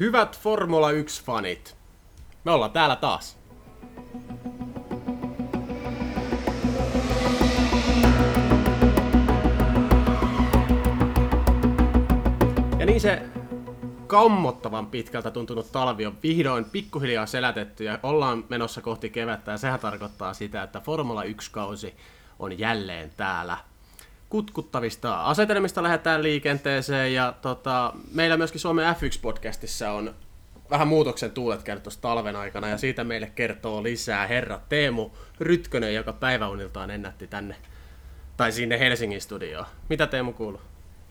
[0.00, 1.74] Hyvät Formula 1-fanit,
[2.44, 3.38] me ollaan täällä taas.
[12.78, 13.22] Ja niin se
[14.06, 19.50] kammottavan pitkältä tuntunut talvi on vihdoin pikkuhiljaa selätetty ja ollaan menossa kohti kevättä.
[19.50, 21.96] Ja sehän tarkoittaa sitä, että Formula 1-kausi
[22.38, 23.56] on jälleen täällä
[24.28, 30.14] kutkuttavista asetelmista lähdetään liikenteeseen ja tota, meillä myöskin Suomen F1-podcastissa on
[30.70, 36.12] vähän muutoksen tuulet käynyt talven aikana ja siitä meille kertoo lisää herra Teemu Rytkönen, joka
[36.12, 37.56] päiväuniltaan ennätti tänne
[38.36, 39.66] tai sinne Helsingin studioon.
[39.88, 40.60] Mitä Teemu kuuluu?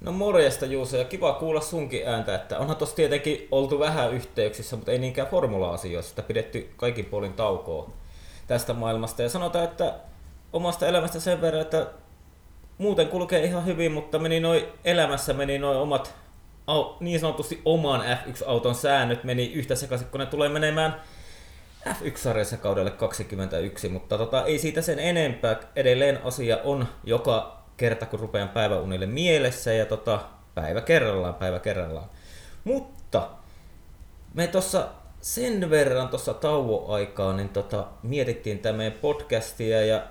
[0.02, 4.76] No morjesta Juuso ja kiva kuulla sunkin ääntä, että onhan tossa tietenkin oltu vähän yhteyksissä,
[4.76, 7.90] mutta ei niinkään formula-asioista, pidetty kaikin puolin taukoa
[8.48, 9.22] tästä maailmasta.
[9.22, 9.94] Ja sanotaan, että
[10.54, 11.88] omasta elämästä sen verran, että
[12.78, 16.16] muuten kulkee ihan hyvin, mutta meni noin elämässä meni noin omat
[17.00, 21.02] niin sanotusti oman F1-auton säännöt meni yhtä sekaisin, kun ne tulee menemään
[21.90, 25.60] F1-sarjassa kaudelle 21, mutta tota, ei siitä sen enempää.
[25.76, 30.20] Edelleen asia on joka kerta, kun rupean päiväunille mielessä ja tota,
[30.56, 32.10] päivä kerrallaan, päivä kerrallaan.
[32.64, 33.30] Mutta
[34.34, 34.88] me tuossa
[35.22, 40.04] sen verran tuossa tauon niin tota, mietittiin tämä meidän podcastia ja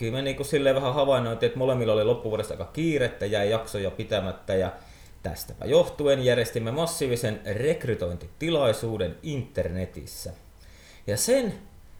[0.00, 4.54] kyllä me niinku silleen vähän havainnoitiin, että molemmilla oli loppuvuodesta aika kiirettä, jäi jaksoja pitämättä
[4.54, 4.72] ja
[5.22, 10.32] tästäpä johtuen järjestimme massiivisen rekrytointitilaisuuden internetissä.
[11.06, 11.54] Ja sen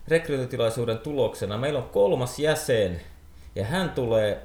[0.09, 3.01] rekrytointitilaisuuden tuloksena meillä on kolmas jäsen
[3.55, 4.43] ja hän tulee,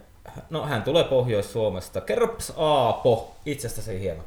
[0.49, 2.01] no hän tulee Pohjois-Suomesta.
[2.01, 4.25] Kerropas Aapo itsestäsi hieman.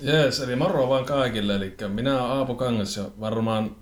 [0.00, 1.54] Jees, eli moro vaan kaikille.
[1.54, 3.76] Eli minä olen Aapo Kangas ja varmaan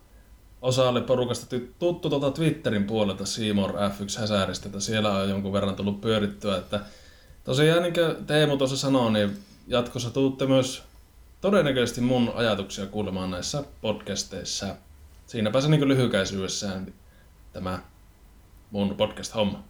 [0.63, 6.01] osalle porukasta tuttu tuota Twitterin puolelta Seymour F1 häsäristä, että siellä on jonkun verran tullut
[6.01, 6.81] pyörittyä, että
[7.45, 10.83] tosiaan niin kuin Teemu tuossa sanoi, niin jatkossa tuutte myös
[11.41, 14.67] todennäköisesti mun ajatuksia kuulemaan näissä podcasteissa.
[15.27, 16.95] Siinäpä se niin lyhykäisyydessään
[17.53, 17.79] tämä
[18.71, 19.63] mun podcast-homma.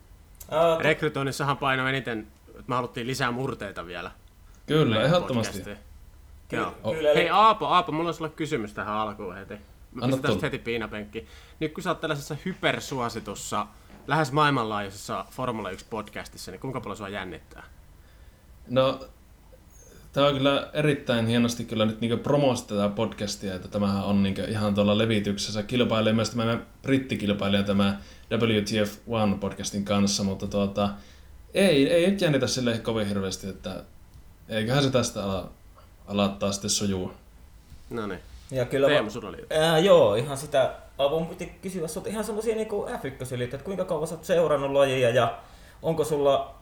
[0.80, 4.10] Rekrytoinnissahan paino eniten, että me haluttiin lisää murteita vielä.
[4.66, 5.70] Kyllä, ehdottomasti.
[6.52, 6.74] Joo.
[6.94, 9.54] Kyllä, Hei Aapo, Aapo, mulla on sulle kysymys tähän alkuun heti.
[10.02, 11.26] Anna tästä heti piinapenkki.
[11.60, 13.66] Nyt kun sä oot tällaisessa hypersuositussa,
[14.06, 17.64] lähes maailmanlaajuisessa Formula 1 podcastissa, niin kuinka paljon sua jännittää?
[18.68, 19.00] No,
[20.12, 24.34] tämä on kyllä erittäin hienosti kyllä nyt niin promosta tätä podcastia, että tämähän on niin
[24.48, 25.62] ihan tuolla levityksessä.
[25.62, 27.98] Kilpailee myös tämä brittikilpailija tämä
[28.32, 30.88] WTF1 podcastin kanssa, mutta tuota,
[31.54, 33.84] ei, ei nyt jännitä sille kovin hirveästi, että
[34.48, 35.50] eiköhän se tästä ala,
[36.06, 37.12] alattaa sitten sujuu.
[37.90, 38.20] No niin.
[38.50, 42.68] Ja kyllä Teemu, oli ää, joo, ihan sitä, Avo, piti kysyä sinulta ihan semmoisia niin
[42.68, 45.38] F1 että kuinka kauan olet seurannut lajia ja
[45.82, 46.54] onko sulla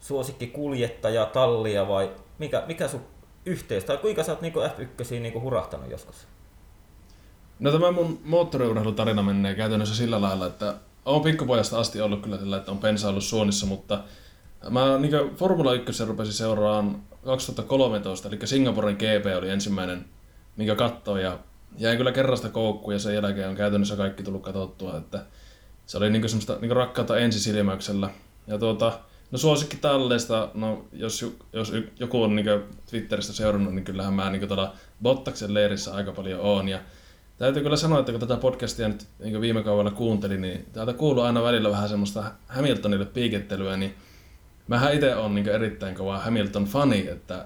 [0.00, 3.00] suosikki kuljettaja, tallia vai mikä, mikä sun
[3.46, 6.26] yhteys, tai kuinka sä oot niin F1 niin hurahtanut joskus?
[7.58, 10.74] No tämä mun moottoriurheilutarina menee käytännössä sillä lailla, että
[11.04, 13.98] olen pikkupojasta asti ollut kyllä sillä, että on pensa ollut suonissa, mutta
[14.70, 20.04] mä niin Formula 1 rupesin seuraamaan 2013, eli Singaporen GP oli ensimmäinen
[20.56, 21.38] minkä katsoi ja
[21.78, 25.24] jäi kyllä kerrasta koukkuun ja sen jälkeen on käytännössä kaikki tullut katsottua, että
[25.86, 28.10] se oli niinku semmoista niinku rakkautta ensisilmäyksellä.
[28.46, 28.98] Ja tuota,
[29.30, 32.50] no suosikki talleista, no jos, jos joku on niinku
[32.90, 36.68] Twitteristä seurannut, niin kyllähän mä niinku tuolla Bottaksen leirissä aika paljon oon.
[36.68, 36.78] Ja
[37.38, 41.22] täytyy kyllä sanoa, että kun tätä podcastia nyt niin viime kaudella kuuntelin, niin täältä kuuluu
[41.22, 43.94] aina välillä vähän semmoista Hamiltonille piikettelyä, niin
[44.68, 47.44] mähän itse on niin erittäin kova Hamilton-fani, että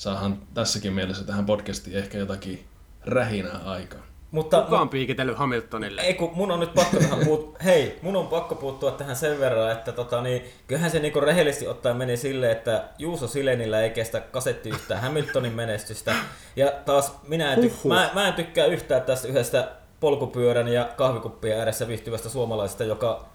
[0.00, 2.64] saahan tässäkin mielessä tähän podcastiin ehkä jotakin
[3.04, 4.00] rähinää aikaa.
[4.30, 6.00] Mutta, Kuka on piikitellyt Hamiltonille?
[6.00, 7.56] Ei kun mun on nyt pakko tähän puut...
[7.64, 11.66] Hei, mun on pakko puuttua tähän sen verran, että tota, niin, kyllähän se niinku rehellisesti
[11.66, 16.14] ottaen meni silleen, että Juuso Silenillä ei kestä kasetti yhtään Hamiltonin menestystä.
[16.56, 19.68] Ja taas minä en, tyk- mä, mä en tykkää yhtään tästä yhdestä
[20.00, 23.28] polkupyörän ja kahvikuppien ääressä viihtyvästä suomalaisesta, joka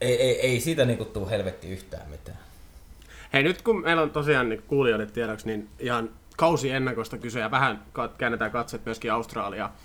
[0.00, 2.45] ei, ei, ei siitä niinku tuu helvetti yhtään mitään.
[3.36, 7.50] Hei, nyt kun meillä on tosiaan niin kuulijoille tiedoksi, niin ihan kausi ennakosta kyse ja
[7.50, 7.82] vähän
[8.18, 9.76] käännetään katseet myöskin Australiaa.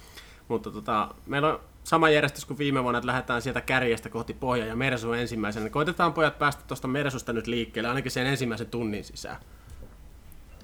[0.48, 4.68] Mutta tota, meillä on sama järjestys kuin viime vuonna, että lähdetään sieltä kärjestä kohti pohjaa
[4.68, 5.70] ja Mersu ensimmäisenä.
[5.70, 9.38] Koitetaan pojat päästä tuosta Mersusta nyt liikkeelle, ainakin sen ensimmäisen tunnin sisään.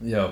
[0.01, 0.31] Joo.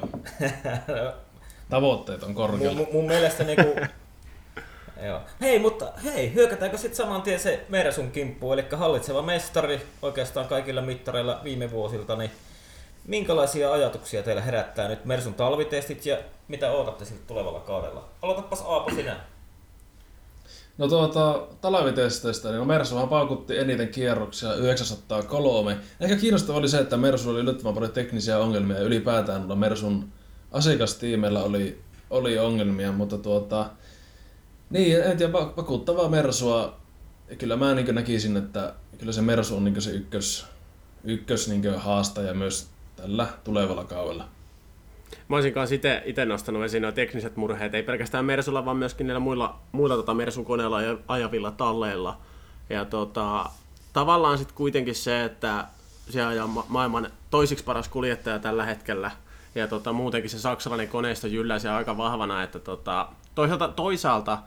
[1.70, 2.78] Tavoitteet on korkealla.
[2.78, 3.76] Mun, mun mielestä niinku,
[5.06, 5.22] Joo.
[5.42, 10.82] Hei, mutta hei, hyökätäänkö sitten saman tien se Mersun kimppu, eli hallitseva mestari oikeastaan kaikilla
[10.82, 12.32] mittareilla viime vuosilta, niin
[13.08, 16.18] minkälaisia ajatuksia teillä herättää nyt Mersun talvitestit ja
[16.48, 18.10] mitä odotatte siltä tulevalla kaudella?
[18.22, 19.20] Aloitapas Aapo sinä.
[20.78, 25.78] No tuota, talvitesteistä, niin no Mersuhan paukutti eniten kierroksia 903.
[26.00, 30.12] Ehkä kiinnostavaa oli se, että Mersu oli yllättävän paljon teknisiä ongelmia ja ylipäätään Mersun
[30.52, 33.70] asiakastiimellä oli oli ongelmia, mutta tuota,
[34.70, 36.78] niin, en tiedä, vakuuttavaa Mersua.
[37.38, 40.46] Kyllä mä niin näkisin, että kyllä se Mersu on niin se ykkös,
[41.04, 44.26] ykkös niin haastaja myös tällä tulevalla kaudella.
[45.28, 45.76] Mä olisin kanssa
[46.06, 50.14] itse nostanut esiin nuo tekniset murheet, ei pelkästään Mersulla, vaan myöskin niillä muilla, muilla tota
[50.14, 50.78] Mersun koneilla
[51.08, 52.18] ajavilla talleilla.
[52.70, 53.46] Ja tota,
[53.94, 55.66] tavallaan sitten kuitenkin se, että
[56.10, 59.12] se ajaa ma- maailman toisiksi paras kuljettaja tällä hetkellä,
[59.56, 64.38] ja tota, muutenkin se saksalainen koneisto jyllää se aika vahvana, että tota, toisaalta, toisaalta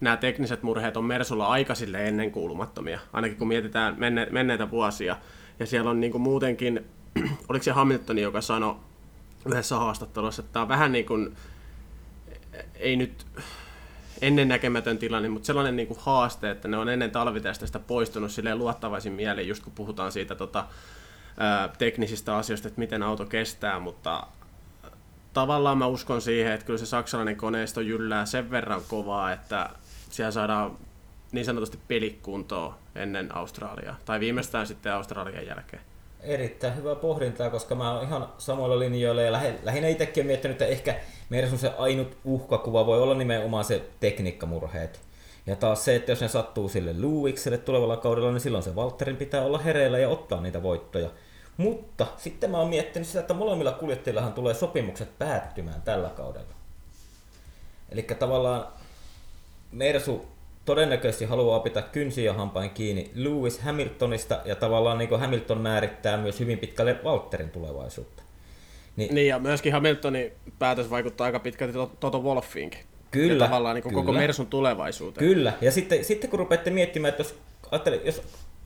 [0.00, 5.16] nämä tekniset murheet on Mersulla aika sille ennenkuulumattomia, ainakin kun mietitään menne, menneitä vuosia.
[5.58, 6.86] Ja siellä on niin kuin muutenkin,
[7.48, 8.76] oliko se Hamilton, joka sanoi
[9.46, 11.36] yhdessä haastattelussa, että tämä on vähän niin kuin,
[12.74, 13.26] ei nyt
[14.20, 19.12] ennennäkemätön tilanne, mutta sellainen niin kuin haaste, että ne on ennen talvitestistä poistunut silleen luottavaisin
[19.12, 20.66] mieleen, just kun puhutaan siitä tota,
[21.38, 24.26] ää, teknisistä asioista, että miten auto kestää, mutta
[25.32, 29.70] tavallaan mä uskon siihen, että kyllä se saksalainen koneisto jyllää sen verran kovaa, että
[30.10, 30.78] siellä saadaan
[31.32, 35.82] niin sanotusti pelikuntoa ennen Australiaa, tai viimeistään sitten Australian jälkeen.
[36.20, 39.32] Erittäin hyvä pohdintaa, koska mä oon ihan samoilla linjoilla ja
[39.62, 45.00] lähinnä itsekin miettinyt, että ehkä meidän se ainut uhkakuva voi olla nimenomaan se tekniikkamurheet.
[45.46, 49.16] Ja taas se, että jos ne sattuu sille Lewikselle tulevalla kaudella, niin silloin se Walterin
[49.16, 51.10] pitää olla hereillä ja ottaa niitä voittoja.
[51.56, 56.54] Mutta sitten mä oon miettinyt sitä, että molemmilla kuljettajillahan tulee sopimukset päättymään tällä kaudella.
[57.90, 58.66] Eli tavallaan
[59.72, 60.26] Mersu
[60.66, 66.40] todennäköisesti haluaa pitää kynsiä ja hampain kiinni Lewis Hamiltonista, ja tavallaan niin Hamilton määrittää myös
[66.40, 68.22] hyvin pitkälle Walterin tulevaisuutta.
[68.96, 72.80] Niin, niin ja myöskin Hamiltonin päätös vaikuttaa aika pitkälti Toto Wolffiinkin.
[73.10, 73.44] Kyllä.
[73.44, 73.94] Ja tavallaan niin kyllä.
[73.94, 75.26] koko Mersun tulevaisuuteen.
[75.26, 77.34] Kyllä, ja sitten, sitten kun rupeatte miettimään, että jos,
[78.04, 78.22] jos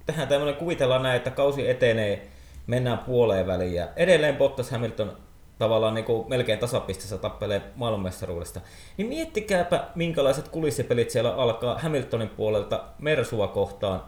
[0.07, 2.27] tehdään tämmöinen, kuvitellaan näin, että kausi etenee,
[2.67, 5.17] mennään puoleen väliin, ja edelleen Bottas Hamilton
[5.61, 8.61] tavallaan niin kuin melkein tasapisteessä tappelee maailmanmestaruudesta.
[8.97, 14.03] Niin miettikääpä, minkälaiset kulissipelit siellä alkaa Hamiltonin puolelta Mersua kohtaan,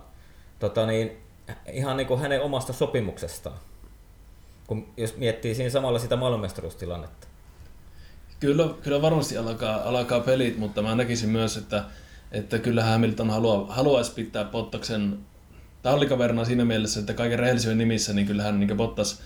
[0.59, 1.13] tota niin,
[1.73, 3.57] ihan niin kuin hänen omasta sopimuksestaan,
[4.67, 7.27] kun jos miettii siinä samalla sitä maailmanmestaruustilannetta.
[8.41, 11.85] Kyllä, kyllä varmasti alkaa, alkaa pelit, mutta mä näkisin myös, että,
[12.33, 15.19] että kyllä Hamilton haluaa, haluaisi pitää Bottaksen
[15.83, 19.23] tallikaverna siinä mielessä, että kaiken rehellisyyden nimissä, niin kyllähän niin Bottas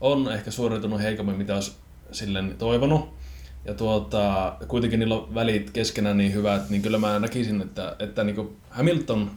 [0.00, 1.72] on ehkä suoriutunut heikommin, mitä olisi
[2.12, 3.18] silleen toivonut.
[3.64, 8.24] Ja tuota, kuitenkin niillä on välit keskenään niin hyvät, niin kyllä mä näkisin, että, että
[8.24, 9.30] niin Hamilton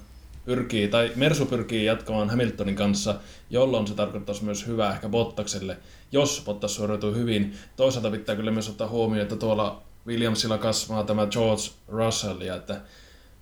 [0.46, 3.16] pyrkii, tai Mersu pyrkii jatkamaan Hamiltonin kanssa,
[3.50, 5.78] jolloin se tarkoittaisi myös hyvää ehkä Bottakselle,
[6.12, 7.54] jos Bottas suoriutuu hyvin.
[7.75, 12.81] Toisaalta pitää kyllä myös ottaa huomioon, että tuolla Williamsilla kasvaa tämä George Russell, ja että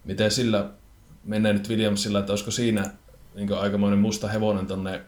[0.06, 0.70] miten sillä
[1.26, 2.92] menee nyt Williamsilla, että olisiko siinä
[3.36, 5.02] niin aikamoinen musta hevonen tonne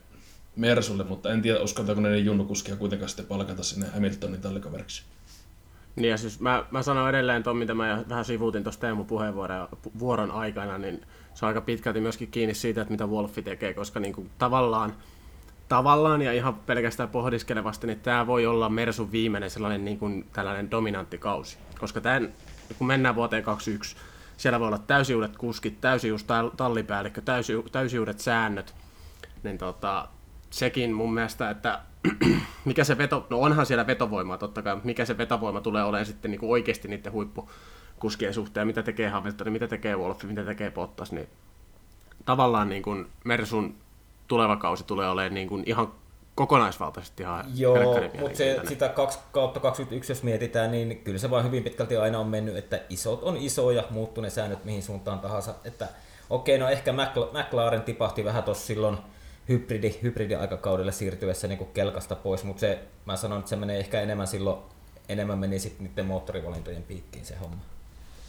[0.62, 5.04] Mersulle, mutta en tiedä, uskaltaako ne junnukuskia kuitenkaan sitten palkata sinne Hamiltonin tallikaveriksi.
[5.96, 9.68] Niin ja siis mä, mä sanon edelleen tuon, mitä mä vähän sivuutin tuossa Teemu puheenvuoron
[10.00, 11.02] vuoron aikana, niin
[11.34, 14.94] se on aika pitkälti myöskin kiinni siitä, että mitä Wolfi tekee, koska niin kuin tavallaan,
[15.70, 20.72] tavallaan ja ihan pelkästään pohdiskelevasti, niin tämä voi olla Mersun viimeinen sellainen niin kuin tällainen
[20.72, 21.58] dominantti kausi.
[21.80, 22.34] Koska tämän,
[22.78, 23.96] kun mennään vuoteen 2021,
[24.38, 26.26] siellä voi olla täysi uudet kuskit, täysi uusi
[26.58, 28.74] tallipäällikkö, täysi, täysi uudet säännöt,
[29.44, 30.08] niin tota,
[30.52, 31.80] sekin mun mielestä, että
[32.66, 36.06] mikä se veto, no onhan siellä vetovoimaa totta kai, mutta mikä se vetovoima tulee olemaan
[36.06, 40.72] sitten niin kuin oikeasti niiden huippukuskien suhteen, mitä tekee Hamilton, mitä tekee Wolf, mitä tekee
[40.72, 41.28] Bottas, niin
[42.26, 43.76] tavallaan niin kuin Mersun
[44.28, 45.94] tuleva kausi tulee olemaan niin kuin ihan
[46.36, 47.78] kokonaisvaltaisesti ihan Joo,
[48.20, 52.20] mutta se, sitä 2 kautta 21, jos mietitään, niin kyllä se vaan hyvin pitkälti aina
[52.20, 55.56] on mennyt, että isot on isoja, muuttuu ne säännöt mihin suuntaan tahansa.
[55.66, 55.88] Että
[56.30, 56.94] okei, okay, no ehkä
[57.32, 58.98] McLaren tipahti vähän tuossa silloin
[59.50, 64.02] hybridi, hybridiaikakaudelle siirtyessä niin kuin kelkasta pois, mutta se, mä sanon, että se menee ehkä
[64.02, 64.62] enemmän silloin,
[65.10, 67.62] enemmän meni sitten niiden moottorivalintojen piikkiin se homma.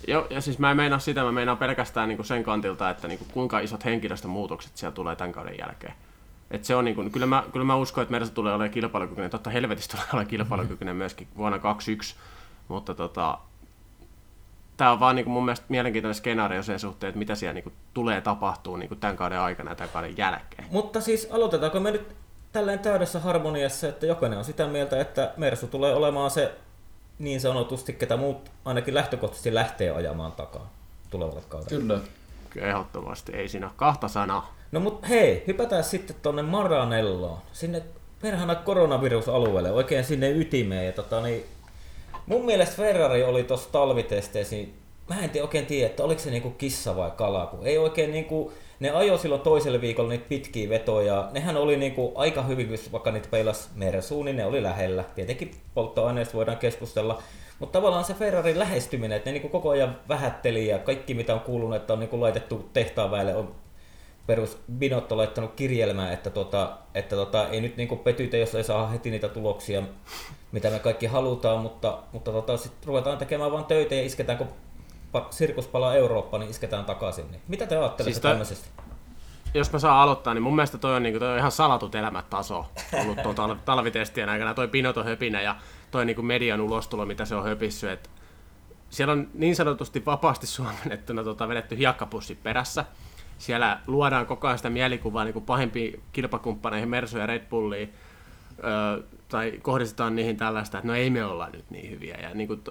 [0.08, 3.24] Joo, ja siis mä en meinaa sitä, mä meinaan pelkästään niinku sen kantilta, että niinku
[3.32, 5.94] kuinka isot henkilöstömuutokset siellä tulee tämän kauden jälkeen.
[6.50, 9.50] Et se on niinku, kyllä, mä, kyllä mä uskon, että Mersa tulee olemaan kilpailukykyinen, totta
[9.50, 12.16] helvetistä tulee olemaan kilpailukykyinen myöskin vuonna 2021,
[12.68, 13.38] mutta tota,
[14.82, 17.62] tämä on vaan niin kuin mun mielestä mielenkiintoinen skenaario sen suhteen, että mitä siellä niin
[17.62, 20.64] kuin tulee tapahtuu niin kuin tämän kauden aikana ja tämän kauden jälkeen.
[20.70, 22.16] Mutta siis aloitetaanko me nyt
[22.52, 26.54] tälleen täydessä harmoniassa, että jokainen on sitä mieltä, että Mersu tulee olemaan se
[27.18, 30.70] niin sanotusti, ketä muut ainakin lähtökohtaisesti lähtee ajamaan takaa
[31.10, 31.80] tulevalle kaudelle.
[31.80, 32.00] Kyllä.
[32.50, 34.54] Kyllä ehdottomasti, ei siinä kahta sanaa.
[34.72, 37.82] No mutta hei, hypätään sitten tuonne Maranelloon, sinne
[38.22, 40.86] perhana koronavirusalueelle, oikein sinne ytimeen.
[40.86, 41.44] Ja tota, niin
[42.26, 44.74] Mun mielestä Ferrari oli tuossa talvitesteissä, niin
[45.08, 48.12] mä en tiedä, oikein tiedä, että oliko se niinku kissa vai kala, kun ei oikein
[48.12, 53.10] niinku, ne ajoi silloin toiselle viikolla niitä pitkiä vetoja, nehän oli niinku aika hyvin, vaikka
[53.10, 55.04] niitä peilas Mersuun, niin ne oli lähellä.
[55.14, 57.22] Tietenkin polttoaineista voidaan keskustella,
[57.58, 61.40] Mutta tavallaan se Ferrarin lähestyminen, että ne niin koko ajan vähätteli ja kaikki mitä on
[61.40, 63.54] kuulunut, että on niin laitettu tehtaan väelle, on
[64.26, 68.88] perus Binotto laittanut kirjelmää, että, tota, että tota, ei nyt niin petytä, jos ei saa
[68.88, 69.82] heti niitä tuloksia,
[70.52, 74.48] mitä me kaikki halutaan, mutta, mutta tota, sitten ruvetaan tekemään vain töitä ja isketään, kun
[75.30, 77.30] sirkus palaa Eurooppaan, niin isketään takaisin.
[77.30, 78.68] Niin mitä te ajattelette siis tämmöisestä?
[79.54, 81.94] Jos mä saan aloittaa, niin mun mielestä toi on, niin kuin, toi on ihan salatut
[81.94, 82.66] elämätaso
[83.00, 85.56] ollut tuon talvitestien aikana, toi Pinoton höpinä ja
[85.90, 87.90] toi niin kuin median ulostulo, mitä se on höpissyt.
[87.90, 88.10] Et
[88.90, 92.84] siellä on niin sanotusti vapaasti suomennettuna tota, vedetty hiekkapussi perässä.
[93.42, 97.94] Siellä luodaan koko ajan sitä mielikuvaa niin kuin pahimpiin kilpakumppaneihin, Mersu ja Red Bulliin,
[98.64, 102.18] öö, tai kohdistetaan niihin tällaista, että no ei me olla nyt niin hyviä.
[102.22, 102.64] Ja niin kuin,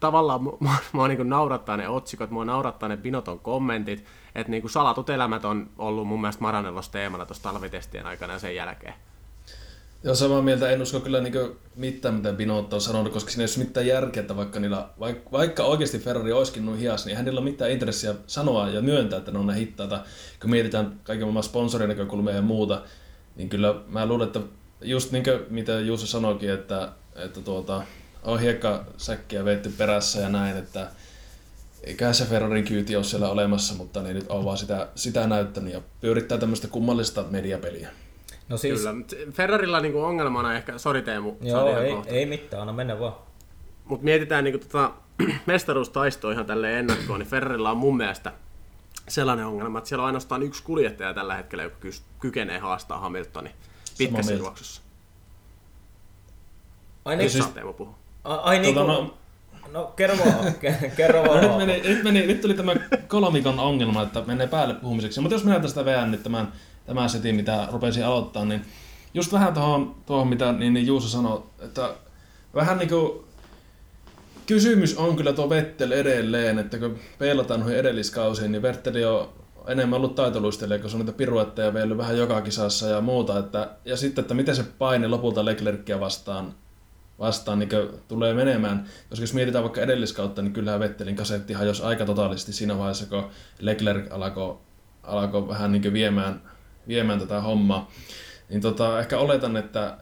[0.00, 4.04] tavallaan mua, mua niin naurattaa ne otsikot, mua naurattaa ne Binoton kommentit,
[4.34, 8.38] että niin kuin salatut elämät on ollut mun mielestä Maranellos teemana tuossa talvitestien aikana ja
[8.38, 8.94] sen jälkeen.
[10.04, 10.70] Joo, samaa mieltä.
[10.70, 11.34] En usko kyllä niin
[11.76, 15.30] mitään, mitä Binotto on sanonut, koska siinä ei ole mitään järkeä, että vaikka, niillä, vaikka,
[15.32, 19.18] vaikka oikeasti Ferrari olisikin noin hias, niin hänellä ei ole mitään intressiä sanoa ja myöntää,
[19.18, 20.04] että ne on ne hittaita.
[20.40, 22.82] Kun mietitään kaiken maailman sponsorin näkökulmia ja muuta,
[23.36, 24.40] niin kyllä mä luulen, että
[24.82, 27.82] just niin kuin mitä Juuso sanoikin, että, että tuota,
[28.22, 30.90] on hiekkasäkkiä veetty perässä ja näin, että
[31.84, 35.72] eikä se Ferrarin kyyti ole siellä olemassa, mutta ne nyt on vaan sitä, sitä näyttänyt
[35.72, 37.90] ja pyörittää tämmöistä kummallista mediapeliä.
[38.48, 38.80] No siis...
[38.80, 38.94] Kyllä,
[39.32, 43.14] Ferrarilla niinku ongelmana ehkä, sori Teemu, Joo, ei, ei mitään, anna mennä vaan.
[43.84, 44.92] Mutta mietitään niinku tota,
[45.46, 48.32] mestaruustaistoa ihan tälle ennakkoon, niin Ferrarilla on mun mielestä
[49.08, 51.76] sellainen ongelma, että siellä on ainoastaan yksi kuljettaja tällä hetkellä, joka
[52.18, 53.52] kykenee haastaa Hamiltonin
[53.98, 54.82] pitkässä juoksussa.
[57.04, 57.46] Ai niin, siis...
[57.46, 57.98] Teemu puhua.
[58.24, 59.18] Ai niin tota, no,
[59.72, 60.54] No kerro vaan,
[60.96, 61.40] kerro vaan.
[61.40, 62.74] nyt, meni, nyt, meni, nyt tuli tämä
[63.08, 65.20] kolmikon ongelma, että menee päälle puhumiseksi.
[65.20, 66.52] Mutta jos minä tästä veän nyt tämän,
[66.88, 68.64] tämän setin, mitä rupesin aloittaa, niin
[69.14, 71.94] just vähän tuohon, tuohon mitä niin, niin Juuso sanoi, että
[72.54, 73.12] vähän niin kuin
[74.46, 79.28] kysymys on kyllä tuo Vettel edelleen, että kun peilataan noihin edelliskausiin, niin Vetteli on
[79.66, 83.38] enemmän ollut taitoluistelija, kun se on niitä piruetteja vielä vähän joka kisassa ja muuta.
[83.38, 86.54] Että, ja sitten, että miten se paine lopulta Leclercia vastaan
[87.18, 87.70] vastaan niin
[88.08, 88.84] tulee menemään.
[89.10, 93.30] Koska jos mietitään vaikka edelliskautta, niin kyllähän Vettelin kasetti hajosi aika totaalisesti siinä vaiheessa, kun
[93.60, 94.58] Leclerc alkoi,
[95.02, 96.42] alkoi vähän niin viemään,
[96.88, 97.90] viemään tätä hommaa.
[98.48, 99.96] Niin tota, ehkä oletan, että,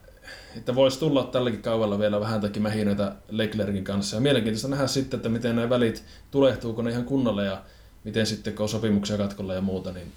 [0.56, 4.16] että voisi tulla tälläkin kaudella vielä vähän takia mähinöitä Leclercin kanssa.
[4.16, 7.62] Ja mielenkiintoista nähdä sitten, että miten nämä välit tulehtuuko ne ihan kunnolla ja
[8.04, 10.12] miten sitten, kun on sopimuksia katkolla ja muuta, niin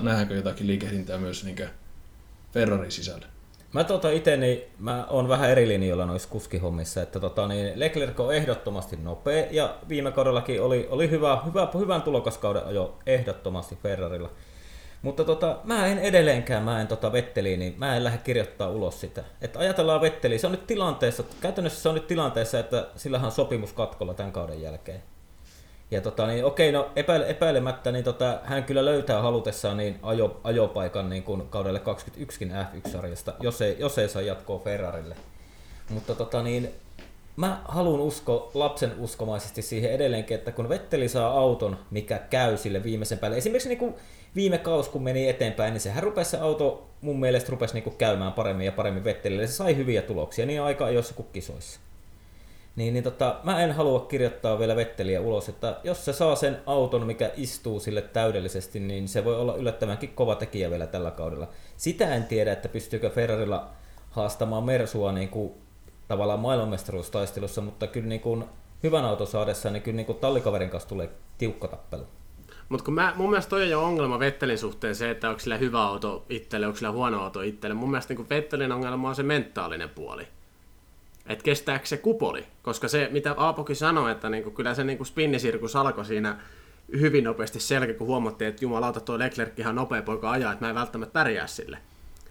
[0.00, 1.68] nähdäänkö jotakin liikehdintää myös niin
[2.52, 3.26] Ferrarin sisällä.
[3.72, 8.20] Mä tota itse, niin mä oon vähän eri linjoilla noissa kuskihommissa, että tota, niin Leclerc
[8.20, 14.30] on ehdottomasti nopea ja viime kaudellakin oli, oli hyvä, hyvä, hyvän tulokaskauden ajo ehdottomasti Ferrarilla.
[15.02, 19.00] Mutta tota, mä en edelleenkään, mä en tota Vetteliin, niin mä en lähde kirjoittaa ulos
[19.00, 19.24] sitä.
[19.40, 23.32] Että ajatellaan Vetteli, se on nyt tilanteessa, käytännössä se on nyt tilanteessa, että sillähän on
[23.32, 25.02] sopimus katkolla tämän kauden jälkeen.
[25.90, 30.40] Ja tota, niin, okei, no epäile, epäilemättä niin tota, hän kyllä löytää halutessaan niin ajo,
[30.44, 35.16] ajopaikan niin kuin kaudelle 21 F1-sarjasta, jos ei, jos ei saa jatkoa Ferrarille.
[35.90, 36.74] Mutta tota, niin,
[37.36, 42.84] mä haluan usko lapsen uskomaisesti siihen edelleenkin, että kun Vetteli saa auton, mikä käy sille
[42.84, 43.94] viimeisen päälle, esimerkiksi niin kuin
[44.36, 47.96] viime kaus kun meni eteenpäin, niin sehän rupesi se auto mun mielestä rupesi niin kuin
[47.96, 49.46] käymään paremmin ja paremmin Vettelille.
[49.46, 51.80] Se sai hyviä tuloksia niin aika ajoissa kuin kisoissa.
[52.76, 56.58] Niin, niin tota, mä en halua kirjoittaa vielä Vetteliä ulos, että jos se saa sen
[56.66, 61.48] auton, mikä istuu sille täydellisesti, niin se voi olla yllättävänkin kova tekijä vielä tällä kaudella.
[61.76, 63.70] Sitä en tiedä, että pystyykö Ferrarilla
[64.10, 65.52] haastamaan Mersua niin kuin,
[66.08, 68.44] tavallaan maailmanmestaruustaistelussa, mutta kyllä niin kuin,
[68.82, 72.06] hyvän auton saadessa, niin kyllä niin kuin tallikaverin kanssa tulee tiukka tappelu.
[72.68, 75.82] Mutta kun mä, mun mielestä toi on ongelma Vettelin suhteen se, että onko sillä hyvä
[75.82, 77.74] auto itselle, onko sillä huono auto itselle.
[77.74, 80.26] Mun mielestä niin Vettelin ongelma on se mentaalinen puoli
[81.28, 85.76] että kestääkö se kupoli, koska se, mitä Aapoki sanoi, että niinku, kyllä se niinku spinnisirkus
[85.76, 86.38] alkoi siinä
[86.92, 90.68] hyvin nopeasti selkeä, kun huomattiin, että jumalauta tuo Leclerc ihan nopea poika ajaa, että mä
[90.68, 91.78] en välttämättä pärjää sille.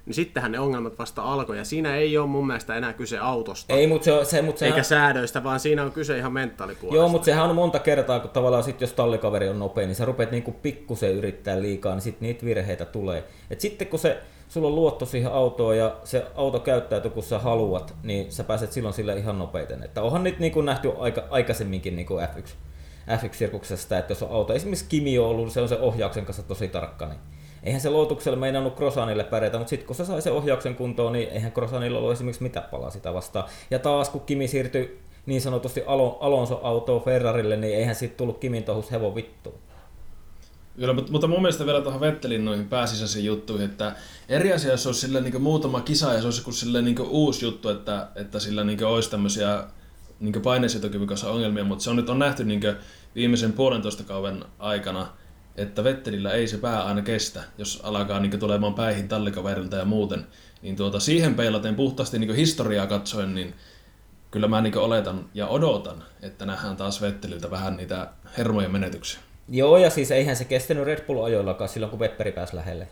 [0.05, 3.73] Niin sittenhän ne ongelmat vasta alkoi, ja siinä ei ole mun mielestä enää kyse autosta.
[3.73, 4.73] Ei, mutta se, se, mutta sehän...
[4.73, 6.95] Eikä säädöistä, vaan siinä on kyse ihan mentaalipuolesta.
[6.95, 10.05] Joo, mutta sehän on monta kertaa, kun tavallaan sit, jos tallikaveri on nopea, niin sä
[10.05, 13.23] rupeat niinku pikkusen yrittää liikaa, niin sitten niitä virheitä tulee.
[13.49, 14.17] Et sitten kun se
[14.49, 18.71] sulla on luotto siihen autoon ja se auto käyttäytyy kun sä haluat, niin sä pääset
[18.71, 19.83] silloin sille ihan nopeiten.
[19.83, 22.49] Että onhan nyt niin kuin nähty aika, aikaisemminkin niin kuin F1,
[23.07, 26.67] F1-sirkuksesta, että jos on auto, esimerkiksi Kimi on ollut, se on se ohjauksen kanssa tosi
[26.67, 27.19] tarkka, niin
[27.65, 31.29] eihän se luotuksella meinannut Krosanille pärjätä, mutta sitten kun se sai sen ohjauksen kuntoon, niin
[31.29, 33.49] eihän Krosanilla ollut esimerkiksi mitään palaa sitä vastaan.
[33.71, 35.83] Ja taas kun Kimi siirtyi niin sanotusti
[36.19, 39.55] Alonso-autoon Ferrarille, niin eihän siitä tullut Kimin tohus hevon vittuun.
[40.75, 43.95] Kyllä, mutta, mutta mun mielestä vielä tuohon Vettelin noihin pääsisäisiin juttuihin, että
[44.29, 48.07] eri asia, olisi sille niin muutama kisa ja se olisi sille niin uusi juttu, että,
[48.15, 49.63] että sillä niin olisi tämmöisiä
[50.19, 52.61] niin paineensietokyvyn ongelmia, mutta se on nyt on nähty niin
[53.15, 55.07] viimeisen puolentoista kauden aikana,
[55.57, 60.27] että Vettelillä ei se pää aina kestä, jos alkaa niin tulemaan päihin tallikaverilta ja muuten.
[60.61, 63.53] Niin tuota, siihen peilaten puhtaasti niin historiaa katsoen, niin
[64.31, 68.07] kyllä mä niin oletan ja odotan, että nähdään taas Vetteliltä vähän niitä
[68.37, 69.19] hermojen menetyksiä.
[69.49, 72.87] Joo, ja siis eihän se kestänyt Red Bull-ajoillakaan silloin, kun Vepperi pääsi lähelle.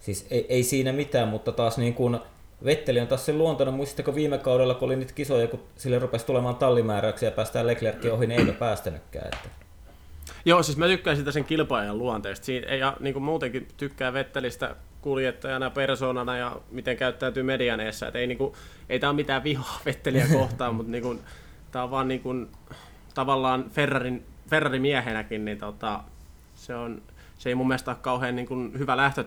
[0.00, 2.18] Siis ei, ei siinä mitään, mutta taas niin kuin
[2.64, 3.74] Vetteli on taas sen luontoinen.
[3.74, 8.12] Muistatteko viime kaudella, kun oli niitä kisoja, kun sille rupesi tulemaan tallimääräyksiä ja päästään Leclerkin
[8.12, 9.26] ohi, niin eipä päästänytkään.
[9.26, 9.63] Että.
[10.44, 12.46] Joo, siis mä tykkään sitä sen kilpailijan luonteesta.
[12.46, 18.08] Siinä, ja niin kuin muutenkin tykkää Vettelistä kuljettajana, persoonana ja miten käyttäytyy median eessä.
[18.08, 18.54] Et ei, niin kuin,
[18.88, 21.20] ei tämä ole mitään vihaa Vetteliä kohtaan, mutta niin
[21.70, 22.48] tämä on vaan niin kuin,
[23.14, 26.00] tavallaan Ferrarin, Ferrari-miehenäkin, niin tota,
[26.54, 27.02] se, on,
[27.38, 29.24] se ei mun mielestä ole kauhean niin kuin, hyvä lähtö,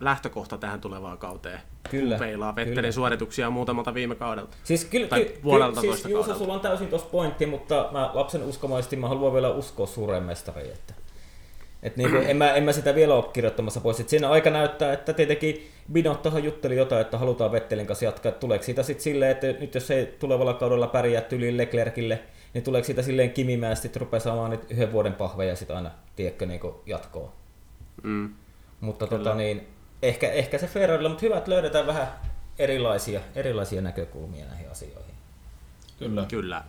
[0.00, 1.60] lähtökohta tähän tulevaan kauteen.
[1.90, 2.18] Kyllä.
[2.18, 2.92] Peilaa Vettelin kyllä.
[2.92, 4.56] suorituksia muutamalta viime kaudelta.
[4.64, 8.42] Siis kyllä, tai ky, ky, siis Juuso, sulla on täysin tuossa pointti, mutta mä lapsen
[8.42, 10.72] uskomaisesti mä haluan vielä uskoa suureen mestariin.
[10.72, 10.94] Että,
[11.82, 14.00] et niin kuin, en, mä, en mä sitä vielä ole kirjoittamassa pois.
[14.00, 18.32] Et siinä aika näyttää, että tietenkin Binot tuohon jutteli jotain, että halutaan Vettelin kanssa jatkaa.
[18.32, 22.20] Tuleeko siitä sitten silleen, että nyt jos ei tulevalla kaudella pärjää tyliin Leclercille,
[22.54, 26.46] niin tuleeko siitä silleen kimimästi, että rupeaa saamaan nyt yhden vuoden pahveja sitten aina, tiedätkö,
[26.46, 27.32] niin jatkoa.
[28.02, 28.34] Mm.
[28.80, 29.66] Mutta tota, niin,
[30.08, 32.08] ehkä, ehkä se Ferrarilla, mutta hyvä, että löydetään vähän
[32.58, 35.14] erilaisia, erilaisia näkökulmia näihin asioihin.
[35.98, 36.26] Kyllä.
[36.28, 36.64] Kyllä.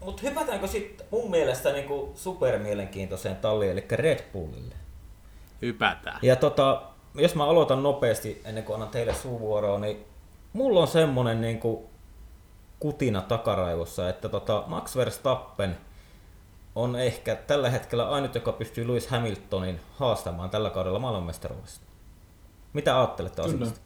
[0.00, 4.74] Mutta hypätäänkö sitten mun mielestä niinku supermielenkiintoiseen talliin, eli Red Bullille?
[5.62, 6.18] Hypätään.
[6.22, 6.82] Ja tota,
[7.14, 10.04] jos mä aloitan nopeasti ennen kuin annan teille suuvuoroa, niin
[10.52, 11.90] mulla on semmonen niinku
[12.80, 15.76] kutina takaraivossa, että tota Max Verstappen
[16.74, 21.85] on ehkä tällä hetkellä ainut, joka pystyy Lewis Hamiltonin haastamaan tällä kaudella maailmanmestaruudesta.
[22.76, 23.54] Mitä ajattelette Kyllä.
[23.54, 23.80] asiasta?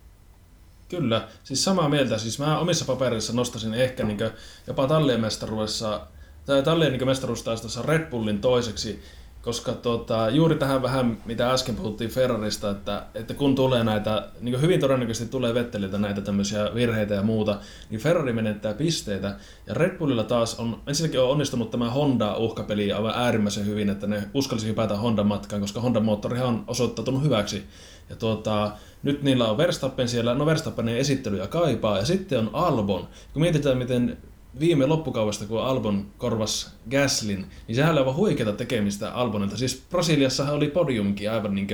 [0.88, 2.18] Kyllä, siis samaa mieltä.
[2.18, 4.18] Siis mä omissa paperissa nostasin ehkä niin
[4.66, 6.06] jopa tallien mestaruudessa,
[6.46, 9.02] tai tallien niin mestaruustaistossa Red Bullin toiseksi
[9.42, 14.60] koska tota, juuri tähän vähän, mitä äsken puhuttiin Ferrarista, että, että kun tulee näitä, niin
[14.60, 17.58] hyvin todennäköisesti tulee Vetteliltä näitä tämmöisiä virheitä ja muuta,
[17.90, 19.36] niin Ferrari menettää pisteitä.
[19.66, 24.22] Ja Red Bullilla taas on, ensinnäkin on onnistunut tämä Honda-uhkapeli aivan äärimmäisen hyvin, että ne
[24.34, 27.64] uskalsi hypätä Honda matkaan, koska Honda moottorihan on osoittautunut hyväksi.
[28.10, 28.72] Ja tuota,
[29.02, 33.08] nyt niillä on Verstappen siellä, no Verstappenin esittelyjä kaipaa, ja sitten on Albon.
[33.32, 34.18] Kun mietitään, miten
[34.60, 39.56] viime loppukaudesta, kun Albon korvas Gaslin, niin sehän oli aivan huikeata tekemistä Albonilta.
[39.56, 41.68] Siis Brasiliassahan oli podiumkin aivan niin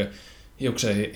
[0.60, 1.10] hiukseen,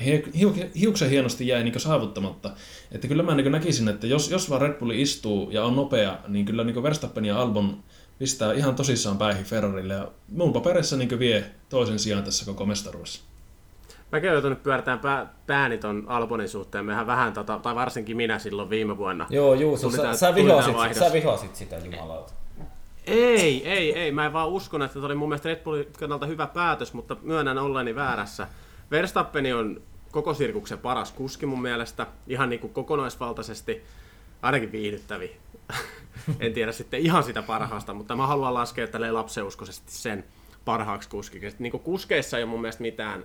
[0.81, 2.51] hiukseen hienosti jäi niin saavuttamatta.
[2.93, 6.19] Että kyllä mä niin näkisin, että jos, jos vaan Red Bull istuu ja on nopea,
[6.29, 7.83] niin kyllä niin Verstappen ja Albon
[8.19, 9.95] pistää ihan tosissaan päihin Ferrarille.
[9.95, 13.30] Ja mun paperissa niin vie toisen sijaan tässä koko mestaruudessa.
[14.13, 16.87] Mäkin olen joutunut pyörittämään pää, pääni ton Albonin suhteen.
[16.87, 19.27] Mehän vähän, tota, tai varsinkin minä silloin viime vuonna.
[19.31, 22.33] Joo, juu, sä, tää, sä, vihasit, sä vihasit sitä jumalauta.
[23.07, 24.13] Ei, ei, ei.
[24.13, 27.17] Mä en vaan uskon, että se oli mun mielestä Red Bullin kannalta hyvä päätös, mutta
[27.23, 28.49] myönnän olleeni väärässä.
[28.91, 33.83] Verstappeni on koko sirkuksen paras kuski mun mielestä, ihan niin kuin kokonaisvaltaisesti,
[34.43, 35.37] ainakin viihdyttävi.
[36.41, 40.25] en tiedä sitten ihan sitä parhaasta, mutta mä haluan laskea tälle lapseuskoisesti sen
[40.65, 41.57] parhaaksi kuskiksi.
[41.59, 43.25] Niin kuin kuskeissa ei ole mun mielestä mitään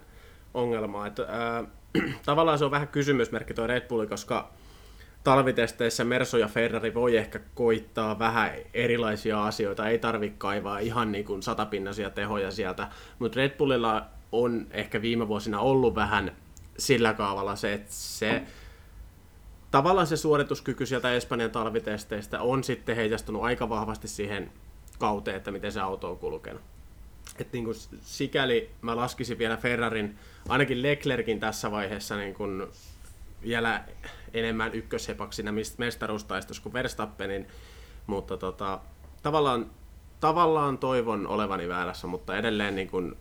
[0.56, 1.08] ongelmaa.
[1.08, 1.64] Että, ää,
[2.26, 4.52] tavallaan se on vähän kysymysmerkki tuo Red Bull, koska
[5.24, 11.26] talvitesteissä Merso ja Ferrari voi ehkä koittaa vähän erilaisia asioita, ei tarvitse kaivaa ihan niin
[11.26, 12.88] kuin satapinnaisia tehoja sieltä,
[13.20, 16.32] mutta Red Bullilla on ehkä viime vuosina ollut vähän
[16.78, 18.44] sillä kaavalla se, että se
[19.72, 24.52] tavallaan se suorituskyky sieltä Espanjan talvitesteistä on sitten heijastunut aika vahvasti siihen
[25.00, 26.62] kauteen, että miten se auto on kulkenut.
[27.40, 30.20] Et niin kuin sikäli mä laskisin vielä Ferrarin,
[30.50, 32.68] ainakin Leclerkin tässä vaiheessa niin kuin
[33.42, 33.84] vielä
[34.34, 37.48] enemmän ykköshepaksi siinä mestaruustaistossa kuin Verstappenin,
[38.08, 38.80] mutta tota,
[39.24, 39.72] tavallaan,
[40.20, 43.18] tavallaan toivon olevani väärässä, mutta edelleen niin kuin,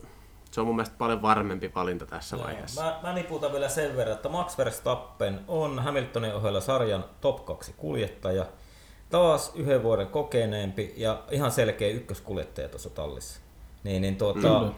[0.50, 2.82] se on mun mielestä paljon varmempi valinta tässä Joo, vaiheessa.
[2.82, 7.74] Mä, mä niputan vielä sen verran, että Max Verstappen on Hamiltonin ohella sarjan top 2
[7.76, 8.46] kuljettaja,
[9.10, 13.43] taas yhden vuoden kokeneempi ja ihan selkeä ykköskuljettaja tuossa tallissa.
[13.84, 14.72] Niin, niin tuota,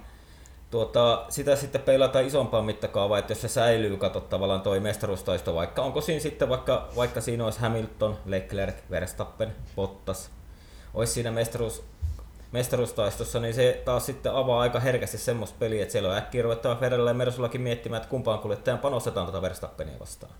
[0.70, 5.82] tuota, sitä sitten peilataan isompaan mittakaavaan, että jos se säilyy, kato tavallaan toi mestaruustaisto, vaikka
[5.82, 10.30] onko siinä sitten vaikka, vaikka siinä olisi Hamilton, Leclerc, Verstappen, Bottas,
[10.94, 11.84] olisi siinä mestaruus,
[12.52, 16.76] mestaruustaistossa, niin se taas sitten avaa aika herkästi semmoista peliä, että siellä on äkkiä ruvettava
[16.76, 20.32] Ferrarilla ja Mersullakin miettimään, että kumpaan kuljettajan panostetaan tuota Verstappenia vastaan.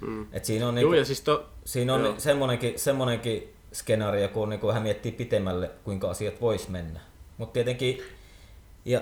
[0.00, 0.26] Mm.
[0.32, 1.46] Et siinä on, niinku, siis to...
[1.64, 7.00] siinä on semmoinenkin, semmoinenkin skenaario, kun niinku vähän miettii pitemmälle, kuinka asiat vois mennä.
[7.38, 8.02] Mutta tietenkin,
[8.84, 9.00] ja,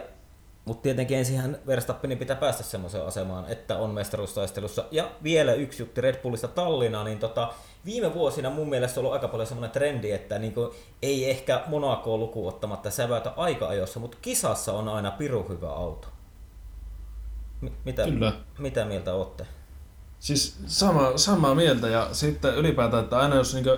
[0.64, 4.84] mut tietenkin ensinhän Verstappenin pitää päästä semmoiseen asemaan, että on mestaruustaistelussa.
[4.90, 7.52] Ja vielä yksi juttu Red Bullista Tallinna, niin tota,
[7.84, 10.70] viime vuosina mun mielestä on ollut aika paljon semmoinen trendi, että niin kuin,
[11.02, 16.08] ei ehkä Monaco lukuun ottamatta säväytä aika ajossa, mutta kisassa on aina piru hyvä auto.
[17.60, 18.32] M- mitä, Kyllä.
[18.58, 19.46] mitä mieltä olette?
[20.18, 23.70] Siis sama, samaa mieltä ja sitten ylipäätään, että aina jos niinku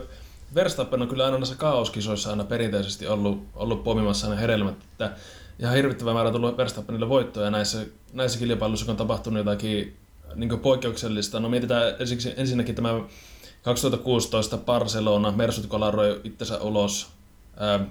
[0.54, 5.10] Verstappen on kyllä aina näissä kaoskisoissa aina perinteisesti ollut, ollut pomimassa ne hedelmät, että
[5.58, 9.96] ihan hirvittävä määrä tullut Verstappenille voittoja näissä, näissä kilpailuissa, kun on tapahtunut jotakin
[10.34, 11.40] niin poikkeuksellista.
[11.40, 13.00] No mietitään ensiksi, ensinnäkin tämä
[13.62, 17.10] 2016 Barcelona, Mersut kolaroi itsensä ulos,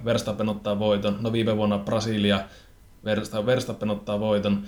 [0.05, 2.39] Verstappen ottaa voiton, no viime vuonna Brasilia,
[3.45, 4.63] Verstappen ottaa voiton.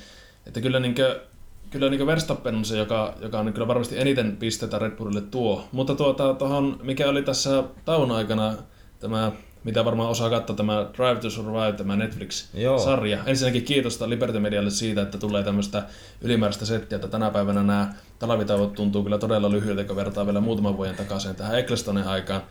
[0.45, 1.32] Että kyllä niin kuin,
[1.73, 5.67] kyllä niin Verstappen on se, joka, joka on kyllä varmasti eniten pisteitä Red Bullille tuo.
[5.71, 8.53] Mutta tuota, tohon, mikä oli tässä taun aikana
[8.99, 9.31] tämä,
[9.63, 13.17] mitä varmaan osaa katsoa, tämä Drive to Survive, tämä Netflix-sarja.
[13.17, 13.25] Joo.
[13.25, 15.83] Ensinnäkin kiitosta Liberty Medialle siitä, että tulee tämmöistä
[16.21, 20.77] ylimääräistä settiä, että tänä päivänä nämä talvitauot tuntuu kyllä todella lyhyiltä, kun vertaa vielä muutaman
[20.77, 22.41] vuoden takaisin tähän Ecclestonen aikaan.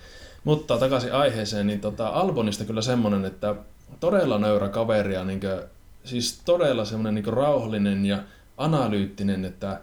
[0.45, 3.55] Mutta takaisin aiheeseen, niin tota Albonista kyllä semmonen, että
[4.01, 5.61] todella nöyrä kaveria, niin kuin,
[6.05, 8.19] siis todella semmoinen niin rauhallinen ja
[8.57, 9.81] analyyttinen, että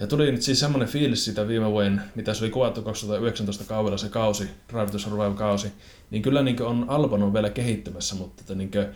[0.00, 3.98] ja tuli nyt siis semmoinen fiilis siitä viime vuoden, mitä se oli kuvattu 2019 kaudella
[3.98, 5.72] se kausi, Drive to Survive-kausi,
[6.10, 8.86] niin kyllä niin on Albon on vielä kehittymässä, mutta että niin kuin,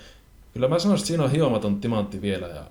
[0.53, 2.65] kyllä mä sanoisin, että siinä on hiomaton timantti vielä ja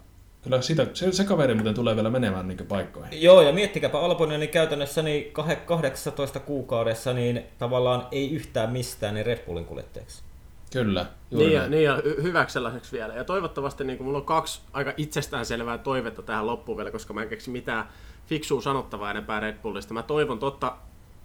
[0.44, 3.22] kyllä siitä, se, se kaveri muuten tulee vielä menemään niin paikkoihin.
[3.22, 5.32] Joo, ja miettikääpä Albon, niin käytännössä niin
[5.66, 10.24] 18 kuukaudessa niin tavallaan ei yhtään mistään niin Red Bullin kuljettajaksi.
[10.74, 11.06] Kyllä.
[11.32, 13.14] Niin ja, niin ja hyväksi sellaiseksi vielä.
[13.14, 17.22] Ja toivottavasti niin kuin mulla on kaksi aika itsestäänselvää toivetta tähän loppuun vielä, koska mä
[17.22, 17.90] en keksi mitään
[18.28, 19.94] fiksua sanottavaa enempää Red Bullista.
[19.94, 20.76] Mä toivon totta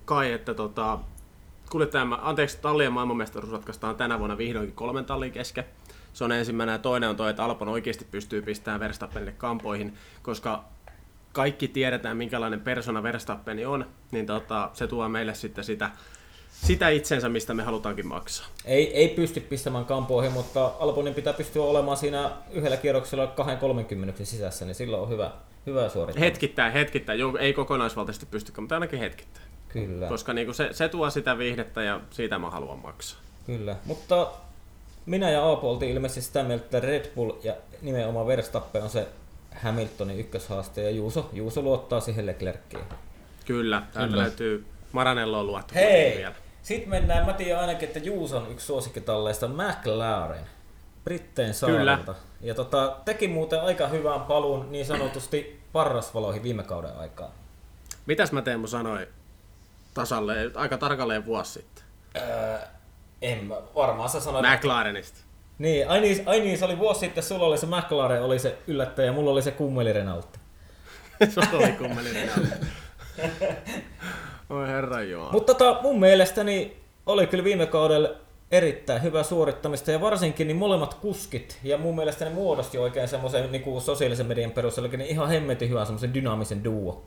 [0.05, 0.99] kai, että tota,
[1.71, 5.65] kuljettajan, anteeksi, tallien maailmanmestaruus ratkaistaan tänä vuonna vihdoinkin kolmen tallin kesken.
[6.13, 10.65] Se on ensimmäinen ja toinen on toi, että Alpon oikeasti pystyy pistämään Verstappenille kampoihin, koska
[11.33, 15.91] kaikki tiedetään, minkälainen persona Verstappeni on, niin tota, se tuo meille sitten sitä
[16.67, 18.47] sitä itsensä, mistä me halutaankin maksaa.
[18.65, 23.35] Ei, ei pysty pistämään kampoihin, mutta Albonin pitää pystyä olemaan siinä yhdellä kierroksella
[24.21, 25.31] 2-30 sisässä, niin silloin on hyvä,
[25.67, 26.25] hyvä suorittaa.
[26.25, 27.19] Hetkittäin, hetkittäin.
[27.19, 29.47] Joo, ei kokonaisvaltaisesti pysty, mutta ainakin hetkittäin.
[29.69, 30.09] Kyllä.
[30.09, 33.21] Koska niinku se, se tuo sitä viihdettä ja siitä mä haluan maksaa.
[33.47, 34.31] Kyllä, mutta
[35.07, 39.09] minä ja Aapo oltiin ilmeisesti sitä mieltä, että Red Bull ja nimenomaan Verstappen on se
[39.63, 42.85] Hamiltonin ykköshaaste ja Juuso, Juuso luottaa siihen Leclerckiin.
[43.47, 44.23] Kyllä, täältä Kyllä.
[44.23, 46.35] löytyy Maranello on luettu Hei, vielä.
[46.63, 50.47] Sitten mennään, mä tiedän ainakin, että Juuson yksi suosikkitalleista McLaren.
[51.05, 52.15] Britteen saarelta.
[52.41, 57.33] Ja tota, teki muuten aika hyvän paluun niin sanotusti parrasvaloihin viime kauden aikaa.
[58.07, 59.07] Mitäs mä Teemu sanoin
[59.95, 61.85] tasalle, aika tarkalleen vuosi sitten?
[62.17, 62.59] Öö,
[63.23, 64.47] en mä, varmaan sä sanoit...
[64.47, 65.19] McLarenista.
[65.59, 68.59] Niin, ai niin, ai niin, se oli vuosi sitten, sulla oli se McLaren, oli se
[68.67, 70.39] yllättäjä, mulla oli se kummeli Renault.
[71.35, 72.49] sulla oli kummeli Renault.
[74.51, 75.33] Oi herra joo.
[75.33, 78.09] Mutta tota, mun mielestäni oli kyllä viime kaudella
[78.51, 83.53] erittäin hyvä suorittamista ja varsinkin niin molemmat kuskit ja mun mielestä ne muodosti oikein semmoisen
[83.53, 87.05] niin sosiaalisen median perusteella niin ihan hemmetin hyvän semmoisen dynaamisen duo.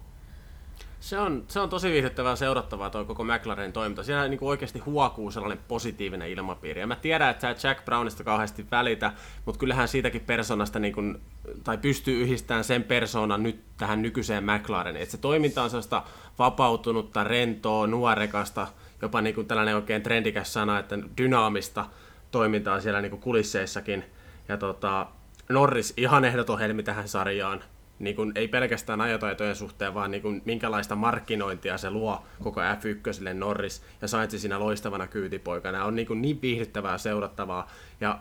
[1.03, 4.03] Se on, se on tosi viihdyttävää seurattavaa tuo koko McLarenin toiminta.
[4.03, 6.81] Siellä niin kuin oikeasti huokuu sellainen positiivinen ilmapiiri.
[6.81, 9.11] Ja mä tiedän, että sä Jack Brownista kauheasti välitä,
[9.45, 11.21] mutta kyllähän siitäkin persoonasta, niin kuin,
[11.63, 15.03] tai pystyy yhdistämään sen persoonan nyt tähän nykyiseen McLareniin.
[15.03, 16.03] Että se toiminta on sellaista
[16.39, 18.67] vapautunutta, rentoa, nuorekasta,
[19.01, 21.85] jopa niin kuin tällainen oikein trendikäs sana, että dynaamista
[22.31, 24.03] toimintaa siellä niin kuin kulisseissakin.
[24.47, 25.07] Ja tota,
[25.49, 27.63] Norris ihan ehdoton helmi tähän sarjaan
[27.99, 33.33] niin kuin, ei pelkästään ajotaitojen suhteen, vaan niin kuin, minkälaista markkinointia se luo koko F1
[33.33, 35.85] Norris ja Sainz siinä loistavana kyytipoikana.
[35.85, 38.19] On niin, kuin, niin viihdyttävää seurattavaa ja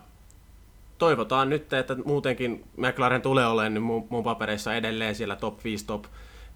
[0.99, 5.85] toivotaan nyt, että muutenkin McLaren tulee olemaan niin mun, mun papereissa edelleen siellä top 5,
[5.85, 6.05] top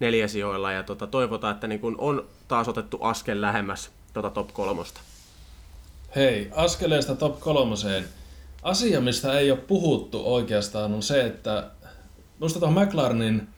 [0.01, 4.53] 4 sijoilla ja tota, toivotaan, että niin kuin on taas otettu askel lähemmäs tota top
[4.53, 5.01] kolmosta.
[6.17, 8.05] Hei, askeleesta top kolmoseen.
[8.63, 11.71] Asia, mistä ei ole puhuttu oikeastaan, on se, että
[12.40, 13.49] Minusta tuohon McLarenin,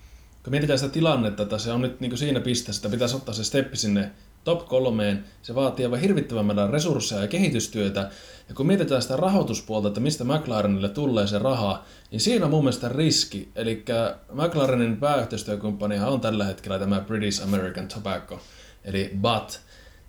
[0.44, 3.44] kun mietitään sitä tilannetta, että se on nyt niin siinä pisteessä, että pitäisi ottaa se
[3.44, 4.10] steppi sinne
[4.44, 8.10] top kolmeen, se vaatii aivan hirvittävän määrän resursseja ja kehitystyötä.
[8.48, 12.64] Ja kun mietitään sitä rahoituspuolta, että mistä McLarenille tulee se raha, niin siinä on mun
[12.64, 13.48] mielestä riski.
[13.56, 13.84] Eli
[14.32, 18.40] McLarenin pääyhteistyökumppani on tällä hetkellä tämä British American Tobacco,
[18.84, 19.60] eli BAT.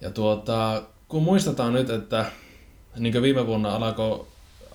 [0.01, 2.25] Ja tuota, kun muistetaan nyt, että
[2.97, 4.27] niin viime vuonna alkoi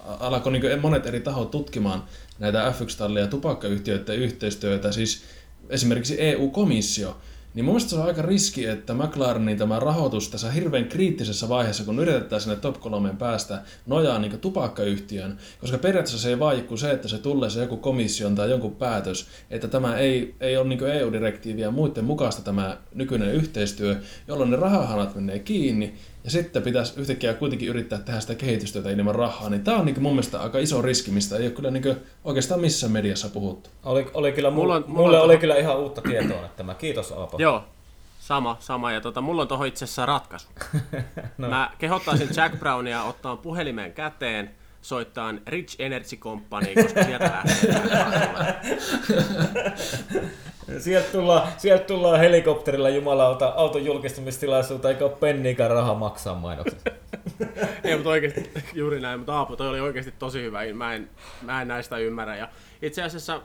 [0.05, 2.05] alkoi niin monet eri tahot tutkimaan
[2.38, 5.23] näitä F1-tallia tupakkayhtiöiden yhteistyötä, siis
[5.69, 7.17] esimerkiksi EU-komissio,
[7.55, 11.99] Niin mun se on aika riski, että McLarenin tämä rahoitus tässä hirveän kriittisessä vaiheessa, kun
[11.99, 16.90] yritetään sinne top kolmeen päästä, nojaa niin tupakkayhtiön, koska periaatteessa se ei vaadi kuin se,
[16.90, 20.87] että se tulee se joku komission tai jonkun päätös, että tämä ei, ei ole niin
[20.87, 23.97] EU-direktiivi ja muiden mukaista tämä nykyinen yhteistyö,
[24.29, 29.15] jolloin ne rahahanat menee kiinni, ja sitten pitäisi yhtäkkiä kuitenkin yrittää tehdä sitä kehitystyötä ilman
[29.15, 31.97] rahaa, niin tämä on niin mun mielestä aika iso riski, mistä ei ole kyllä niin
[32.25, 33.71] oikeastaan missään mediassa puhuttu.
[33.85, 36.75] Oli, oli kyllä, mulla, mulla, mulle oli kyllä ihan uutta tietoa tämä.
[36.75, 37.37] Kiitos Aapo.
[37.41, 37.65] Joo,
[38.21, 38.93] sama, sama.
[38.93, 40.49] Ja tota, mulla on tuohon itse asiassa ratkaisu.
[41.39, 41.49] no.
[41.49, 44.51] Mä kehottaisin Jack Brownia ottaa puhelimen käteen,
[44.85, 47.75] soittaa Rich Energy Company, koska sieltä lähtee.
[50.79, 56.92] sieltä, tullaan, sieltä tullaan helikopterilla jumalauta auton julkistamistilaisuuteen, eikä ole penniikään rahaa maksaa mainokset.
[57.85, 59.20] Ei, mutta oikeasti juuri näin.
[59.20, 60.73] Mutta Aapo, toi oli oikeasti tosi hyvä.
[60.73, 61.11] Mä en,
[61.42, 62.37] mä en näistä ymmärrä.
[62.37, 62.49] Ja
[62.83, 63.40] itse asiassa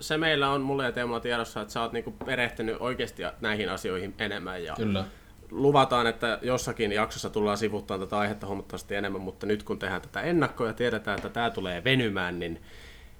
[0.00, 4.14] se meillä on mulle ja Teemulla tiedossa, että sä oot niinku perehtynyt oikeasti näihin asioihin
[4.18, 4.64] enemmän.
[4.64, 5.04] Ja Kyllä.
[5.52, 10.20] Luvataan, että jossakin jaksossa tullaan sivuttaa tätä aihetta huomattavasti enemmän, mutta nyt kun tehdään tätä
[10.20, 12.62] ennakkoa ja tiedetään, että tämä tulee venymään, niin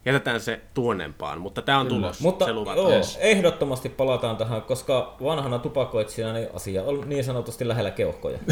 [0.05, 2.01] jätetään se tuonnempaan, mutta tämä on Kyllä.
[2.01, 2.92] tulos, mutta, se luvataan.
[2.92, 8.38] Joo, ehdottomasti palataan tähän, koska vanhana tupakoitsijana niin asia on niin sanotusti lähellä keuhkoja.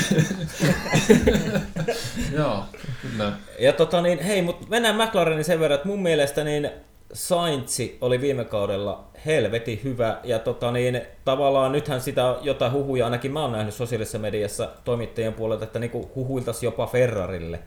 [2.39, 2.65] joo,
[3.03, 3.33] kyllä.
[3.59, 6.71] Ja tota niin, hei, mutta mennään McLarenin sen verran, että mun mielestä niin
[7.13, 13.33] Saintsi oli viime kaudella helveti hyvä, ja tota niin, tavallaan nythän sitä jotain huhuja, ainakin
[13.33, 17.61] mä oon nähnyt sosiaalisessa mediassa toimittajien puolelta, että niinku huhuiltaisi jopa Ferrarille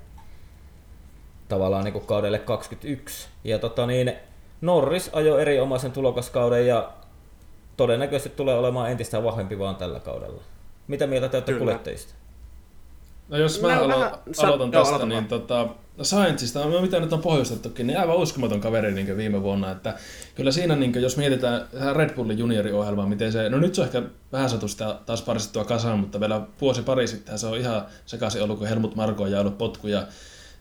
[1.50, 3.28] tavallaan niinku kaudelle 21.
[3.44, 4.14] Ja tota niin,
[4.62, 6.92] Norris ajoi erinomaisen tulokaskauden ja
[7.78, 10.42] todennäköisesti tulee olemaan entistä vahvempi vaan tällä kaudella.
[10.88, 12.14] Mitä mieltä te olette kuljettajista?
[13.30, 14.12] No jos mä, mä alo- vähän...
[14.44, 18.94] aloitan tästä, joo, niin tota, no no mitä nyt on pohjustettukin, niin aivan uskomaton kaveri
[18.94, 19.72] niin viime vuonna.
[19.72, 19.98] Että
[20.36, 24.04] kyllä siinä, niin jos mietitään Red Bullin junioriohjelmaa, miten se, no nyt se on ehkä
[24.32, 28.44] vähän saatu sitä taas paristettua kasaan, mutta vielä vuosi pari sitten se on ihan sekaisin
[28.44, 30.08] ollut, kun Helmut Marko on ollut potkuja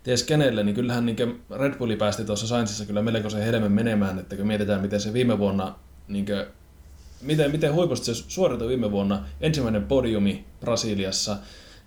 [0.02, 4.36] ties kenelle, niin kyllähän niin Red Bulli päästi tuossa Sainzissa kyllä melkoisen helmen menemään, että
[4.36, 5.74] kun mietitään, miten se viime vuonna,
[6.08, 6.44] niin kuin,
[7.22, 11.36] miten, miten huipusti se suoritui viime vuonna, ensimmäinen podiumi Brasiliassa,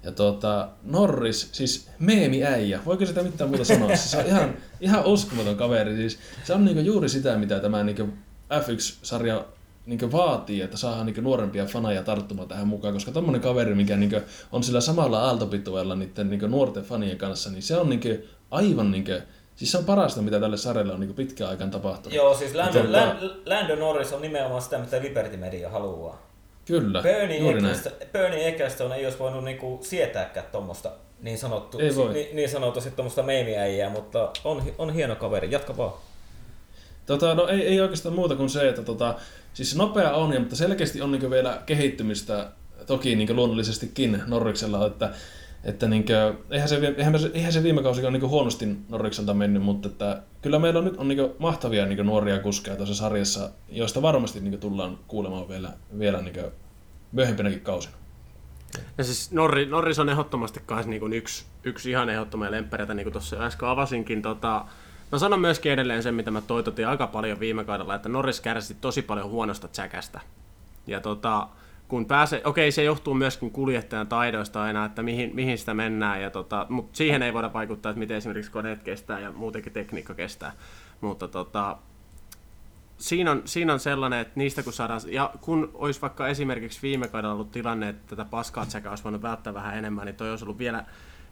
[0.05, 3.95] ja tuota, Norris, siis meemi-äijä, voiko sitä mitään muuta sanoa?
[3.95, 5.95] Se on ihan, ihan uskomaton kaveri.
[5.95, 8.09] Siis se on niinku juuri sitä, mitä tämä niinku
[8.53, 9.45] F1-sarja
[9.85, 14.19] niinku vaatii, että saadaan niinku nuorempia faneja tarttumaan tähän mukaan, koska tommonen kaveri, mikä niinku
[14.51, 18.09] on sillä samalla aaltopituella niiden niinku nuorten fanien kanssa, niin se on niinku
[18.51, 19.11] aivan niinku,
[19.55, 22.15] Siis se on parasta, mitä tälle sarjalle on niin pitkään aikaan tapahtunut.
[22.15, 23.15] Joo, siis Lando, tuota...
[23.45, 26.35] Lando Norris on nimenomaan sitä, mitä Liberty Media haluaa.
[26.65, 27.91] Kyllä, Bernie Eccleston.
[28.12, 32.13] Bernie Eccleston ei olisi voinut niinku sietääkään tuommoista niin, sanottu, ei voi.
[32.13, 35.93] niin, niin sanotusti tuommoista meimiäijää, mutta on, on hieno kaveri, jatka vaan.
[37.06, 39.15] Tota, no ei, ei oikeastaan muuta kuin se, että tota,
[39.54, 42.51] siis nopea on, ja, mutta selkeästi on niin vielä kehittymistä
[42.88, 45.10] toki niin luonnollisestikin Norriksella, että,
[45.65, 49.63] että niin kuin, eihän, se, eihän, eihän se viime kausi ole niin huonosti Norrikselta mennyt,
[49.63, 54.01] mutta että, kyllä meillä on nyt on niin mahtavia niin nuoria kuskeja tuossa sarjassa, joista
[54.01, 56.36] varmasti niin tullaan kuulemaan vielä, vielä niin
[57.12, 57.95] myöhempinäkin kausina.
[58.97, 63.13] Ja siis Norri, Norris on ehdottomasti myös niin yksi, yksi ihan ehdottomia lemppäreitä, niin kuin
[63.13, 64.21] tuossa äsken avasinkin.
[64.21, 64.65] Tota,
[65.12, 68.73] Mä sanon myöskin edelleen sen, mitä mä toitotin aika paljon viime kaudella, että Norris kärsi
[68.73, 70.21] tosi paljon huonosta tsäkästä.
[70.88, 71.47] Ja tota,
[71.88, 76.30] kun pääsee, okei se johtuu myöskin kuljettajan taidoista aina, että mihin, mihin sitä mennään, ja
[76.30, 80.52] tota, mutta siihen ei voida vaikuttaa, että miten esimerkiksi koneet kestää ja muutenkin tekniikka kestää.
[81.02, 81.78] Mutta tota,
[82.98, 87.08] siinä on, siinä on sellainen, että niistä kun saadaan, ja kun olisi vaikka esimerkiksi viime
[87.08, 90.45] kaudella ollut tilanne, että tätä paskaa tsekaa olisi voinut välttää vähän enemmän, niin toi olisi
[90.45, 90.86] ollut vielä,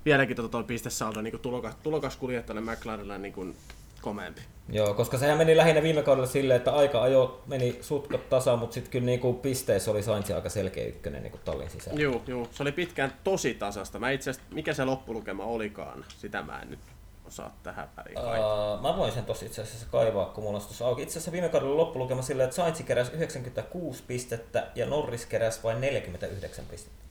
[0.06, 3.56] vieläkin tuota toi pistesaldo niin tulokas, tulokas kuljettajalle McLarenille niin
[4.04, 4.42] komeampi.
[4.70, 8.74] Joo, koska sehän meni lähinnä viime kaudella silleen, että aika ajo meni sutkot tasa, mutta
[8.74, 12.02] sitten kyllä niinku pisteissä oli Sainz aika selkeä ykkönen niinku tallin sisällä.
[12.02, 14.00] Joo, joo, se oli pitkään tosi tasasta.
[14.00, 16.80] Mä itse mikä se loppulukema olikaan, sitä mä en nyt
[17.28, 20.88] osaa tähän väliin uh, Mä voin sen tosi itse asiassa kaivaa, kun mulla on tuossa
[20.88, 21.02] auki.
[21.02, 25.82] Itse asiassa viime kaudella loppulukema silleen, että Sainz keräsi 96 pistettä ja Norris keräsi vain
[25.82, 27.04] 49 pistettä.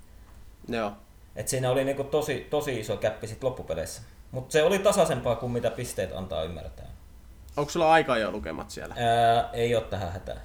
[0.68, 0.92] Joo.
[1.36, 4.02] Et siinä oli niinku tosi, tosi iso käppi sit loppupeleissä.
[4.32, 6.86] Mutta se oli tasaisempaa kuin mitä pisteet antaa ymmärtää.
[7.56, 8.94] Onko sulla aikaa jo lukemat siellä?
[8.98, 10.40] Ää, ei ole tähän hätään.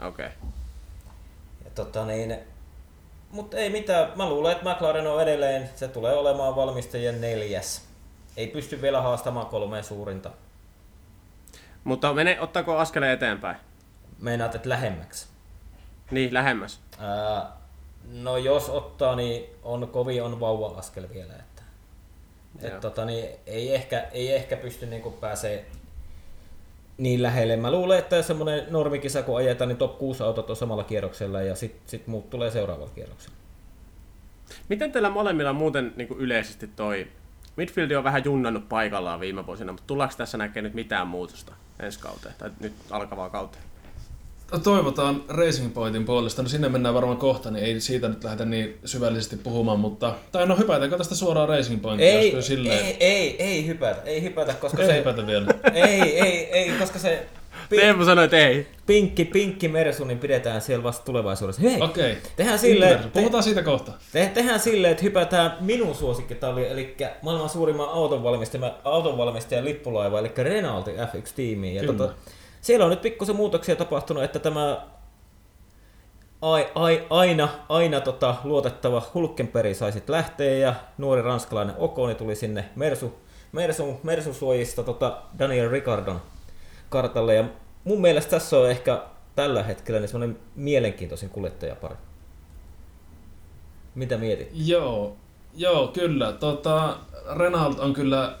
[0.00, 0.26] Okei.
[0.26, 0.50] Okay.
[1.74, 2.38] tota niin,
[3.30, 4.12] mutta ei mitään.
[4.16, 7.88] Mä luulen, että McLaren on edelleen, se tulee olemaan valmistajien neljäs.
[8.36, 10.30] Ei pysty vielä haastamaan kolmeen suurinta.
[11.84, 13.56] Mutta mene, ottaako askeleen eteenpäin?
[14.18, 15.26] Meinaat, että lähemmäksi?
[16.10, 16.80] Niin, lähemmäs.
[16.98, 17.52] Ää,
[18.12, 21.32] no jos ottaa, niin on kovin on vauva-askel vielä.
[22.62, 25.66] Et tota, niin ei, ehkä, ei ehkä pysty niin pääsee
[26.98, 27.56] niin lähelle.
[27.56, 31.54] Mä luulen, että semmoinen normikisa kun ajetaan, niin top 6 autot on samalla kierroksella ja
[31.54, 33.36] sitten sit muut tulee seuraavalla kierroksella.
[34.68, 37.06] Miten teillä molemmilla muuten niin kuin yleisesti toi
[37.56, 41.98] Midfield on vähän junnannut paikallaan viime vuosina, mutta tullaanko tässä näkee nyt mitään muutosta ensi
[41.98, 43.64] kauteen tai nyt alkavaa kauteen?
[44.64, 46.42] Toivotaan Racing Pointin puolesta.
[46.42, 50.14] No sinne mennään varmaan kohta, niin ei siitä nyt lähdetä niin syvällisesti puhumaan, mutta...
[50.32, 52.10] Tai no hypätäänkö tästä suoraan Racing Pointiin?
[52.10, 52.84] Ei, silleen...
[52.84, 54.98] ei, ei, ei hypätä, ei hypätä, koska ei se...
[54.98, 55.46] hypätä vielä.
[55.74, 57.26] ei, ei, ei, koska se...
[57.70, 57.82] Pink...
[57.82, 58.66] Teemu sanoi, että ei.
[58.86, 61.62] Pinkki, pinkki Mersu, niin pidetään siellä vasta tulevaisuudessa.
[61.62, 62.12] Hei, Okei.
[62.12, 62.22] Okay.
[62.36, 63.92] Tehdään silleen, te, Puhutaan siitä kohta.
[64.12, 70.94] Te, tehdään silleen, että hypätään minun suosikkitalli, eli maailman suurimman autonvalmistajan, autonvalmistajan lippulaiva, eli Renaultin
[70.94, 71.74] FX-tiimiin.
[71.74, 72.14] Ja tota,
[72.66, 74.86] siellä on nyt pikkusen muutoksia tapahtunut, että tämä
[76.42, 82.34] ai, ai, aina, aina tota, luotettava Hulkenperi sai sitten lähteä ja nuori ranskalainen Okoni tuli
[82.34, 83.14] sinne Mersu,
[83.52, 86.22] Mersu, Mersu suojista tota Daniel Ricardon
[86.88, 87.34] kartalle.
[87.34, 87.44] Ja
[87.84, 89.02] mun mielestä tässä on ehkä
[89.34, 91.96] tällä hetkellä niin semmoinen mielenkiintoisin kuljettajapari.
[93.94, 94.50] Mitä mietit?
[94.54, 95.16] Joo,
[95.54, 96.32] joo kyllä.
[96.32, 96.96] Tota,
[97.36, 98.38] Renault on kyllä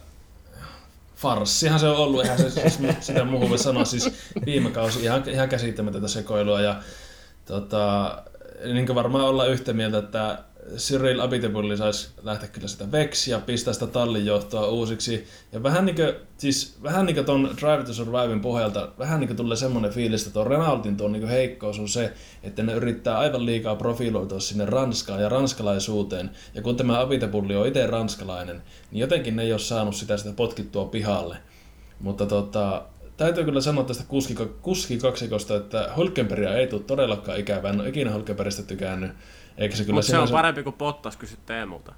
[1.16, 4.10] farssihan se on ollut, eihän se siis sitä muuhun voi sanoa, siis
[4.46, 6.80] viime kausi ihan, ihan käsittämätöntä sekoilua ja
[7.44, 8.22] tota,
[8.64, 10.38] niin varmaan olla yhtä mieltä, että
[10.76, 15.26] Cyril Abitebulli saisi lähteä kyllä sitä veksiä, pistää sitä tallin johtoa uusiksi.
[15.52, 19.28] Ja vähän niin kuin, siis vähän niin kuin ton Drive to Survivein pohjalta, vähän niin
[19.28, 23.18] kuin tulee semmoinen fiilis, että tuon Renaultin tuon niin heikkous on se, että ne yrittää
[23.18, 26.30] aivan liikaa profiloitua sinne Ranskaan ja ranskalaisuuteen.
[26.54, 30.32] Ja kun tämä Abitebulli on itse ranskalainen, niin jotenkin ne ei ole saanut sitä, sitä
[30.32, 31.36] potkittua pihalle.
[32.00, 32.82] Mutta tota,
[33.16, 34.04] täytyy kyllä sanoa tästä
[34.62, 37.70] kuskikaksikosta, että Hulkenbergia ei tule todellakaan ikävää.
[37.70, 39.10] En ole ikinä Hulkenbergistä tykännyt.
[39.58, 41.94] Eikä se kyllä Mutta se on parempi kuin Pottas kysy Teemulta.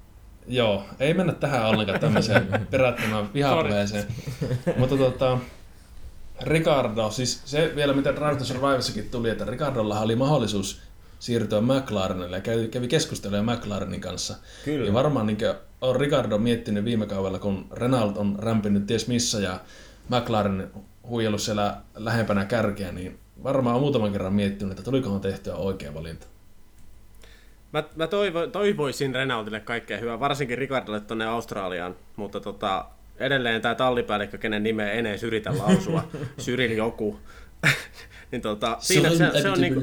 [0.47, 4.05] Joo, ei mennä tähän ollenkaan tämmöiseen perättömään vihapuheeseen.
[4.77, 5.37] Mutta tota,
[6.41, 10.81] Ricardo, siis se vielä mitä Drive to Survivessakin tuli, että Ricardolla oli mahdollisuus
[11.19, 14.35] siirtyä McLarenille ja kävi, kävi keskusteluja McLarenin kanssa.
[14.65, 14.87] Kyllä.
[14.87, 15.37] Ja varmaan niin
[15.81, 19.59] on Ricardo miettinyt viime kaudella, kun Renault on rämpinyt ties missä ja
[20.09, 20.71] McLaren
[21.07, 26.27] huijellut siellä lähempänä kärkeä, niin varmaan on muutaman kerran miettinyt, että tulikohan tehtyä oikea valinta.
[27.73, 32.85] Mä, mä toivo, toivoisin Renaultille kaikkea hyvää, varsinkin Ricardolle tuonne Australiaan, mutta tota,
[33.17, 36.03] edelleen tämä tallipäällikkö, kenen nimeä en edes yritä lausua,
[36.41, 37.19] Cyril joku,
[38.31, 39.81] niin tota, siinä, se, se on niinku,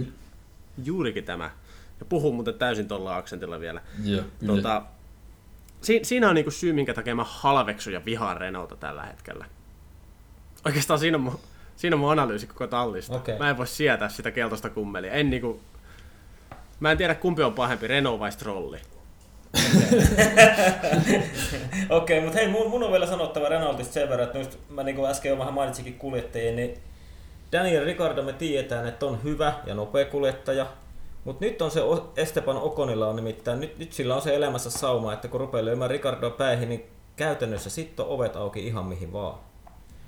[0.85, 1.51] juurikin tämä.
[2.01, 3.81] Ja puhuu muuten täysin tuolla aksentilla vielä.
[4.05, 4.83] Joo, tota,
[5.81, 9.45] si, siinä on niinku syy, minkä takia mä halveksun ja vihaan Renaulta tällä hetkellä.
[10.65, 11.41] Oikeastaan siinä on mun,
[11.77, 13.17] siinä on mun analyysi koko tallista.
[13.17, 13.39] Okay.
[13.39, 15.13] Mä en voi sietää sitä keltaista kummelia.
[15.13, 15.61] En niinku,
[16.81, 18.79] Mä en tiedä kumpi on pahempi, Renault vai Strolli.
[21.91, 24.83] Okei, okay, mutta hei, mun, mun, on vielä sanottava Renaultista sen verran, että nyt, mä
[24.83, 26.79] niin kuin äsken jo vähän mainitsikin kuljettajia, niin
[27.53, 30.67] Daniel Ricardo me tiedetään, että on hyvä ja nopea kuljettaja,
[31.25, 31.81] mutta nyt on se
[32.17, 35.91] Esteban Okonilla on nimittäin, nyt, nyt sillä on se elämässä sauma, että kun rupeaa lyömään
[35.91, 36.87] Ricardoa päihin, niin
[37.17, 39.39] käytännössä sitten on ovet auki ihan mihin vaan.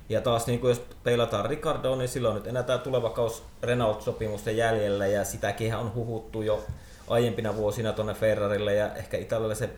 [0.09, 4.57] Ja taas niin kuin jos peilataan Ricardo, niin silloin nyt enää tämä tuleva kaus Renault-sopimusten
[4.57, 6.65] jäljellä ja sitäkin on huhuttu jo
[7.09, 9.71] aiempina vuosina tuonne Ferrarille ja ehkä italialaisen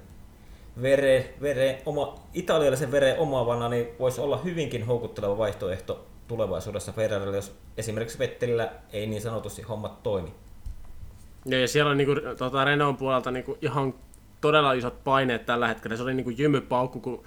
[0.83, 7.53] vere, vere, oma, italialaisen vere omaavana niin voisi olla hyvinkin houkutteleva vaihtoehto tulevaisuudessa Ferrarille, jos
[7.77, 10.35] esimerkiksi Vettelillä ei niin sanotusti hommat toimi.
[11.45, 13.95] Ja, ja siellä on niinku, tota, Renault puolelta niinku ihan
[14.41, 15.97] todella isot paineet tällä hetkellä.
[15.97, 17.25] Se oli niinku jymypaukku, kun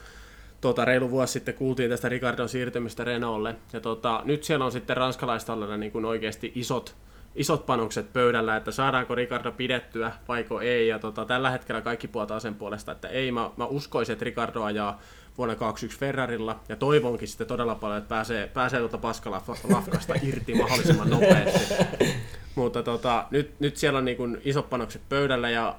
[0.63, 3.55] tota, reilu vuosi sitten kuultiin tästä Ricardon siirtymistä Renaultille.
[3.73, 6.95] Ja tota, nyt siellä on sitten ranskalaistallella niin kuin oikeasti isot,
[7.35, 10.87] isot panokset pöydällä, että saadaanko Ricardo pidettyä vaiko ei.
[10.87, 13.31] Ja tota, tällä hetkellä kaikki puoltaa sen puolesta, että ei.
[13.31, 14.99] Mä, mä uskoisin, että Ricardo ajaa
[15.37, 21.09] vuonna 2021 Ferrarilla ja toivonkin sitten todella paljon, että pääsee, pääsee tuota paskalafkasta irti mahdollisimman
[21.09, 21.73] nopeasti.
[22.55, 25.75] Mutta tota, nyt, nyt siellä on niin kuin isot panokset pöydällä ja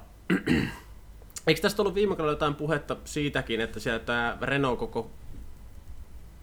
[1.47, 5.11] Eikö tästä ollut viime kaudella jotain puhetta siitäkin, että siellä tämä Renault koko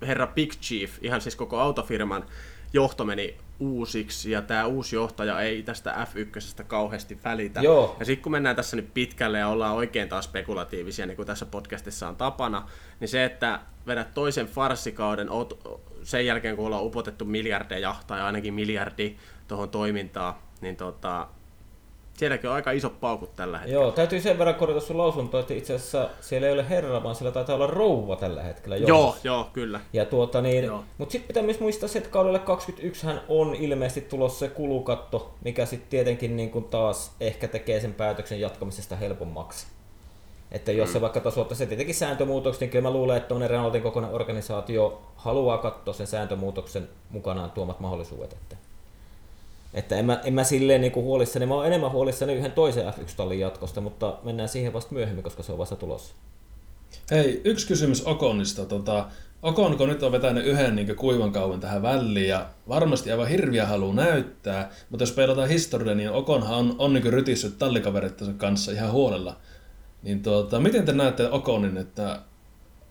[0.02, 2.24] herra Big Chief, ihan siis koko autofirman
[2.72, 7.60] johto meni uusiksi, ja tämä uusi johtaja ei tästä F1 kauheasti välitä.
[7.60, 7.96] Joo.
[7.98, 11.46] Ja sitten kun mennään tässä nyt pitkälle ja ollaan oikein taas spekulatiivisia, niin kuin tässä
[11.46, 12.68] podcastissa on tapana,
[13.00, 15.28] niin se, että vedät toisen farssikauden
[16.02, 19.16] sen jälkeen, kun ollaan upotettu miljardeja, tai ainakin miljardi
[19.48, 21.28] tuohon toimintaan, niin tota,
[22.16, 23.82] Sielläkin on aika iso paukut tällä hetkellä.
[23.82, 27.14] Joo, täytyy sen verran korjata sun lausuntoa, että itse asiassa siellä ei ole herra, vaan
[27.14, 28.76] siellä taitaa olla rouva tällä hetkellä.
[28.76, 29.80] Joo, joo, kyllä.
[29.92, 34.00] Ja tuota niin, mutta sitten pitää myös muistaa se, että kaudelle 21 hän on ilmeisesti
[34.00, 39.66] tulossa se kulukatto, mikä sitten tietenkin niin kuin taas ehkä tekee sen päätöksen jatkamisesta helpommaksi.
[40.52, 43.82] Että jos se vaikka tasoittaisi se tietenkin sääntömuutokset, niin kyllä mä luulen, että tuommoinen Renaultin
[43.82, 48.32] kokoinen organisaatio haluaa katsoa sen sääntömuutoksen mukanaan tuomat mahdollisuudet.
[48.32, 48.56] Että,
[49.74, 52.86] että en, mä, en mä silleen niin kuin huolissani, mä oon enemmän huolissani yhden toisen
[52.86, 56.14] F1-tallin jatkosta, mutta mennään siihen vasta myöhemmin, koska se on vasta tulossa.
[57.10, 58.64] Hei, yksi kysymys Okonista.
[58.64, 59.06] Tota,
[59.42, 63.94] Okonko nyt on vetänyt yhden niin kuivan kauan tähän väliin ja varmasti aivan hirviä haluaa
[63.94, 69.36] näyttää, mutta jos peilataan historiaa, niin Okonhan on, on niin rytissyt tallikaverittansa kanssa ihan huolella.
[70.02, 72.18] Niin tuota, miten te näette Okonin, että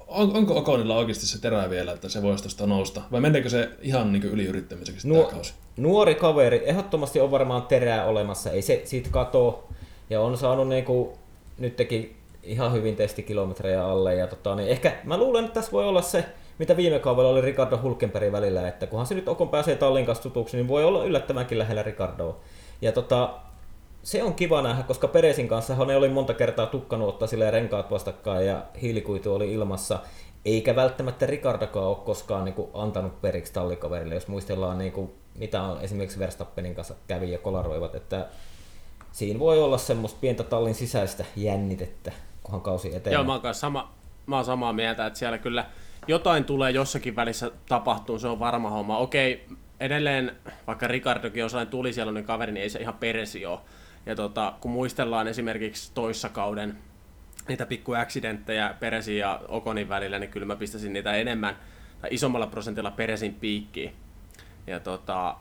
[0.07, 3.01] on, onko Okonilla oikeasti se terä vielä, että se voisi tuosta nousta?
[3.11, 5.53] Vai meneekö se ihan niin yliyrittämiseksi Nuo, tämä kausi?
[5.77, 9.63] Nuori kaveri, ehdottomasti on varmaan terää olemassa, ei se siitä katoa.
[10.09, 11.09] Ja on saanut niin kuin,
[11.57, 14.15] nyt teki ihan hyvin testikilometrejä alle.
[14.15, 16.25] Ja tota, niin ehkä mä luulen, että tässä voi olla se,
[16.59, 20.23] mitä viime kaudella oli Ricardo Hulkenbergin välillä, että kunhan se nyt Okon pääsee tallin kanssa
[20.23, 22.37] tutuksi, niin voi olla yllättävänkin lähellä Ricardoa.
[22.81, 23.33] Ja tota,
[24.03, 28.47] se on kiva nähdä, koska Peresin kanssa ne oli monta kertaa tukkanut ottaa renkaat vastakkain
[28.47, 29.99] ja hiilikuitu oli ilmassa.
[30.45, 35.63] Eikä välttämättä Ricardokaan ole koskaan niin kuin, antanut periksi tallikaverille, jos muistellaan niin kuin, mitä
[35.63, 38.27] on esimerkiksi Verstappenin kanssa kävi ja kolaroivat, että
[39.11, 42.11] siinä voi olla semmoista pientä tallin sisäistä jännitettä,
[42.43, 43.13] kunhan kausi etenee.
[43.13, 43.93] Joo, mä oon, sama,
[44.25, 45.65] mä oon samaa mieltä, että siellä kyllä
[46.07, 48.97] jotain tulee jossakin välissä tapahtuu, se on varma homma.
[48.97, 49.45] Okei,
[49.79, 50.35] edelleen,
[50.67, 53.59] vaikka Ricardokin on tuli siellä kaveri, niin ei se ihan peresi ole.
[54.05, 56.77] Ja tota, kun muistellaan esimerkiksi toissa kauden
[57.51, 61.55] niitä pikku accidenttejä Peresin ja Okonin välillä, niin kyllä mä pistäisin niitä enemmän
[62.01, 63.93] tai isommalla prosentilla Peresin piikkiin.
[64.67, 65.35] Ja tota,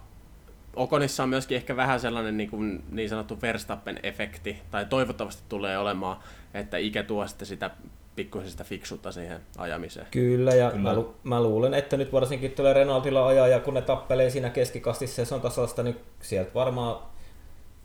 [0.76, 6.16] Okonissa on myöskin ehkä vähän sellainen niin, kuin niin sanottu Verstappen-efekti, tai toivottavasti tulee olemaan,
[6.54, 7.70] että ikä tuo sitten sitä
[8.16, 10.06] pikkusen sitä fiksuutta siihen ajamiseen.
[10.10, 10.82] Kyllä, ja Kyllä.
[10.82, 14.50] Mä, lu- mä, luulen, että nyt varsinkin tulee Renaultilla ajaa, ja kun ne tappelee siinä
[14.50, 17.02] keskikastissa, se on tasasta, niin sieltä varmaan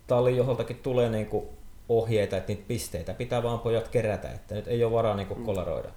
[0.06, 1.48] tallin johontakin tulee niin kuin
[1.88, 5.38] ohjeita, että niitä pisteitä pitää vaan pojat kerätä, että nyt ei ole varaa niin kuin
[5.38, 5.44] mm.
[5.46, 5.88] kolaroida.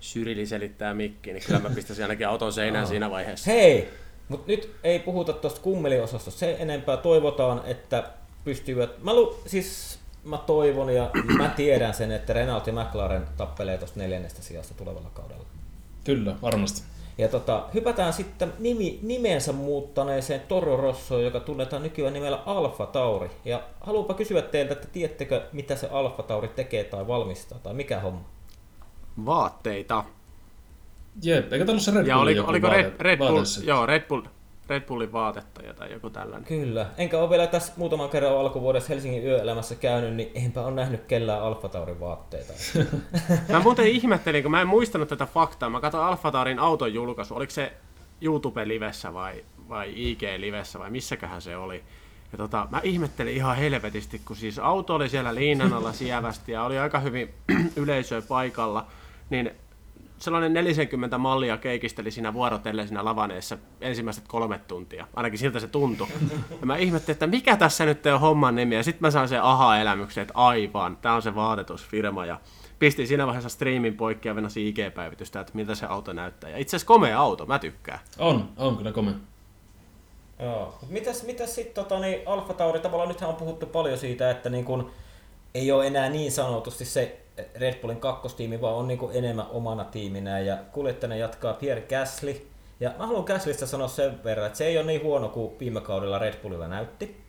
[0.00, 3.50] Syrili selittää mikki, niin kyllä mä pistäisin ainakin auton seinään siinä vaiheessa.
[3.50, 3.88] Hei!
[4.28, 6.96] Mutta nyt ei puhuta tuosta kummeliosastosta se enempää.
[6.96, 8.10] Toivotaan, että
[8.44, 9.02] pystyvät...
[9.02, 14.00] Mä, lu, siis mä toivon ja mä tiedän sen, että Renault ja McLaren tappelee tuosta
[14.00, 15.44] neljännestä sijasta tulevalla kaudella.
[16.04, 16.91] Kyllä, varmasti.
[17.18, 23.30] Ja tota, hypätään sitten nimi, nimensä muuttaneeseen Toro Rossoon, joka tunnetaan nykyään nimellä Alfa Tauri.
[23.44, 28.00] Ja haluanpa kysyä teiltä, että tiedättekö, mitä se Alfa Tauri tekee tai valmistaa, tai mikä
[28.00, 28.24] homma?
[29.26, 30.04] Vaatteita.
[31.22, 34.22] Jep, eikö ollut se Red Bull ja oliko, oliko Red, Red, Bull, joo, Red Bull,
[34.68, 36.44] Red Bullin vaatettaja tai joku tällainen.
[36.44, 36.86] Kyllä.
[36.98, 41.42] Enkä ole vielä tässä muutaman kerran alkuvuodessa Helsingin yöelämässä käynyt, niin enpä ole nähnyt kellään
[41.42, 42.52] Alfa Taurin vaatteita.
[43.52, 45.70] mä muuten ihmettelin, kun mä en muistanut tätä faktaa.
[45.70, 47.34] Mä katsoin Alfa Taurin auton julkaisu.
[47.34, 47.72] Oliko se
[48.20, 51.82] YouTube-livessä vai, vai IG-livessä vai missäköhän se oli?
[52.32, 56.64] Ja tota, mä ihmettelin ihan helvetisti, kun siis auto oli siellä liinan alla sievästi ja
[56.64, 57.34] oli aika hyvin
[57.76, 58.86] yleisöä paikalla,
[59.30, 59.50] niin
[60.22, 65.06] sellainen 40 mallia keikisteli siinä vuorotellen siinä lavaneessa ensimmäiset kolme tuntia.
[65.14, 66.08] Ainakin siltä se tuntui.
[66.60, 68.74] Ja mä ihmettelin, että mikä tässä nyt on homman nimi.
[68.74, 72.26] Ja sitten mä sain sen aha-elämyksen, että aivan, tämä on se vaatetusfirma.
[72.26, 72.40] Ja
[72.78, 76.50] pistin siinä vaiheessa streamin poikki ja venäsin IG-päivitystä, että miltä se auto näyttää.
[76.50, 77.98] Ja itse asiassa komea auto, mä tykkään.
[78.18, 79.14] On, on kyllä komea.
[80.38, 80.78] Joo.
[80.88, 84.64] Mitäs, mitäs sitten tota, niin Alfa Tauri, tavallaan nythän on puhuttu paljon siitä, että niin
[84.64, 84.90] kun
[85.54, 87.21] ei ole enää niin sanotusti se
[87.54, 92.46] Red Bullin kakkostiimi, vaan on niin enemmän omana tiiminä ja kuljettajana jatkaa Pierre Gasly.
[92.80, 95.80] Ja mä haluan Gaslista sanoa sen verran, että se ei ole niin huono kuin viime
[95.80, 97.22] kaudella Red Bullilla näytti.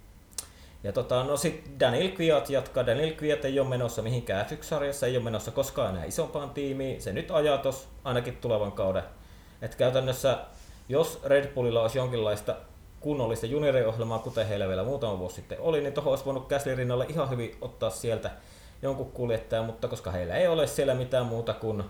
[0.84, 2.86] Ja tota, no sit Daniel Kviat jatkaa.
[2.86, 7.02] Daniel Kviat ei ole menossa mihinkään F1-sarjassa, ei ole menossa koskaan enää isompaan tiimiin.
[7.02, 9.04] Se nyt ajaa tos ainakin tulevan kauden.
[9.62, 10.38] Et käytännössä,
[10.90, 12.56] jos Red Bullilla olisi jonkinlaista
[13.00, 17.06] kunnollista junioriohjelmaa, kuten heillä vielä muutama vuosi sitten oli, niin tuohon olisi voinut Gasly rinnalle
[17.10, 18.32] ihan hyvin ottaa sieltä
[18.84, 21.84] jonkun kuljettajan, mutta koska heillä ei ole siellä mitään muuta kuin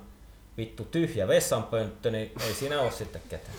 [0.57, 3.57] vittu tyhjä vessanpönttö, niin ei siinä ole sitten ketään.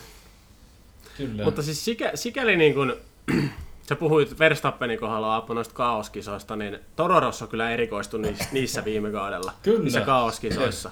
[1.17, 1.43] Kyllä.
[1.43, 2.93] Mutta siis sikä, sikäli niin kuin,
[3.89, 9.11] sä puhuit Verstappenin kohdalla Appo noista kaoskisoista, niin Toro Rosso kyllä erikoistui niissä, niissä viime
[9.11, 9.83] kaudella, kyllä.
[9.83, 10.91] niissä kaoskisoissa.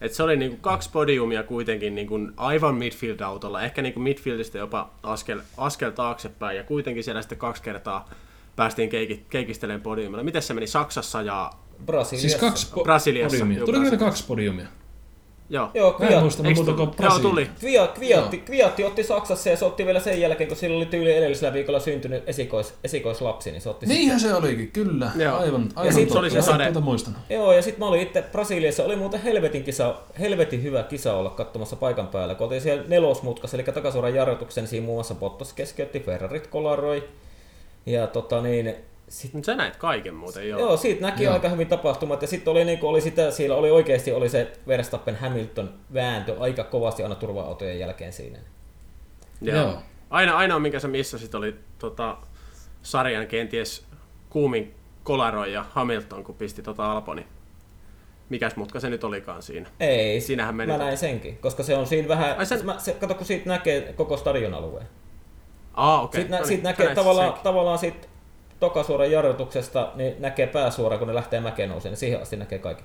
[0.00, 5.40] Et se oli niinku kaksi podiumia kuitenkin niinku aivan midfield-autolla, ehkä niinku midfieldistä jopa askel,
[5.56, 8.08] askel taaksepäin, ja kuitenkin siellä sitten kaksi kertaa
[8.56, 10.24] päästiin keiki, keikistelemään podiumilla.
[10.24, 11.52] Miten se meni Saksassa ja
[11.86, 12.28] Brasiliassa.
[12.28, 13.36] Siis kaksi po- Brasiliassa.
[13.38, 13.64] podiumia.
[13.64, 14.66] Tuliko ne kaksi podiumia?
[15.50, 15.70] Joo.
[15.74, 16.42] Joo, Kviat, mä en muista,
[16.76, 17.50] mutta Joo, tuli.
[17.60, 21.12] Kviat, Kviatti, Kviatti otti Saksassa ja se otti vielä sen jälkeen, kun sillä oli tyyli
[21.16, 24.36] edellisellä viikolla syntynyt esikois, esikoislapsi, niin se otti Niinhän sitten.
[24.40, 25.10] se olikin, kyllä.
[25.16, 25.36] Joo.
[25.38, 26.70] Aivan, aivan ja sit se oli se sade.
[26.80, 27.16] muistan.
[27.30, 31.30] Joo, ja sitten mä olin itse Brasiliassa, oli muuten helvetin, kisa, helvetin hyvä kisa olla
[31.30, 36.00] katsomassa paikan päällä, kun oltiin siellä nelosmutkassa, eli takasuoran jarrutuksen siinä muun muassa Bottas keskeytti,
[36.00, 37.08] Ferrarit kolaroi,
[37.86, 38.74] ja tota niin,
[39.32, 40.60] Mut Sä näit kaiken muuten, joo.
[40.60, 41.34] Joo, siitä näki Joo.
[41.34, 45.16] aika hyvin tapahtumat ja sitten oli, niinku, oli sitä, siellä oli oikeasti oli se Verstappen
[45.16, 48.38] Hamilton vääntö aika kovasti aina turva-autojen jälkeen siinä.
[49.40, 49.56] Joo.
[49.56, 49.78] Joo.
[50.10, 52.16] Aina, ainoa, minkä sä missasit, oli tota,
[52.82, 53.86] sarjan kenties
[54.30, 57.26] kuumin kolaroi ja Hamilton, kun pisti tota Alboni.
[58.28, 59.68] Mikäs mutka se nyt olikaan siinä?
[59.80, 62.78] Ei, Siinähän meni mä to- näin senkin, koska se on siinä vähän, Ai sen- mä,
[62.78, 64.86] se, kato kun siitä näkee koko stadion alueen.
[65.74, 66.20] Aa, okei.
[66.20, 68.06] Siitä, nä, No siitä niin, näkee sä näit tavallaan, tavallaan siitä
[68.60, 72.84] tokasuoran jarrutuksesta, niin näkee pääsuora, kun ne lähtee mäkeen nousemaan, niin siihen asti näkee kaikki.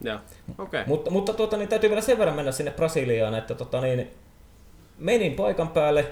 [0.00, 0.18] Joo,
[0.58, 0.84] okei.
[0.86, 4.10] Mutta, mutta tuota, niin täytyy vielä sen verran mennä sinne Brasiliaan, että tota, niin,
[4.98, 6.06] menin paikan päälle.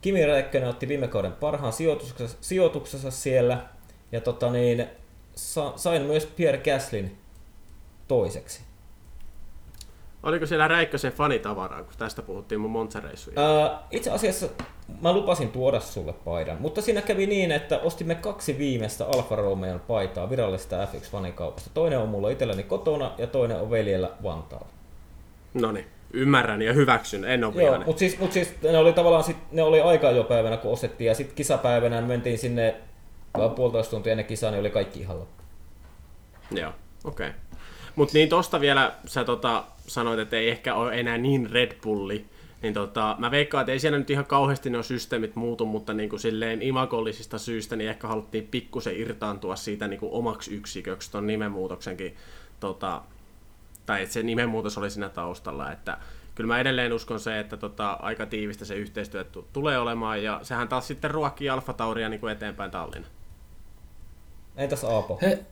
[0.00, 3.58] Kimi Räikkönen otti viime kauden parhaan sijoituksensa, sijoituksensa siellä.
[4.12, 4.86] Ja tota, niin,
[5.34, 7.18] sa, sain myös Pierre Gaslin
[8.08, 8.69] toiseksi.
[10.22, 13.40] Oliko siellä Räikkösen fanitavaraa, kun tästä puhuttiin mun Monza-reissuja?
[13.40, 14.46] Ää, itse asiassa
[15.00, 19.80] mä lupasin tuoda sulle paidan, mutta siinä kävi niin, että ostimme kaksi viimeistä Alfa Romeon
[19.80, 21.70] paitaa virallisesta F1-fanikaupasta.
[21.74, 24.68] Toinen on mulla itselläni kotona ja toinen on veljellä Vantaalla.
[25.54, 29.24] No niin, ymmärrän ja hyväksyn, en ole Joo, mutta siis, mut siis ne oli tavallaan
[29.24, 32.74] sit, ne oli aika jo päivänä kun ostettiin ja sitten kisapäivänä mentiin sinne
[33.36, 35.42] vaan puolitoista tuntia ennen kisaa, niin oli kaikki ihan loppu.
[36.50, 36.72] Joo,
[37.04, 37.28] okei.
[37.28, 37.40] Okay.
[38.00, 42.26] Mutta niin tosta vielä sä tota, sanoit, että ei ehkä ole enää niin Red Bulli,
[42.62, 46.08] niin tota, mä veikkaan, että ei siellä nyt ihan kauheasti nuo systeemit muutu, mutta niin
[46.08, 51.26] kuin silleen imakollisista syistä niin ehkä haluttiin pikkusen irtaantua siitä niin kuin omaksi yksiköksi ton
[51.26, 52.16] nimenmuutoksenkin,
[52.60, 53.02] tota,
[53.86, 55.98] tai että se nimenmuutos oli siinä taustalla, että
[56.34, 60.40] kyllä mä edelleen uskon se, että tota, aika tiivistä se yhteistyö tu- tulee olemaan, ja
[60.42, 63.08] sehän taas sitten ruokkii Alfa Tauria niin kuin eteenpäin Tallinna.
[64.56, 65.18] Entäs Aapo?
[65.22, 65.44] He,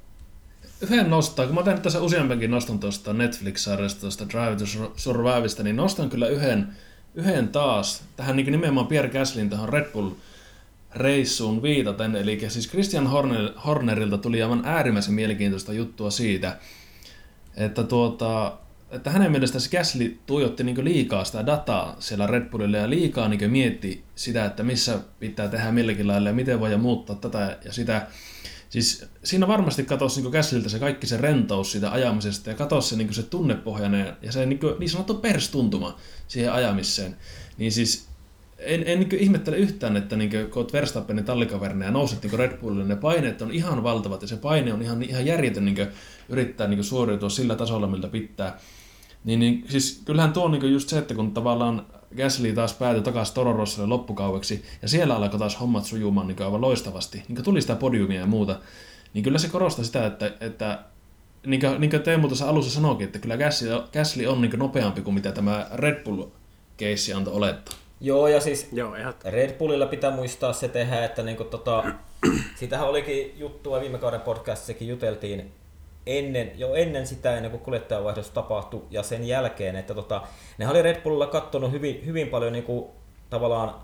[0.81, 5.77] yhden nostaa, kun mä tein tässä useampankin noston tuosta Netflix-sarjasta, tuosta Drive to Survivesta, niin
[5.77, 6.69] nostan kyllä yhden,
[7.15, 10.11] yhden taas tähän niin nimenomaan Pierre Gaslin tähän Red Bull
[10.95, 16.57] reissuun viitaten, eli siis Christian Horner, Hornerilta tuli aivan äärimmäisen mielenkiintoista juttua siitä,
[17.57, 18.59] että, tuota,
[18.91, 23.29] että hänen mielestään se Gasly tuijotti niin liikaa sitä dataa siellä Red Bullille ja liikaa
[23.29, 27.73] niin mietti sitä, että missä pitää tehdä milläkin lailla ja miten voi muuttaa tätä ja
[27.73, 28.07] sitä.
[28.69, 32.97] Siis siinä varmasti katosi niin Gaslyltä se kaikki se rentous siitä ajamisesta ja katosi se,
[32.97, 35.97] niin se tunnepohjainen ja se niin, niin sanottu perstuntuma
[36.29, 37.17] siihen ajamiseen.
[37.59, 38.09] Niin siis
[38.59, 42.59] en, en niin ihmettele yhtään, että niin kun olet Verstappenin tallikaverina ja nouset niin Red
[42.59, 45.89] Bullille, ne paineet on ihan valtavat ja se paine on ihan, ihan järjetön niin
[46.29, 48.59] yrittää niin suoriutua sillä tasolla, miltä pitää.
[49.29, 53.03] Niin, niin siis kyllähän tuo on niin just se, että kun tavallaan Gasly taas päätyi
[53.03, 57.61] takaisin Toro Rossolle loppukaueksi, ja siellä alkoi taas hommat sujumaan niin aivan loistavasti, niin tuli
[57.61, 58.61] sitä podiumia ja muuta,
[59.15, 60.79] niin kyllä se korostaa sitä, että, että
[61.47, 65.01] niin kuin, niin kuin Teemu tuossa alussa sanoikin, että kyllä Gasly, Gasly on niin nopeampi
[65.01, 67.75] kuin mitä tämä Red Bull-keissi antoi olettaa.
[68.01, 71.85] Joo, ja siis Joo, ihan Red Bullilla pitää muistaa se tehdä, että niinku tota,
[72.59, 75.53] siitähän olikin juttua viime kauden podcastissakin juteltiin
[76.09, 80.23] ennen, jo ennen sitä, ennen kuin kuljettajavaihdos tapahtui ja sen jälkeen, että tota,
[80.59, 82.91] ne oli Red Bullilla kattonut hyvin, hyvin paljon niinku,
[83.31, 83.75] tavallaan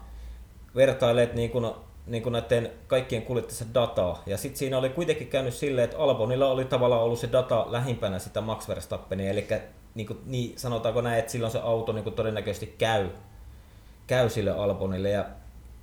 [0.76, 4.22] vertailleet niinku, niinku näiden kaikkien kuljettajien dataa.
[4.26, 8.18] Ja sitten siinä oli kuitenkin käynyt silleen, että Albonilla oli tavallaan ollut se data lähimpänä
[8.18, 9.46] sitä Max Verstappenia, eli
[9.94, 13.08] niinku, niin, sanotaanko näin, että silloin se auto niinku, todennäköisesti käy
[14.06, 15.10] käy sille Albonille.
[15.10, 15.24] Ja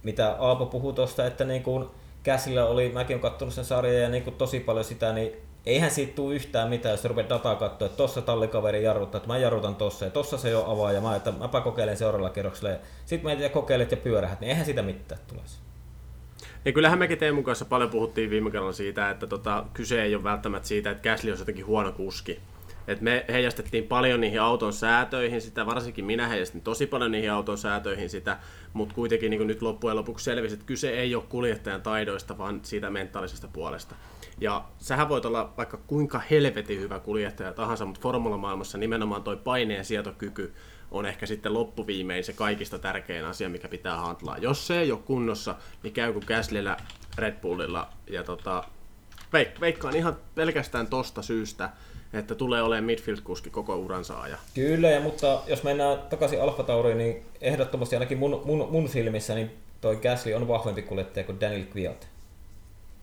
[0.04, 1.88] mitä Aapo puhui tuosta, että niin kuin
[2.24, 5.32] käsillä oli, mäkin olen katsonut sen sarjan ja niin kuin tosi paljon sitä, niin
[5.66, 9.38] eihän siitä tule yhtään mitään, jos rupeat dataa katsoa, että tossa tallikaveri jarruttaa, että mä
[9.38, 12.78] jarrutan tossa ja tossa se jo avaa ja mä, että mäpä kokeilen seuraavalla kerroksella.
[13.06, 15.60] Sitten ja kokeilet ja pyörähät, niin eihän sitä mitään tulisi.
[16.66, 20.24] Ja kyllähän mekin Teemun kanssa paljon puhuttiin viime kerralla siitä, että tota, kyse ei ole
[20.24, 22.40] välttämättä siitä, että Gasly on jotenkin huono kuski.
[22.88, 27.58] Et me heijastettiin paljon niihin auton säätöihin sitä, varsinkin minä heijastin tosi paljon niihin auton
[27.58, 28.38] säätöihin sitä,
[28.74, 32.90] mutta kuitenkin niin nyt loppujen lopuksi selvisi, että kyse ei ole kuljettajan taidoista, vaan siitä
[32.90, 33.96] mentaalisesta puolesta.
[34.42, 39.86] Ja sähän voit olla vaikka kuinka helvetin hyvä kuljettaja tahansa, mutta formulamaailmassa nimenomaan toi paineen
[39.86, 40.54] sietokyky
[40.92, 44.38] on ehkä sitten loppuviimein se kaikista tärkein asia, mikä pitää hantlaa.
[44.38, 46.78] Jos se ei ole kunnossa, niin käy kuin Gaslyllä,
[47.18, 48.64] Red Bullilla ja tota,
[49.34, 51.70] veik- veikkaan ihan pelkästään tosta syystä,
[52.14, 54.40] että tulee olemaan midfield-kuski koko uransa ajan.
[54.54, 59.36] Kyllä, ja mutta jos mennään takaisin Alfa Tauriin, niin ehdottomasti ainakin mun, mun, mun silmissä
[59.36, 62.08] niin toi Gasly on vahvempi kuljettaja kuin Daniel Kvyat.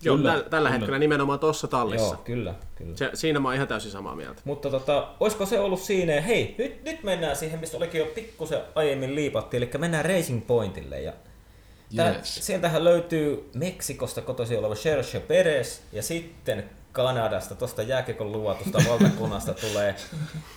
[0.03, 0.71] Joo, Kyllä, täl, tällä kyllä.
[0.71, 2.15] hetkellä nimenomaan tuossa tallissa.
[2.15, 2.97] Joo, kyllä, kyllä.
[2.97, 4.41] Se, siinä mä oon ihan täysin samaa mieltä.
[4.45, 6.21] Mutta tota, olisiko se ollut siinä?
[6.21, 11.01] Hei, nyt, nyt mennään siihen, mistä olikin jo pikkusen aiemmin liipattiin, eli mennään Racing Pointille.
[11.01, 11.13] Ja
[11.97, 12.47] tää, Yes.
[12.47, 19.95] Sieltähän löytyy Meksikosta kotoisin oleva Sergio Perez, ja sitten Kanadasta, tuosta jääkiekon luvatusta valtakunnasta tulee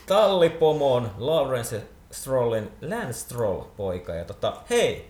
[0.05, 4.15] Tallipomon Lawrence Strollin Lance Stroll poika.
[4.15, 5.05] Ja tota, hei,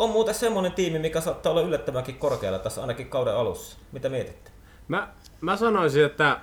[0.00, 3.78] on muuten semmoinen tiimi, mikä saattaa olla yllättävänkin korkealla tässä ainakin kauden alussa.
[3.92, 4.50] Mitä mietitte?
[4.88, 5.08] Mä,
[5.40, 6.40] mä sanoisin, että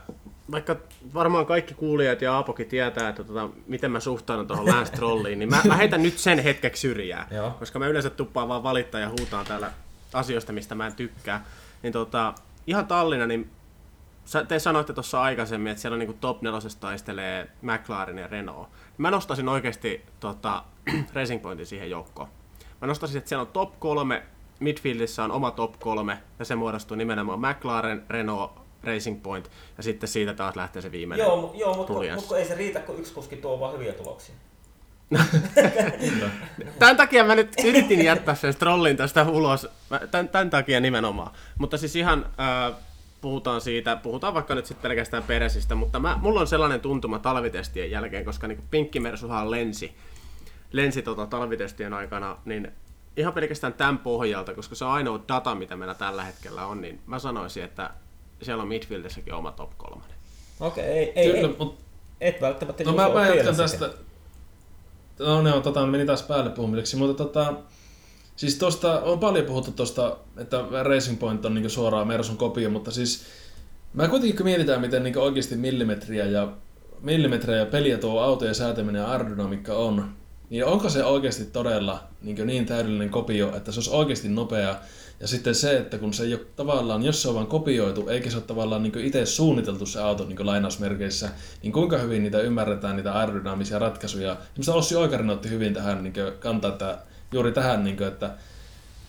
[0.52, 0.76] vaikka
[1.14, 5.50] varmaan kaikki kuulijat ja Aapokin tietää, että tota, miten mä suhtaudun tuohon Lance Trolliin, niin
[5.50, 7.28] mä, mä heitän nyt sen hetkeksi syrjää.
[7.32, 7.52] Joo.
[7.52, 9.72] koska mä yleensä tuppaan vaan valittaa ja huutaan täällä
[10.14, 11.46] asioista, mistä mä en tykkää.
[11.84, 12.34] Niin tota,
[12.68, 13.50] ihan Tallinna, niin
[14.48, 18.70] te sanoitte tuossa aikaisemmin, että siellä on niinku top 4 taistelee McLaren ja Renault.
[18.98, 20.64] Mä nostaisin oikeasti tota,
[21.14, 22.30] Racing Pointin siihen joukkoon.
[22.82, 24.24] Mä nostaisin, että siellä on top 3,
[24.60, 28.52] midfieldissä on oma top 3, ja se muodostuu nimenomaan McLaren, Renault,
[28.84, 31.26] Racing Point, ja sitten siitä taas lähtee se viimeinen.
[31.26, 34.36] Joo, joo mutta mut, ei se riitä, kun yksi kuski tuo vaan hyviä tuloksia.
[36.80, 41.32] Tämän takia mä nyt yritin jättää sen strollin tästä ulos, Mä- tämän, tämän takia nimenomaan.
[41.58, 42.76] Mutta siis ihan äh,
[43.22, 47.92] puhutaan siitä, puhutaan vaikka nyt sitten pelkästään Peresistä, mutta mä, mulla on sellainen tuntuma talvitestien
[47.92, 49.96] jälkeen, koska niin Pinkkimersuhan lensi,
[50.72, 52.72] lensi tota talvitestien aikana, niin
[53.18, 57.02] ihan pelkästään tämän pohjalta, koska se on ainoa data, mitä meillä tällä hetkellä on, niin
[57.06, 57.90] mä sanoisin, että
[58.42, 60.18] siellä on midfieldissäkin oma top kolmonen.
[60.60, 61.84] Okei, ei, ei, Kyllä, ei, mutta
[62.22, 63.90] et välttämättä No mä, mä jatkan tästä.
[65.20, 67.54] No ne on, tota, meni taas päälle puhumiseksi, mutta tota,
[68.36, 72.92] siis tosta, on paljon puhuttu tosta, että Racing Point on niinku suoraan Mersun kopio, mutta
[72.92, 73.26] siis
[73.94, 76.48] mä kuitenkin kun mietitään, miten niinku oikeasti millimetriä ja
[77.02, 80.17] millimetriä ja peliä tuo autojen säätäminen ja aerodynamiikka on,
[80.50, 84.76] niin onko se oikeasti todella niin, niin täydellinen kopio, että se olisi oikeasti nopea
[85.20, 88.30] ja sitten se, että kun se ei ole tavallaan, jos se on vain kopioitu, eikä
[88.30, 91.30] se ole tavallaan niin itse suunniteltu se auto niin lainausmerkeissä,
[91.64, 94.38] niin kuinka hyvin niitä ymmärretään, niitä aerodynaamisia ratkaisuja.
[94.56, 96.98] Minusta Ossi Oikarin otti hyvin tähän niin kantaa, että
[97.32, 98.32] juuri tähän, niin kuin, että,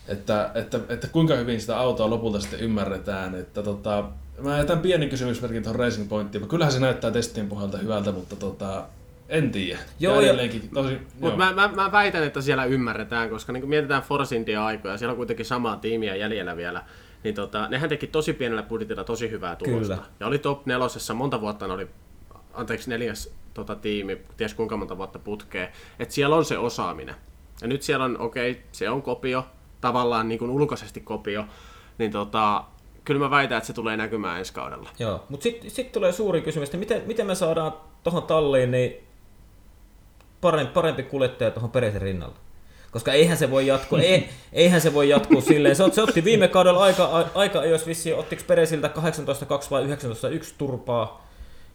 [0.08, 3.34] että, että, että, kuinka hyvin sitä autoa lopulta sitten ymmärretään.
[3.34, 4.04] Että, tota,
[4.38, 6.48] mä jätän pienen kysymysmerkin tuohon Racing Pointtiin.
[6.48, 8.84] Kyllähän se näyttää testien pohjalta hyvältä, mutta tota,
[9.28, 9.78] en tiedä.
[10.00, 10.34] Joo, ja
[10.74, 11.00] tosi, joo.
[11.20, 14.98] Mutta mä, mä, mä, väitän, että siellä ymmärretään, koska niin kun mietitään Force India aikoja,
[14.98, 16.84] siellä on kuitenkin samaa tiimiä jäljellä vielä,
[17.24, 19.94] niin tota, nehän teki tosi pienellä budjetilla tosi hyvää tulosta.
[19.94, 20.08] Kyllä.
[20.20, 21.88] Ja oli top nelosessa, monta vuotta ne oli,
[22.54, 25.68] anteeksi neljäs tota, tiimi, ties kuinka monta vuotta putkeen,
[25.98, 27.14] että siellä on se osaaminen.
[27.62, 29.46] Ja nyt siellä on, okei, okay, se on kopio,
[29.80, 31.44] tavallaan niin kuin ulkoisesti kopio,
[31.98, 32.64] niin tota,
[33.04, 34.90] kyllä mä väitän, että se tulee näkymään ensi kaudella.
[34.98, 37.72] Joo, mutta sitten sit tulee suuri kysymys, että miten, miten me saadaan
[38.02, 39.07] tuohon talliin niin
[40.40, 42.36] parempi, parempi kuljettaja tuohon Peresin rinnalla.
[42.90, 45.76] Koska eihän se voi jatkua, ei, eihän se voi jatkua silleen.
[45.76, 49.00] Se, se otti viime kaudella aika, aika jos vissiin, ottiko Peresiltä 18-2
[49.70, 49.88] vai 19-1
[50.58, 51.28] turpaa.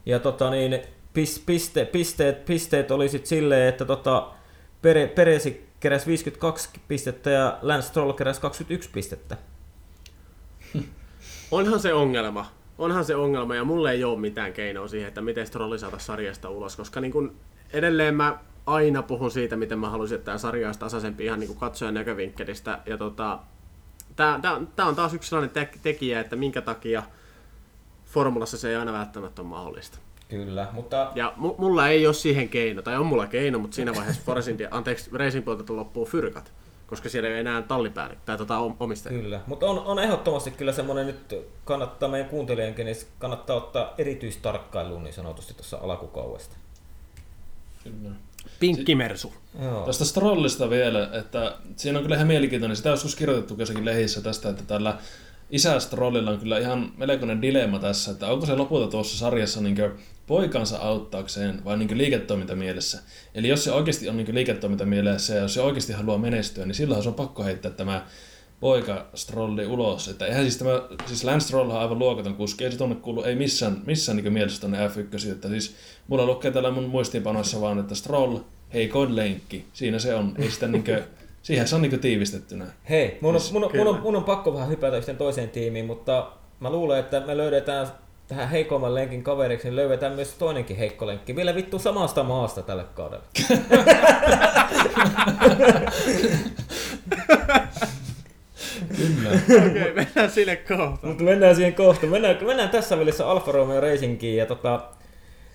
[0.06, 0.82] Ja tota niin,
[1.14, 4.28] pis, piste, pisteet, pisteet oli sitten silleen, että tota,
[4.82, 9.38] Pere, Peresi keräsi 52 pistettä ja Lance Stroll keräsi 21 pistettä.
[11.52, 12.46] Onhan se ongelma.
[12.78, 16.50] Onhan se ongelma ja mulle ei ole mitään keinoa siihen, että miten Strolli saada sarjasta
[16.50, 17.36] ulos, koska niin kun
[17.74, 21.48] edelleen mä aina puhun siitä, miten mä haluaisin, että tämä sarja olisi tasaisempi ihan niin
[21.48, 22.80] kuin katsojan näkövinkkelistä.
[22.86, 23.40] Ja tota,
[24.16, 27.04] tämä, on taas yksi sellainen tek- tekijä, että minkä takia
[28.06, 29.98] formulassa se ei aina välttämättä ole mahdollista.
[30.30, 33.96] Kyllä, mutta Ja mu- mulla ei ole siihen keino, tai on mulla keino, mutta siinä
[33.96, 36.52] vaiheessa Force anteeksi, Racing puolelta loppuu fyrkat,
[36.88, 39.22] koska siellä ei ole enää tallipäällikkö tai tota om- omistaja.
[39.22, 41.36] Kyllä, mutta on, on ehdottomasti kyllä semmoinen nyt
[41.66, 46.56] kannattaa meidän kuuntelijankin, niin kannattaa ottaa erityistarkkailuun niin sanotusti tuossa alkukaudesta.
[47.84, 48.16] Kyllä.
[48.60, 49.34] Pinkkimersu.
[49.62, 49.86] Joo.
[49.86, 52.78] Tästä Strollista vielä, että siinä on kyllä ihan mielenkiintoinen.
[52.78, 54.98] Sitä on joskus kirjoitettu jossakin lehissä tästä, että tällä
[55.50, 59.78] isä Strollilla on kyllä ihan melkoinen dilemma tässä, että onko se lopulta tuossa sarjassa niin
[60.28, 63.00] poikansa auttaakseen vai niin liiketoimintamielessä.
[63.36, 67.04] Eli jos se oikeasti on niin liiketoimintamielessä ja jos se oikeasti haluaa menestyä, niin silloin
[67.04, 68.06] se on pakko heittää tämä
[68.60, 70.08] poika Strolli ulos.
[70.08, 70.72] Että eihän siis tämä,
[71.06, 74.34] siis Lance Stroll on aivan luokaton kuski, ei se tuonne kuulu, ei missään, missään niin
[74.34, 75.76] mielessä tuonne F1, että siis
[76.08, 78.38] mulla lukee täällä mun muistiinpanoissa vaan, että Stroll,
[78.74, 81.04] heikoin lenkki, siinä se on, ei sitä niin kuin,
[81.42, 82.66] siihen se on niin tiivistettynä.
[82.90, 85.50] Hei, mun on, Siis mun, on, mun, on, mun on pakko vähän hypätä yhteen toiseen
[85.50, 87.88] tiimiin, mutta mä luulen, että me löydetään
[88.28, 91.36] tähän heikomman lenkin kaveriksi, niin löydetään myös toinenkin heikko lenkki.
[91.36, 93.24] Vielä vittu samasta maasta tälle kaudelle.
[98.98, 99.30] Kyllä.
[99.68, 101.08] Okei, okay, mennään sinne kohta.
[101.08, 102.08] Mutta mennään siihen kohta.
[102.08, 104.38] Mennään, mennään tässä välissä Alfa Romeo Racingiin.
[104.38, 104.82] Ja tota,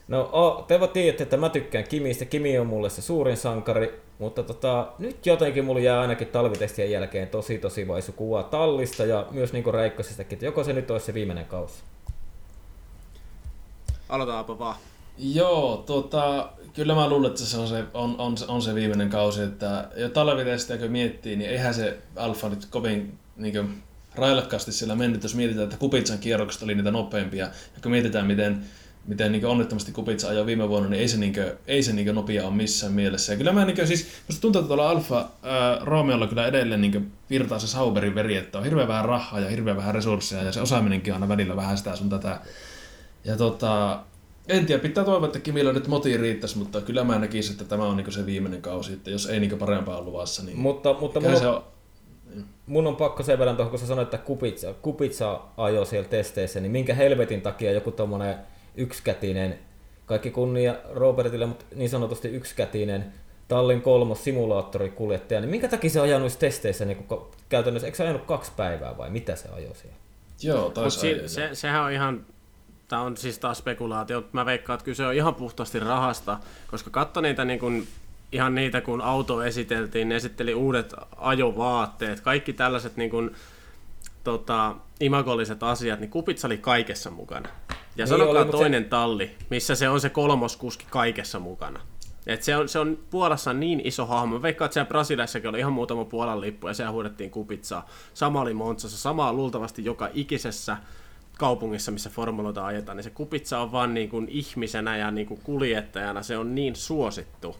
[0.09, 2.24] no, o, te vaan tiedätte, että mä tykkään Kimistä.
[2.24, 4.00] Kimi on mulle se suurin sankari.
[4.18, 9.26] Mutta tota, nyt jotenkin mulla jää ainakin talvitestien jälkeen tosi tosi vaisu kuva tallista ja
[9.30, 11.74] myös niinku Räikkösestäkin, että joko se nyt olisi se viimeinen kausi.
[14.09, 14.76] Aloitetaanpa vaan.
[15.18, 19.42] Joo, tota, kyllä mä luulen, että se on se, on, on, on se viimeinen kausi,
[19.42, 23.82] että jo talvitestiä kun miettii, niin eihän se Alfa nyt kovin niin kuin,
[24.14, 28.64] railakkaasti siellä mennyt, jos mietitään, että Kupitsan kierrokset oli niitä nopeimpia, ja kun mietitään, miten
[29.09, 32.14] miten niin onnettomasti Kupitsa ajoi viime vuonna, niin ei se, niin kuin, ei se niin
[32.14, 33.32] nopea ole missään mielessä.
[33.32, 36.80] Ja kyllä mä niin kuin, siis, musta tuntuu, että tuolla Alfa ää, Romeolla kyllä edelleen
[36.80, 40.52] niin virtaa se Sauberin veri, että on hirveän vähän rahaa ja hirveän vähän resursseja ja
[40.52, 42.40] se osaaminenkin on aina välillä vähän sitä sun tätä.
[43.24, 44.00] Ja tota,
[44.48, 47.84] en tiedä, pitää toivoa, että Kimillä nyt moti riittäisi, mutta kyllä mä näkisin, että tämä
[47.84, 51.30] on niin se viimeinen kausi, että jos ei niin parempaa luvassa, niin mutta, mutta mun,
[51.30, 51.62] on, se on...
[52.66, 56.61] mun on pakko sen verran tuohon, kun sä sanoit, että Kupitsa, Kupitsa ajoi siellä testeissä,
[56.61, 58.34] niin minkä helvetin takia joku tommonen
[58.78, 59.58] yksikätinen,
[60.06, 63.12] kaikki kunnia Robertille, mutta niin sanotusti yksikätinen
[63.48, 68.02] Tallin kolmos simulaattorikuljettaja, niin minkä takia se ajoi noissa testeissä niin kun käytännössä, eikö se
[68.02, 69.98] ajanut kaksi päivää vai mitä se ajoi siellä?
[70.42, 72.26] Joo, taisi se, se, sehän on ihan
[72.88, 76.38] tämä on siis taas spekulaatio, mutta mä veikkaan, että kyse on ihan puhtaasti rahasta,
[76.70, 77.88] koska katso niitä niin kuin,
[78.32, 83.30] ihan niitä, kun auto esiteltiin, ne esitteli uudet ajovaatteet, kaikki tällaiset niin kuin,
[84.24, 87.48] tota, imagolliset asiat, niin Kupitsa oli kaikessa mukana.
[87.99, 88.88] Ja niin sanokaa oli, toinen se...
[88.88, 91.80] talli, missä se on se kolmoskuski kaikessa mukana.
[92.26, 94.42] Et se, on, se on Puolassa niin iso hahmo.
[94.42, 97.88] Veikkaan, että siellä Brasiliassakin oli ihan muutama Puolan lippu ja siellä huudettiin kupitsaa.
[98.14, 100.76] Sama oli Montsassa, sama luultavasti joka ikisessä
[101.38, 105.40] kaupungissa, missä formuloita ajetaan, niin se kupitsa on vaan niin kuin ihmisenä ja niin kuin
[105.44, 107.57] kuljettajana, se on niin suosittu.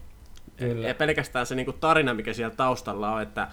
[0.57, 0.89] Kyllä.
[0.89, 3.49] Ja pelkästään se niin kuin tarina, mikä siellä taustalla on, että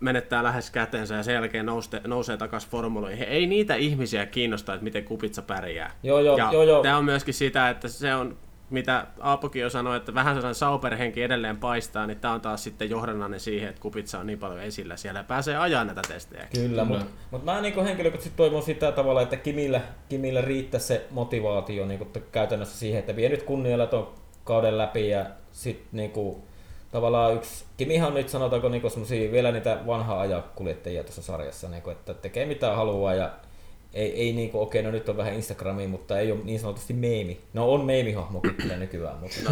[0.00, 3.28] menettää lähes kätensä ja sen jälkeen nousee, nousee takaisin formuloihin.
[3.28, 5.90] Ei niitä ihmisiä kiinnosta, että miten kupitsa pärjää.
[6.02, 6.82] Joo, joo, ja joo, joo.
[6.82, 8.36] Tämä on myöskin sitä, että se on
[8.70, 12.90] mitä Aapokin jo sanoi, että vähän sellainen Sauberhenki edelleen paistaa, niin tämä on taas sitten
[12.90, 16.46] johdannainen siihen, että Kupitsa on niin paljon esillä siellä ja pääsee ajaa näitä testejä.
[16.54, 21.86] Kyllä, mutta mut mä niin henkilökohtaisesti toivon sitä tavalla, että Kimillä, Kimillä riittäisi se motivaatio
[21.86, 26.36] niin käytännössä siihen, että vie nyt kunnialla tuon kauden läpi ja sitten niin kuin,
[26.96, 32.14] tavallaan yksi, Kimihan nyt sanotaanko niin vielä niitä vanhaa ajakuljettajia tuossa sarjassa, niin kuin, että
[32.14, 33.30] tekee mitä haluaa ja
[33.94, 37.40] ei, ei niinku, okei, no nyt on vähän Instagramiin, mutta ei ole niin sanotusti meemi.
[37.52, 39.16] No on meemihahmokin kyllä nykyään.
[39.20, 39.36] Mutta...
[39.44, 39.50] No,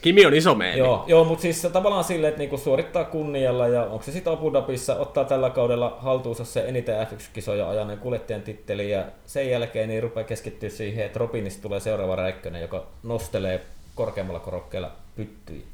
[0.00, 0.78] Kimi on iso meemi.
[0.78, 4.52] Joo, joo mutta siis tavallaan silleen, että niinku suorittaa kunnialla ja onko se sitten Abu
[4.52, 10.02] Dhabissa, ottaa tällä kaudella haltuunsa se eniten F1-kisoja ajaneen kuljettajan titteli ja sen jälkeen niin
[10.02, 13.60] rupeaa keskittyä siihen, että Robinista tulee seuraava räikkönen, joka nostelee
[13.94, 15.71] korkeammalla korokkeella pyttyjä.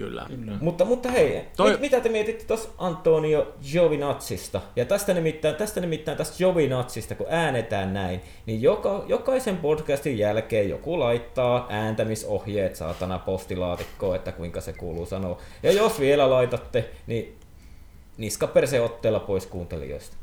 [0.00, 0.26] Kyllä.
[0.28, 0.52] Kyllä.
[0.60, 1.70] Mutta, mutta hei, Toi...
[1.70, 4.60] mit, mitä te mietitte tuossa Antonio Giovinazzista?
[4.76, 10.68] Ja tästä nimittäin, tästä nimittäin tästä Giovinazzista, kun äänetään näin, niin joka, jokaisen podcastin jälkeen
[10.68, 15.38] joku laittaa ääntämisohjeet saatana postilaatikkoon, että kuinka se kuuluu sanoa.
[15.62, 17.38] Ja jos vielä laitatte, niin
[18.16, 18.48] niska
[18.82, 20.16] otteella pois kuuntelijoista.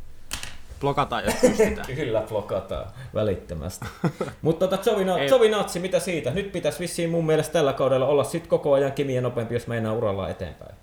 [0.82, 1.88] Blokataan, jos pystytään.
[1.95, 3.86] Kyllä, blokataan välittömästi.
[4.41, 4.89] Mutta tota,
[5.30, 6.32] Jovinazzi, mitä siitä?
[6.32, 9.93] Nyt pitäisi vissiin mun mielestä tällä kaudella olla sit koko ajan kimien nopeampi, jos meinaa
[9.93, 10.75] uralla eteenpäin.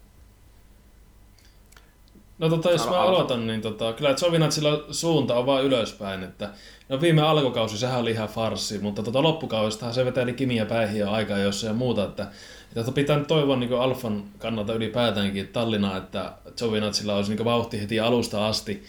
[2.38, 6.22] No tota, jos mä aloitan, niin tota, kyllä Jovinazzilla suunta on vaan ylöspäin.
[6.22, 6.48] Että,
[6.88, 11.10] no viime alkukausi sehän oli ihan farsi, mutta tota loppukausistahan se veteli kimiä päihin jo
[11.10, 12.04] aikaa jossa ja muuta.
[12.04, 12.26] Että,
[12.76, 18.00] että pitää nyt toivoa niin Alfan kannalta ylipäätäänkin Tallinaa, että Jovinazzilla olisi niin vauhti heti
[18.00, 18.84] alusta asti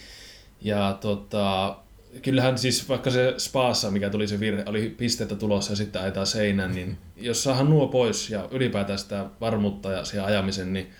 [0.66, 1.76] ja tota,
[2.22, 6.28] kyllähän siis vaikka se spaassa, mikä tuli se virhe, oli pistettä tulossa ja sitten ajetaan
[6.28, 10.94] seinään, niin jos saahan nuo pois ja ylipäätään sitä varmuutta ja siihen ajamisen, niin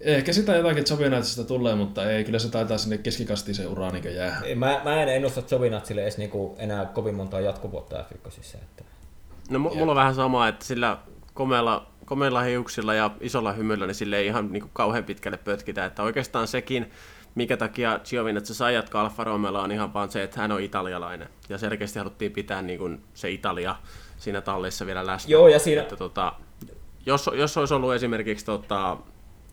[0.00, 4.14] Ehkä sitä jotakin Jovinatsista tulee, mutta ei, kyllä se taitaa sinne keskikastiin se ura niin
[4.14, 4.42] jää.
[4.54, 8.12] Mä, mä en ennusta Jovinatsille edes niinku enää kovin montaa jatkuvuotta f
[8.54, 8.84] että...
[9.50, 10.98] No m- mulla on vähän sama, että sillä
[11.34, 15.84] komealla, komeilla hiuksilla ja isolla hymyllä, niin sille ei ihan niin kuin kauhean pitkälle pötkitä,
[15.84, 16.90] että oikeastaan sekin,
[17.38, 21.28] mikä takia Giovinazzi sai jatkaa Alfa Romeolla on ihan vaan se, että hän on italialainen.
[21.48, 23.76] Ja selkeästi haluttiin pitää niin kuin se Italia
[24.18, 25.30] siinä tallissa vielä läsnä.
[25.30, 25.82] Joo, ja siinä...
[25.82, 26.32] Että, tota,
[27.06, 28.96] jos, jos olisi ollut esimerkiksi tota,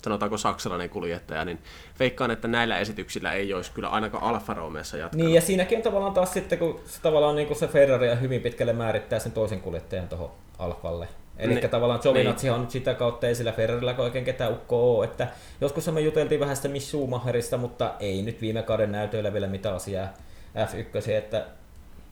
[0.01, 1.59] sanotaanko saksalainen kuljettaja, niin
[1.99, 5.25] veikkaan, että näillä esityksillä ei olisi kyllä ainakaan Alfa Romeossa jatkanut.
[5.25, 8.41] Niin, ja siinäkin on tavallaan taas sitten, kun se tavallaan niin kuin se Ferrari hyvin
[8.41, 11.07] pitkälle määrittää sen toisen kuljettajan tuohon Alfalle.
[11.37, 12.53] Eli niin, tavallaan Giovinazzi niin.
[12.53, 15.05] on nyt sitä kautta ei sillä Ferrarilla oikein ketään ukko ole.
[15.05, 15.27] Että
[15.61, 19.75] joskus me juteltiin vähän sitä Mick Schumacherista, mutta ei nyt viime kauden näytöillä vielä mitään
[19.75, 20.07] asiaa
[20.55, 21.45] F1, että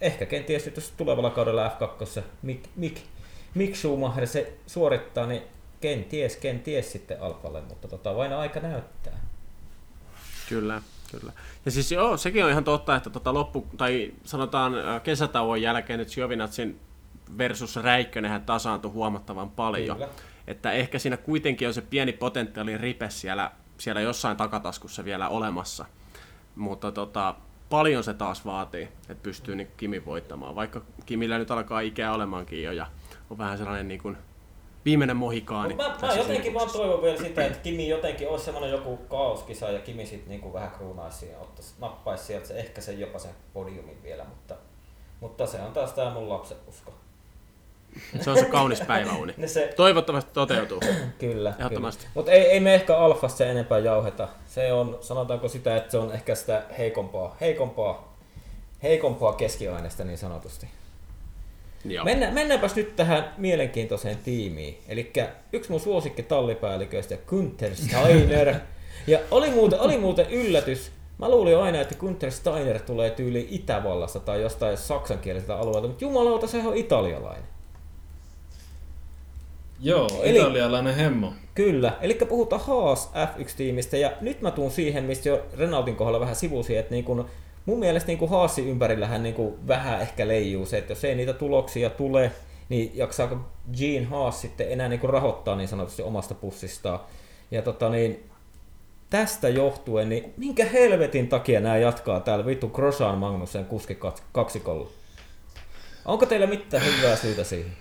[0.01, 2.97] ehkä kenties nyt tulevalla kaudella F2 Mick, Mick,
[3.53, 5.41] Mick Schumacher se suorittaa, niin
[5.81, 9.19] kenties, kenties sitten Alfalle, mutta tota, vain aika näyttää.
[10.49, 11.33] Kyllä, kyllä.
[11.65, 16.13] Ja siis joo, sekin on ihan totta, että tota loppu, tai sanotaan kesätauon jälkeen nyt
[16.13, 16.79] Giovinazzin
[17.37, 19.97] versus Räikkönenhän tasaantui huomattavan paljon.
[19.97, 20.09] Kyllä.
[20.47, 25.85] Että ehkä siinä kuitenkin on se pieni potentiaali ripe siellä, siellä jossain takataskussa vielä olemassa.
[26.55, 27.35] Mutta tota,
[27.69, 30.55] paljon se taas vaatii, että pystyy niin Kimi voittamaan.
[30.55, 32.87] Vaikka Kimillä nyt alkaa ikää olemaankin jo ja
[33.29, 34.17] on vähän sellainen niin kuin
[34.85, 35.75] viimeinen mohikaani.
[35.75, 39.79] Mä, mä jotenkin vaan toivon vielä sitä, että Kimi jotenkin olisi semmoinen joku kaoskisa ja
[39.79, 44.03] Kimi sitten niinku vähän kruunaisi ja ottaisi, nappaisi sieltä se, ehkä sen jopa sen podiumin
[44.03, 44.55] vielä, mutta
[45.19, 46.93] Mutta se on taas tää mun lapsen usko.
[48.21, 49.33] Se on se kaunis päiväuni.
[49.37, 50.79] Ne se, Toivottavasti toteutuu.
[51.19, 51.53] kyllä.
[51.59, 52.07] Ehdottomasti.
[52.13, 54.27] Mutta ei, ei me ehkä alfasta se enempää jauheta.
[54.45, 58.17] Se on, sanotaanko sitä, että se on ehkä sitä heikompaa, heikompaa,
[58.83, 60.67] heikompaa keskiaineesta niin sanotusti.
[61.85, 62.05] Joo.
[62.05, 64.77] Mennä, mennäänpäs nyt tähän mielenkiintoiseen tiimiin.
[64.87, 65.11] Eli
[65.53, 68.55] yksi mun suosikki tallipäälliköistä, Günther Steiner.
[69.07, 70.91] ja oli muuten, oli muuten yllätys.
[71.17, 76.47] Mä luulin aina, että Günther Steiner tulee tyyli Itävallasta tai jostain saksankieliseltä alueelta, mutta jumalauta,
[76.47, 77.52] se on italialainen.
[79.83, 81.33] Joo, Eli- italialainen hemmo.
[81.55, 86.35] Kyllä, eli puhutaan Haas F1-tiimistä, ja nyt mä tuun siihen, mistä jo Renaultin kohdalla vähän
[86.35, 87.29] sivusi, että niin kun,
[87.65, 91.15] mun mielestä niin kun Haasin ympärillähän niin kun vähän ehkä leijuu se, että jos ei
[91.15, 92.31] niitä tuloksia tule,
[92.69, 93.37] niin jaksaako
[93.77, 96.99] Gene Haas sitten enää niin rahoittaa niin sanotusti omasta pussistaan.
[97.51, 98.29] Ja tota niin,
[99.09, 103.97] tästä johtuen, niin minkä helvetin takia nämä jatkaa täällä vittu Grosjean Magnussen kuski
[104.31, 104.87] kaksikolla?
[106.05, 107.71] Onko teillä mitään hyvää syytä siihen?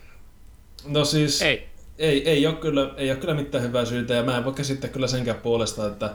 [0.86, 1.42] No siis...
[1.42, 1.71] Ei.
[1.98, 4.90] Ei, ei, ole kyllä, ei ole kyllä mitään hyvää syytä, ja mä en voi käsittää
[4.90, 6.10] kyllä senkään puolesta, että,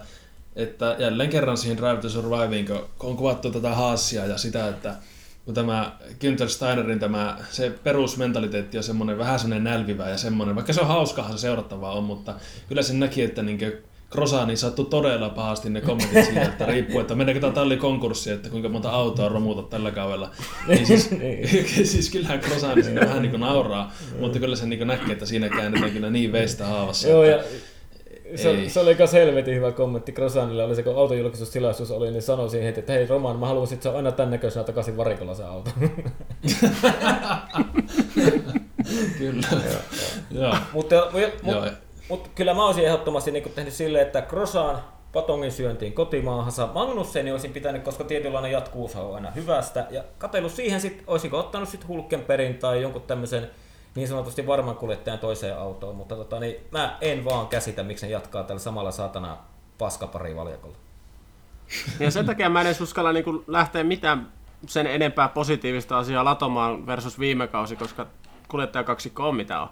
[0.55, 4.95] että jälleen kerran siihen Drive to Surviveen, kun on kuvattu tätä haasia ja sitä, että
[5.45, 10.73] kun tämä Günther Steinerin tämä, se perusmentaliteetti on semmoinen vähän semmoinen nälvivä ja semmoinen, vaikka
[10.73, 12.35] se on hauskahan se seurattavaa on, mutta
[12.67, 13.57] kyllä sen näki, että niin
[14.09, 18.49] Krosani sattui todella pahasti ne kommentit siitä, että riippuu, että meneekö tämä talli konkurssi, että
[18.49, 20.31] kuinka monta autoa romuta tällä kaudella.
[20.67, 21.09] Niin siis,
[21.91, 25.49] siis kyllähän Krosani sinne vähän niin kuin nauraa, mutta kyllä se niin näkee, että siinä
[25.49, 27.09] käännetään kyllä niin veistä haavassa.
[27.09, 27.45] Joo, että-
[28.31, 28.69] ja se, Ei.
[28.69, 32.65] se oli myös helvetin hyvä kommentti Krosanille, oli se kun autojulkisuustilaisuus oli, niin sanoi siihen
[32.65, 35.43] heti, että hei Roman, mä haluaisin, että se on aina tämän näköisenä takaisin varikolla se
[35.43, 35.71] auto.
[39.17, 39.47] Kyllä.
[40.31, 40.55] Joo.
[40.73, 40.95] mutta,
[41.43, 41.55] mut,
[42.09, 42.17] Joo.
[42.17, 44.77] mut, kyllä mä olisin ehdottomasti niin tehnyt silleen, että Krosan
[45.13, 46.69] patongin syöntiin kotimaahansa.
[46.73, 49.87] Magnusseni olisin pitänyt, koska tietynlainen jatkuvuus on aina hyvästä.
[49.89, 53.49] Ja katsellut siihen sitten, olisinko ottanut sitten Hulkenperin tai jonkun tämmöisen
[53.95, 55.95] niin sanotusti varman kuljettajan toiseen autoon.
[55.95, 59.37] Mutta tota, niin, mä en vaan käsitä, miksi ne jatkaa tällä samalla saatana
[59.77, 60.77] paskaparivaljakolla.
[61.99, 64.31] Ja sen takia mä en edes uskalla niin lähteä mitään
[64.67, 68.07] sen enempää positiivista asiaa latomaan versus viime kausi, koska
[68.47, 69.69] kuljettaja kaksikko on mitä on.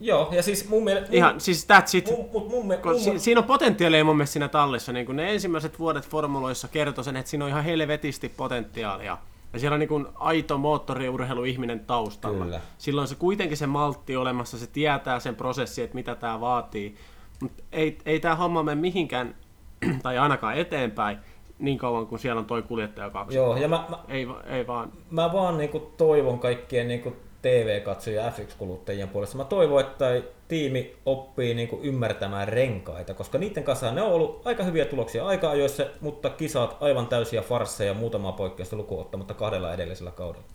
[0.00, 1.08] Joo, ja siis mun mielestä...
[1.12, 2.06] Ihan, siis that's it.
[2.10, 4.92] Mun, mun, mun, mun, mun, si- siinä on potentiaalia mun mielestä siinä tallissa.
[4.92, 9.18] Niin kun ne ensimmäiset vuodet formuloissa kertoi sen, että siinä on ihan helvetisti potentiaalia.
[9.52, 12.44] Ja siellä on niin kuin aito moottoriurheiluihminen taustalla.
[12.44, 12.60] Kyllä.
[12.78, 16.94] Silloin se kuitenkin se maltti olemassa, se tietää sen prosessin, että mitä tämä vaatii.
[17.42, 19.34] Mutta ei, ei tämä homma mene mihinkään,
[20.02, 21.18] tai ainakaan eteenpäin,
[21.58, 23.36] niin kauan kuin siellä on toi kuljettaja kaksi.
[23.36, 24.92] Joo, ja mä, mä, Ei, ei vaan.
[25.10, 29.36] mä vaan niinku toivon kaikkien niinku TV-katsojien F1-kuluttajien puolesta.
[29.36, 34.64] Mä toivon, että tiimi oppii niinku ymmärtämään renkaita, koska niiden kanssa ne on ollut aika
[34.64, 40.10] hyviä tuloksia aika ajoissa, mutta kisat aivan täysiä farsseja, muutama poikkeusta lukuun ottamatta kahdella edellisellä
[40.10, 40.46] kaudella.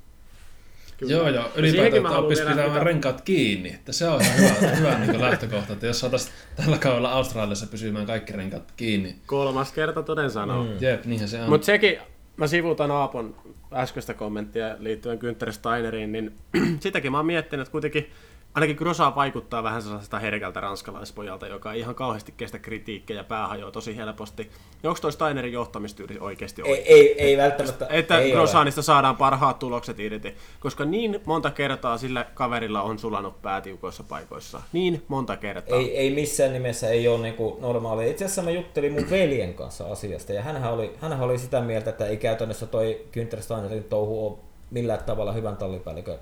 [1.02, 1.44] Joo, joo.
[1.44, 3.70] siihenkin Ylipäätään, että oppisi pitämään pitää- renkaat kiinni.
[3.70, 8.06] Että se on ihan hyvä, hyvä niin lähtökohta, että jos saataisiin tällä kaudella Australiassa pysymään
[8.06, 9.16] kaikki renkaat kiinni.
[9.26, 10.64] Kolmas kerta toden sanoo.
[10.64, 10.70] Mm.
[10.80, 11.50] Jep, niinhän se on.
[11.50, 11.98] Mutta sekin,
[12.38, 13.36] mä sivuutan Aapon
[13.76, 16.32] äskeistä kommenttia liittyen Günther Steineriin, niin
[16.80, 18.10] sitäkin mä oon miettinyt, että kuitenkin
[18.56, 23.72] ainakin Grosa vaikuttaa vähän sellaisesta herkältä ranskalaispojalta, joka ei ihan kauheasti kestä kritiikkejä ja päähajoa
[23.72, 24.52] tosi helposti.
[24.84, 26.88] Ja onko toi Steinerin johtamistyyli oikeasti Ei, oikein?
[26.98, 27.88] ei, ei välttämättä.
[27.90, 28.34] Että ei ole.
[28.34, 34.62] Grosanista saadaan parhaat tulokset irti, koska niin monta kertaa sillä kaverilla on sulanut päätiukoissa paikoissa.
[34.74, 35.78] Niin monta kertaa.
[35.78, 38.08] Ei, ei missään nimessä ei ole niinku normaalia.
[38.08, 41.90] Itse asiassa mä juttelin mun veljen kanssa asiasta ja hänhän oli, hänhän oli sitä mieltä,
[41.90, 44.38] että ei käytännössä toi Günther Steinerin touhu ole
[44.72, 46.20] millään tavalla hyvän tallipäällikön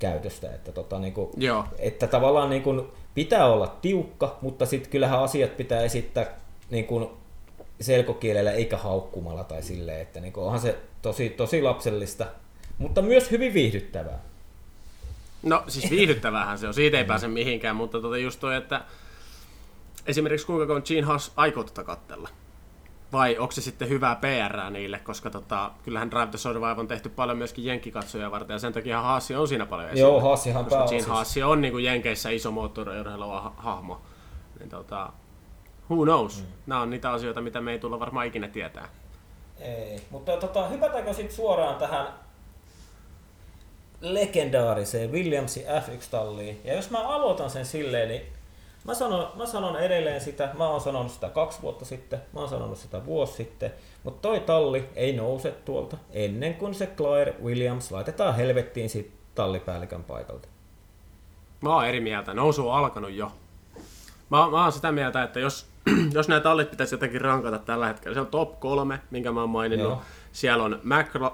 [0.00, 0.54] käytöstä.
[0.54, 1.64] Että, tota, niinku, Joo.
[1.78, 6.26] että tavallaan niinku, pitää olla tiukka, mutta sitten kyllähän asiat pitää esittää
[6.70, 7.10] niinku,
[7.80, 12.26] selkokielellä eikä haukkumalla tai silleen, että niinku, onhan se tosi, tosi lapsellista,
[12.78, 14.18] mutta myös hyvin viihdyttävää.
[15.42, 18.84] No siis viihdyttävähän se on, siitä ei pääse mihinkään, mutta tota just toi, että
[20.06, 22.28] esimerkiksi kuinka kauan Gene Haas aikoo tätä kattella?
[23.12, 27.08] Vai onko se sitten hyvää PR niille, koska tota, kyllähän Drive to Survive on tehty
[27.08, 30.08] paljon myöskin jenkkikatsoja varten, ja sen takia Haassi on siinä paljon esillä.
[30.08, 31.02] Joo, Haasihan koska Gene.
[31.02, 34.00] Haassi on niin kuin Jenkeissä iso moottoriurheilua hahmo.
[34.58, 35.12] Niin tota,
[35.90, 36.42] who knows?
[36.42, 36.46] Mm.
[36.66, 38.88] Nämä on niitä asioita, mitä me ei tulla varmaan ikinä tietää.
[39.60, 42.06] Ei, mutta tota, hypätäänkö sitten suoraan tähän
[44.00, 46.60] legendaariseen Williamsin F1-talliin.
[46.64, 48.22] Ja jos mä aloitan sen silleen, niin
[48.84, 52.48] mä sanon, mä sanon edelleen sitä, mä oon sanonut sitä kaksi vuotta sitten, mä oon
[52.48, 53.72] sanonut sitä vuosi sitten,
[54.04, 60.04] mutta toi talli ei nouse tuolta ennen kuin se Claire Williams laitetaan helvettiin siitä tallipäällikön
[60.04, 60.48] paikalta.
[61.60, 62.34] Mä oon eri mieltä.
[62.34, 63.32] Nousu on alkanut jo.
[64.30, 65.66] Mä, mä oon sitä mieltä, että jos,
[66.14, 69.50] jos nämä tallit pitäisi jotenkin rankata tällä hetkellä, se on top kolme, minkä mä oon
[69.50, 69.88] maininnut.
[69.88, 70.02] Joo.
[70.32, 70.80] siellä on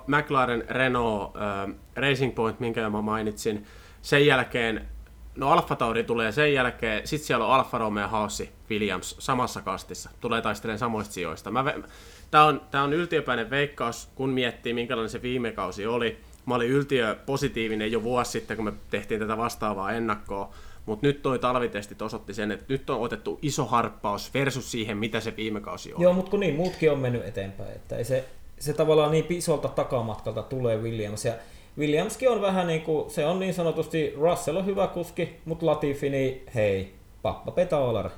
[0.06, 3.66] McLaren, Renault, äh, Racing Point, minkä mä mainitsin.
[4.02, 4.88] Sen jälkeen,
[5.36, 10.10] no Alfa Tauri tulee sen jälkeen, sitten siellä on Alfa Romeo, Haassi, Williams samassa kastissa.
[10.20, 11.50] Tulee taistelemaan samoista sijoista.
[11.50, 11.88] Mä ve-
[12.30, 16.18] Tämä on, tää on yltiöpäinen veikkaus, kun miettii minkälainen se viime kausi oli.
[16.46, 20.50] Mä olin yltiö positiivinen jo vuosi sitten, kun me tehtiin tätä vastaavaa ennakkoa.
[20.86, 25.20] Mutta nyt toi talvitestit osoitti sen, että nyt on otettu iso harppaus versus siihen, mitä
[25.20, 26.02] se viime kausi oli.
[26.02, 27.72] Joo, mutta kun niin, muutkin on mennyt eteenpäin.
[27.72, 28.24] Että ei se,
[28.58, 31.24] se tavallaan niin isolta takamatkalta tulee Williams.
[31.24, 31.34] Ja
[31.78, 36.10] Williamskin on vähän niin kuin, se on niin sanotusti, Russell on hyvä kuski, mutta Latifi,
[36.10, 38.10] niin hei, pappa petaolar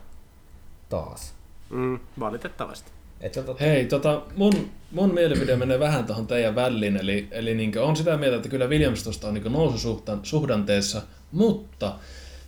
[0.88, 1.34] taas.
[1.70, 2.90] Mm, valitettavasti.
[3.20, 7.78] Että tota, Hei, tota, mun, mun mielipide menee vähän tuohon teidän väliin, eli, eli niin
[7.78, 11.02] on sitä mieltä, että kyllä Williams tuosta on niin noususuhdanteessa,
[11.32, 11.94] mutta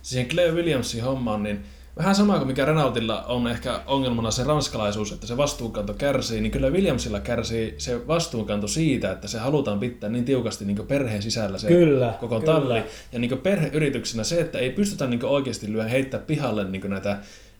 [0.01, 1.65] siihen Claire Williamsin hommaan, niin
[1.97, 6.51] vähän sama kuin mikä Renaultilla on ehkä ongelmana se ranskalaisuus, että se vastuunkanto kärsii, niin
[6.51, 11.57] kyllä Williamsilla kärsii se vastuunkanto siitä, että se halutaan pitää niin tiukasti niin perheen sisällä
[11.57, 12.53] se Kyllä, koko kyllä.
[12.53, 12.83] talli.
[13.11, 17.17] Ja niin perheyrityksenä se, että ei pystytä niin oikeasti lyö heittää pihalle niin näitä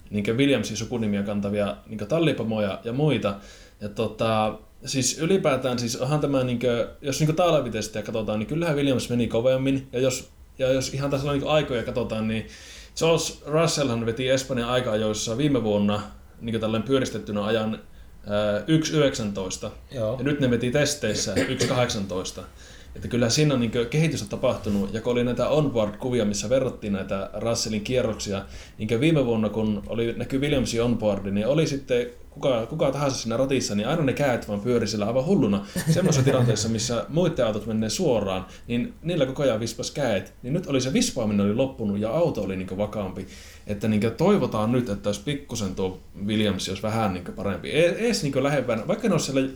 [0.09, 3.35] niin Williamsin sukunimiä kantavia niin tallipamoja ja muita.
[3.81, 6.71] Ja tota, siis ylipäätään siis onhan tämä, niin kuin,
[7.01, 9.87] jos niin talvitestiä katsotaan, niin kyllähän Williams meni kovemmin.
[9.93, 10.29] Ja jos,
[10.59, 12.47] ja jos ihan tässä niin aikoja katsotaan, niin
[13.01, 16.01] George Russellhan veti Espanjan aika-ajoissa viime vuonna
[16.41, 17.79] niin tällainen pyöristettynä ajan
[18.27, 19.69] ää, 1.19.
[19.91, 20.17] Joo.
[20.17, 22.41] Ja nyt ne veti testeissä 1.18.
[22.95, 27.29] Että kyllä siinä on niin kehitystä tapahtunut, ja kun oli näitä onboard-kuvia, missä verrattiin näitä
[27.33, 28.45] Russellin kierroksia,
[28.77, 33.37] niin viime vuonna, kun oli näkyy Williamsin onboard, niin oli sitten kuka, kuka tahansa siinä
[33.37, 35.65] ratissa, niin aina ne käät vaan pyöri sillä aivan hulluna.
[35.89, 40.33] Semmoisessa tilanteessa, missä muiden autot menee suoraan, niin niillä koko ajan vispas käet.
[40.43, 43.27] Niin nyt oli se vispaaminen oli loppunut ja auto oli niin vakaampi.
[43.67, 47.71] Että niin toivotaan nyt, että jos pikkusen tuo Williams olisi vähän niin parempi.
[47.71, 49.49] Ees niin lähempänä, vaikka ne olisi siellä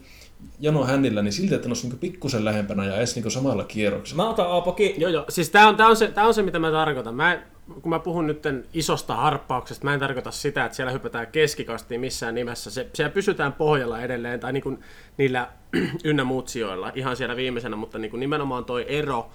[0.60, 4.24] jano hännillä, niin silti, että ne olisi niin pikkusen lähempänä ja edes niin samalla kierroksella.
[4.24, 5.02] Mä otan Aapokin.
[5.02, 5.26] Joo, joo.
[5.30, 7.16] Siis tää on, tää on, se, tää on se, mitä mä tarkoitan.
[7.16, 7.42] Mä,
[7.82, 12.36] kun mä puhun nyt isosta harppauksesta, mä en tarkoita sitä, että siellä hypätään keskikastiin missään
[12.36, 12.72] nimessä.
[12.72, 14.80] Se, siellä pysytään pohjalla edelleen, tai niin kuin
[15.18, 15.48] niillä
[16.04, 19.30] ynnä muut sijoilla, ihan siellä viimeisenä, mutta niin kuin nimenomaan toi ero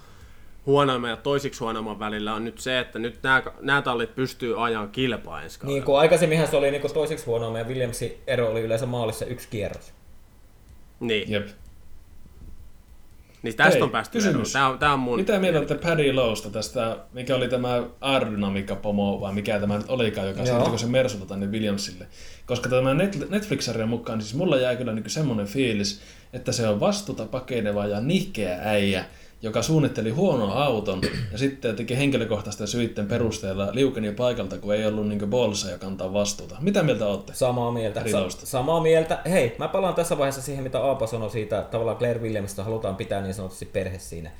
[0.66, 4.90] huonoimman ja toisiksi huonoimman välillä on nyt se, että nyt nämä, nämä tallit pystyy ajan
[4.90, 8.60] kilpaa ensi Niin kuin aikaisemminhan se oli niin kuin toiseksi huonoimman ja Williamsin ero oli
[8.60, 9.92] yleensä maalissa yksi kierros.
[11.00, 11.30] Niin.
[11.30, 11.48] Jep.
[13.42, 14.34] Niin tästä Hei, on päästy kysymys.
[14.34, 14.52] eroon.
[14.52, 15.18] Tää on, tää on mun...
[15.18, 20.28] Mitä mieltä olette Paddy Lowsta tästä, mikä oli tämä aerodynamiikka-pomo, vai mikä tämä nyt olikaan,
[20.28, 22.06] joka siirtyi se Mersulta tänne Williamsille?
[22.46, 22.94] Koska tämä
[23.28, 26.00] Netflix-sarjan mukaan, niin siis mulla jäi kyllä niin semmoinen fiilis,
[26.32, 29.04] että se on vastuuta pakeneva ja nihkeä äijä,
[29.42, 31.00] joka suunnitteli huonon auton
[31.32, 36.12] ja sitten teki henkilökohtaisten syitten perusteella liukeni paikalta, kun ei ollut niin bolsa ja kantaa
[36.12, 36.56] vastuuta.
[36.60, 37.34] Mitä mieltä olette?
[37.34, 38.02] Samaa mieltä.
[38.10, 39.18] Sa- samaa mieltä.
[39.30, 42.96] Hei, mä palaan tässä vaiheessa siihen, mitä Aapo sanoi siitä, että tavallaan Claire Williamsista halutaan
[42.96, 44.30] pitää niin sanotusti perhe siinä.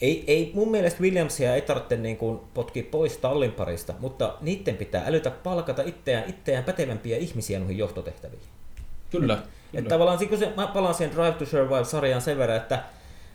[0.00, 4.76] Ei, ei, mun mielestä Williamsia ei tarvitse niin kuin potkia pois tallin parista, mutta niiden
[4.76, 8.42] pitää älytä palkata itseään, itseään pätevämpiä ihmisiä noihin johtotehtäviin.
[9.10, 9.34] Kyllä.
[9.34, 9.88] Että kyllä.
[9.88, 12.82] tavallaan, kun se, mä palaan siihen Drive to Survive-sarjaan sen verran, että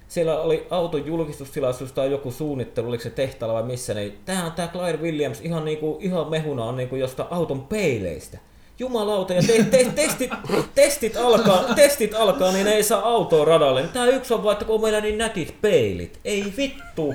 [0.09, 4.51] siellä oli auton julkistustilaisuus tai joku suunnittelu, oliko se tehtaalla vai missä, niin tämä on
[4.51, 8.37] tämä Claire Williams ihan, niinku, ihan mehuna on niinku josta auton peileistä.
[8.79, 10.31] Jumalauta, ja te, te, testit,
[10.75, 13.83] testit, alkaa, testit alkaa, niin ei saa autoa radalle.
[13.93, 16.19] Tämä yksi on vaan, että kun on meillä niin nätit peilit.
[16.25, 17.13] Ei vittu.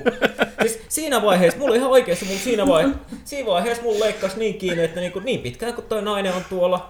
[0.61, 4.83] Siis siinä vaiheessa, mulla ihan oikeasti, mulla siinä vaiheessa, siinä vaiheessa mulla leikkasi niin kiinni,
[4.83, 6.89] että niin, kuin, niin pitkään kun toi nainen on tuolla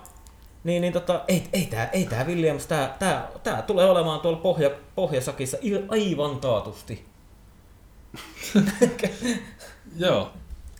[0.66, 4.38] niin, niin tota, ei, ei tää, ei tää Williams, tää, tää, tää tulee olemaan tuolla
[4.38, 5.57] pohja, pohjasakissa
[5.89, 7.05] aivan taatusti.
[9.97, 10.32] Joo.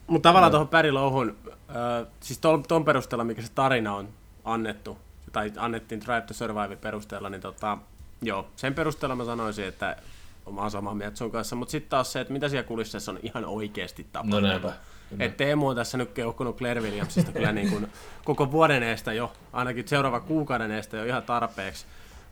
[0.08, 4.10] Mutta tavallaan tuohon Päri Louhun, äh, siis ton, ton perusteella, mikä se tarina on
[4.44, 4.98] annettu,
[5.32, 7.78] tai annettiin Drive to Survive perusteella, niin tota,
[8.22, 9.98] joo, sen perusteella mä sanoisin, että
[10.46, 13.46] olen samaa mieltä sun kanssa, mutta sitten taas se, että mitä siellä kulisseissa on ihan
[13.46, 14.42] oikeasti tapahtunut.
[14.42, 14.74] No näinpä.
[15.20, 17.88] Että Teemu on tässä nyt keuhkunut Claire Williamsista kyllä niin kuin
[18.26, 21.86] koko vuoden eestä jo, ainakin seuraava kuukauden eestä jo ihan tarpeeksi.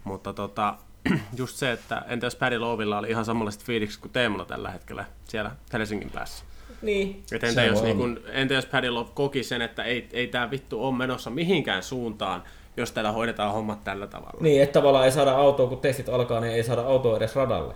[0.04, 0.76] Mutta tota,
[1.38, 5.06] just se, että entä jos Paddy Lovilla oli ihan samanlaiset fiilikset kuin Teemulla tällä hetkellä
[5.24, 6.46] siellä Helsingin päässä.
[6.82, 7.24] Niin.
[7.32, 10.52] Et entä, jos, niin kun, entä jos Paddy Love koki sen, että ei, ei tämä
[10.52, 12.44] vittu ole menossa mihinkään suuntaan,
[12.78, 14.38] jos täällä hoidetaan hommat tällä tavalla.
[14.42, 17.74] Niin, että tavallaan ei saada autoa, kun testit alkaa, niin ei saada autoa edes radalle.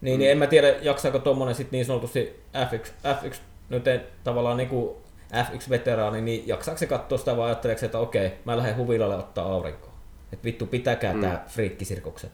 [0.00, 0.18] Niin, mm.
[0.18, 3.36] niin en mä tiedä, jaksaako tuommoinen sitten niin sanotusti F1, F1
[3.68, 4.96] nyt ei, tavallaan niin kuin
[5.32, 9.92] F1-veteraani, niin jaksaako se katsoa sitä vai ajatteleeko että okei, mä lähden huvilalle ottaa aurinkoa.
[10.32, 11.20] Että vittu, pitäkää mm.
[11.20, 12.32] tää friikkisirkukset.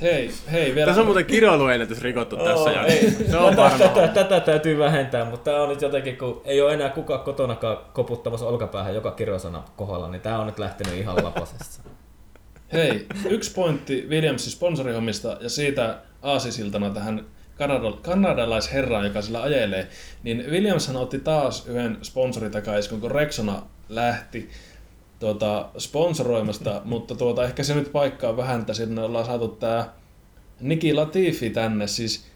[0.00, 0.86] Hei, hei vielä.
[0.86, 3.30] Tässä on muuten kiroiluennätys rikottu oh, tässä jaksossa.
[3.30, 6.74] Se on tätä, tätä, tätä, täytyy vähentää, mutta tämä on nyt jotenkin, kun ei ole
[6.74, 11.82] enää kukaan kotonakaan koputtamassa olkapäähän joka kirosana kohdalla, niin tämä on nyt lähtenyt ihan lapasessa.
[12.72, 17.26] Hei, yksi pointti Williamsin sponsorihommista ja siitä aasisiltana tähän
[17.66, 19.88] kanadal- kanadalaisherraan, joka sillä ajelee,
[20.22, 24.50] niin Williamshan otti taas yhden sponsoritakaisen, kun Rexona lähti
[25.18, 29.88] tuota, sponsoroimasta, mutta tuota, ehkä se nyt paikkaa vähän, että sinne ollaan saatu tämä
[30.60, 32.26] Niki Latifi tänne, siis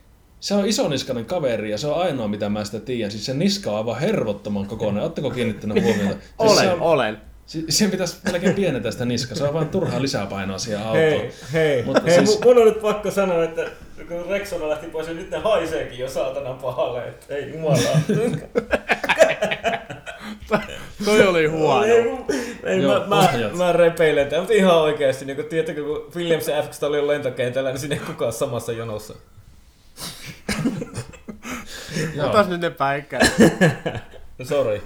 [0.40, 3.10] se on isoniskainen kaveri ja se on ainoa mitä mä sitä tiedän.
[3.10, 5.02] Siis se niska on aivan hervottoman kokoinen.
[5.02, 6.12] Oletteko kiinnittänyt huomiota?
[6.20, 7.16] Siis Olen, se on, olen.
[7.46, 9.36] si- Sen pitäisi melkein pienentää sitä niskaa.
[9.36, 11.00] Se on vain turhaa lisäpainoa siihen autoon.
[11.02, 12.44] Hei, hei, Mutta hei siis- siis...
[12.44, 13.62] mun on nyt pakko sanoa, että
[14.08, 17.78] kun Rexona lähti pois, niin nyt ne haiseekin jo saatana pahalle, että ei jumala.
[21.04, 21.84] Toi oli huono.
[21.84, 22.04] ei,
[22.64, 26.48] ei Joo, mä, mä, mä repeilen tämän, mutta ihan oikeasti, niin kun, tiedättekö, kun Williams
[26.48, 29.14] ja FX oli lentokentällä, niin sinne ei kukaan samassa jonossa.
[32.28, 33.20] Otas nyt ne päikkää.
[34.38, 34.82] No sorry.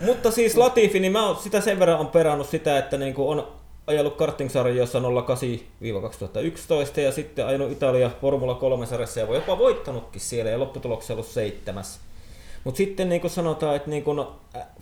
[0.00, 3.57] Mutta siis Latifi, niin mä oon sitä sen verran on perannut sitä, että niin on
[3.88, 4.98] ajellut karting-sarjoissa
[6.98, 11.26] 08-2011 ja sitten ajanut Italia Formula 3-sarjassa ja voi jopa voittanutkin siellä ja lopputuloksessa ollut
[11.26, 12.00] seitsemäs.
[12.64, 14.26] Mutta sitten niin kuin sanotaan, että niin kuin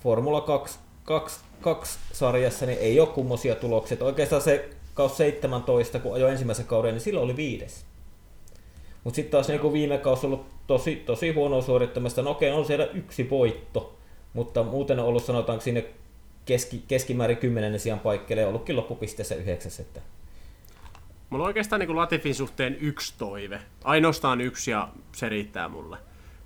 [0.01, 3.97] Formula 2, 2, 2 sarjassa niin ei ole kummosia tuloksia.
[4.01, 7.85] Oikeastaan se kaus 17, kun ajoi ensimmäisen kauden, niin silloin oli viides.
[9.05, 12.23] Mutta sitten taas niin viime kausi ollut tosi, tosi huono suorittamista.
[12.23, 13.95] No okei, on siellä yksi voitto,
[14.33, 15.85] mutta muuten on ollut sanotaanko sinne
[16.47, 19.81] keski, keskimäärin kymmenennen sijaan paikkeille ja ollutkin loppupisteessä yhdeksäs.
[19.81, 20.01] Että
[21.31, 23.61] Mulla on oikeastaan niin Latifin suhteen yksi toive.
[23.85, 25.97] Ainoastaan yksi ja se riittää mulle.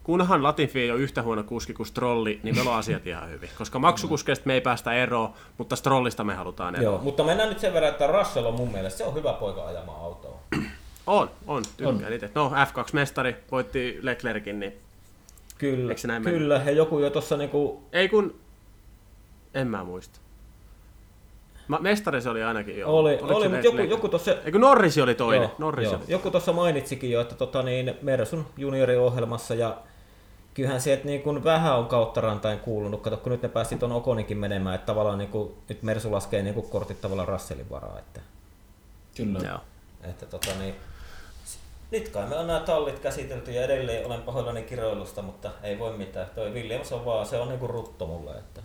[0.02, 3.48] Kunhan Latifi ei ole yhtä huono kuski kuin Strolli, niin meillä on asiat ihan hyvin.
[3.58, 6.94] Koska maksukuskeista me ei päästä eroon, mutta Strollista me halutaan eroon.
[6.94, 9.66] Joo, mutta mennään nyt sen verran, että Russell on mun mielestä se on hyvä poika
[9.66, 10.38] ajamaan autoa.
[11.06, 12.30] On, on, tykkään itse.
[12.34, 14.72] No F2-mestari voitti Leclerkin, niin
[15.58, 16.62] Kyllä, näin kyllä.
[16.66, 18.34] Ja joku jo tuossa niinku, ei kun...
[19.54, 20.20] En mä muista.
[21.68, 22.98] Ma- mestari se oli ainakin jo.
[22.98, 25.42] oli, Oliko oli mutta joku, joku tuossa Eikö Norrisi oli toinen?
[25.42, 25.96] Joo, Norris joo.
[25.96, 26.04] oli.
[26.08, 29.76] Joku tuossa mainitsikin jo, että tota niin, Mersun junioriohjelmassa ja
[30.54, 33.00] kyllähän sieltä niin kuin vähän on kautta rantain kuulunut.
[33.00, 36.42] Kato, kun nyt ne päästi tuon Okoninkin menemään, että tavallaan niin kuin, nyt Mersu laskee
[36.42, 37.98] niin kuin kortit tavallaan Russellin varaa.
[37.98, 38.20] Että,
[39.16, 39.38] Kyllä.
[39.48, 39.58] Joo.
[40.02, 40.74] että tota niin,
[41.90, 45.96] nyt kai me on nämä tallit käsitelty ja edelleen olen pahoillani kiroilusta, mutta ei voi
[45.96, 46.26] mitään.
[46.34, 48.30] Toi Williams on vaan, se on niinku rutto mulle.
[48.30, 48.60] Että.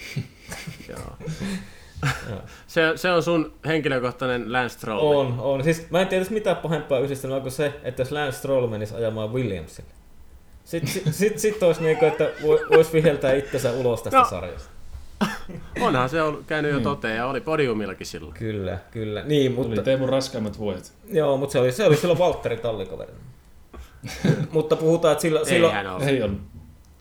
[2.66, 5.00] Se, se on sun henkilökohtainen Lance Stroll.
[5.16, 5.64] On, on.
[5.64, 9.32] Siis mä en tiedä mitään pahempaa yhdistelmää kuin se, että jos Lance Stroll menisi ajamaan
[9.32, 9.88] Williamsille.
[10.64, 14.24] Sitten sit, sit, sit olisi niinku, että vo- vois viheltää itsensä ulos tästä No.
[14.24, 14.70] sarjasta.
[15.80, 18.34] Onhan se on käynyt jo toteen ja oli podiumillakin silloin.
[18.34, 19.22] Kyllä, kyllä.
[19.24, 20.92] Niin, Tuli mutta, Teemun raskaimmat vuodet.
[21.08, 23.18] joo, mutta se oli, se oli silloin Valtteri tallikaverina.
[24.52, 25.76] mutta puhutaan, että sillä, silloin...
[25.76, 26.04] Eihän ole.
[26.04, 26.40] Ei ollut.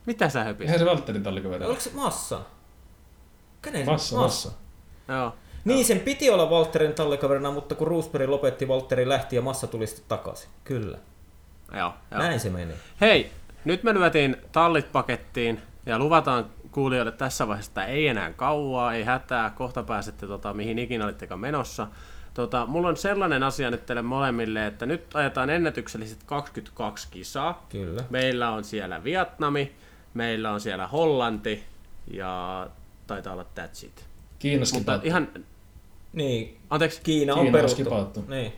[0.06, 0.62] Mitä sä höpit?
[0.62, 1.66] Eihän se Valtterin tallikaveri.
[1.66, 2.40] Oliko se Massa?
[3.62, 4.52] Kenen se- Massa, massa.
[5.08, 5.36] Joo.
[5.66, 9.88] Niin, sen piti olla Valtterin tallikaverina, mutta kun Roosberg lopetti, Valtteri lähti ja Massa tuli
[9.88, 10.50] sitten takaisin.
[10.64, 10.98] Kyllä.
[11.74, 12.22] Joo, joo.
[12.22, 12.74] Näin se meni.
[13.02, 13.32] Hei,
[13.66, 19.04] nyt me lyötiin tallit pakettiin ja luvataan kuulijoille tässä vaiheessa, että ei enää kauaa, ei
[19.04, 21.88] hätää, kohta pääsette tota, mihin ikinä olittekaan menossa.
[22.34, 27.66] Tota, mulla on sellainen asia nyt teille molemmille, että nyt ajetaan ennätykselliset 22 kisaa.
[27.70, 28.04] Kyllä.
[28.10, 29.76] Meillä on siellä Vietnami,
[30.14, 31.64] meillä on siellä Hollanti
[32.12, 32.68] ja
[33.14, 34.06] taitaa olla that's it.
[34.40, 35.28] Kiinaskin Mutta ihan,
[36.14, 38.24] Niin, anteeksi, Kiina on Kiina on peruttu.
[38.28, 38.54] Niin.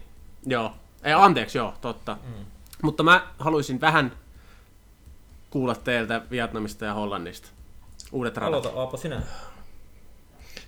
[0.45, 0.74] Joo,
[1.04, 2.18] ei, anteeksi, joo, totta.
[2.24, 2.45] Mm.
[2.82, 4.12] Mutta mä haluaisin vähän
[5.49, 7.47] kuulla teiltä Vietnamista ja Hollannista.
[8.12, 8.66] Uudet radat.
[8.66, 9.22] Aloita Aapo sinä.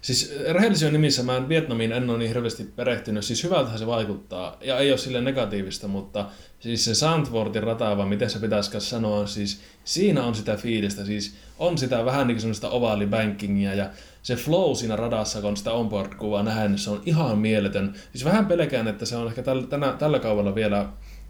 [0.06, 3.26] Siis rehellisyyden nimissä mä en Vietnamiin en ole niin hirveästi perehtynyt.
[3.26, 4.58] Siis hyvältähän se vaikuttaa.
[4.62, 6.26] Ja ei ole sille negatiivista, mutta
[6.60, 11.06] siis se Sandvortin rata, vai miten se pitäisi sanoa, siis siinä on sitä fiilistä.
[11.06, 13.90] Siis on sitä vähän niin semmoista ovaalibankingia ja
[14.24, 17.94] se flow siinä radassa, kun sitä onboard-kuvaa nähdään, niin se on ihan mieletön.
[18.12, 20.86] Siis vähän pelkään, että se on ehkä tällä, tällä kaudella vielä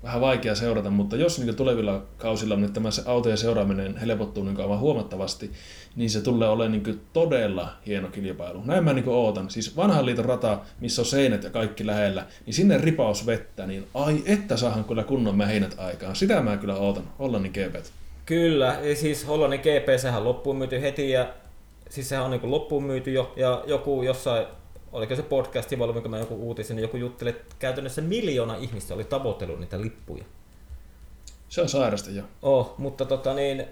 [0.06, 4.80] vähän vaikea seurata, mutta jos niin tulevilla kausilla nyt tämä autojen seuraaminen helpottuu niin aivan
[4.80, 5.51] huomattavasti,
[5.96, 8.62] niin se tulee olemaan niin todella hieno kilpailu.
[8.66, 9.50] Näin mä niin ootan.
[9.50, 13.88] Siis vanhan liiton rata, missä on seinät ja kaikki lähellä, niin sinne ripaus vettä, niin
[13.93, 16.16] ai että saahan kyllä kunnon mähinät aikaan.
[16.16, 17.75] Sitä mä kyllä ootan, Hollannin GP.
[18.25, 21.28] Kyllä, siis Hollannin GP, sehän loppuun myyty heti ja
[21.89, 24.46] siis sehän on niin loppuun myyty jo ja joku jossain,
[24.96, 28.93] oliko se podcasti vai oliko mä joku uutisen, niin joku jutteli, että käytännössä miljoona ihmistä
[28.93, 30.24] oli tavoitellut niitä lippuja.
[31.50, 32.24] Se on sairasta jo.
[32.42, 33.66] Oh, mutta tota niin,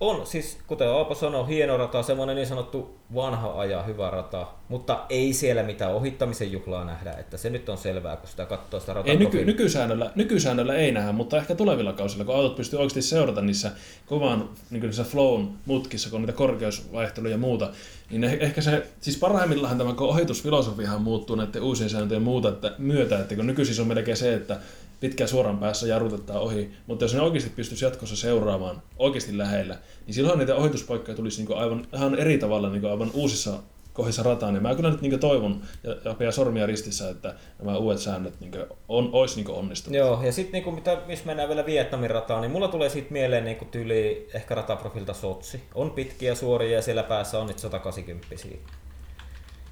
[0.00, 5.04] on siis, kuten Aapo sanoi, hieno rata, semmoinen niin sanottu vanha aja, hyvä rata, mutta
[5.08, 8.92] ei siellä mitään ohittamisen juhlaa nähdä, että se nyt on selvää, kun sitä katsoo sitä
[8.92, 9.10] rataa.
[9.10, 13.40] Ei, nyky, nykysäännöllä, nykysäännöllä ei nähdä, mutta ehkä tulevilla kausilla, kun autot pystyy oikeasti seurata
[13.40, 13.70] niissä
[14.06, 17.70] kovan niin niissä flown mutkissa, kun niitä korkeusvaihteluja ja muuta,
[18.10, 23.36] niin ehkä se, siis parhaimmillaan tämä ohitusfilosofiahan muuttuu näiden uusien sääntöjen muuta, että, myötä, että
[23.36, 24.56] kun nykyisin on melkein se, että
[25.00, 30.14] pitkään suoran päässä jarrutetaan ohi, mutta jos ne oikeasti pystyisi jatkossa seuraamaan oikeasti lähellä, niin
[30.14, 33.52] silloin niitä ohituspaikkoja tulisi niin aivan ihan eri tavalla niin aivan uusissa
[33.98, 34.54] kohdissa rataan.
[34.54, 38.40] Ja mä kyllä nyt niin toivon ja, ja pidän sormia ristissä, että nämä uudet säännöt
[38.40, 38.52] niin
[38.88, 39.96] on, olisi niin onnistunut.
[39.96, 43.44] Joo, ja sitten niin mitä, missä mennään vielä Vietnamin rataan, niin mulla tulee siitä mieleen
[43.44, 45.62] niin tyyli ehkä rataprofilta Sotsi.
[45.74, 48.26] On pitkiä suoria ja siellä päässä on nyt 180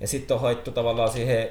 [0.00, 1.48] Ja sitten on haittu tavallaan siihen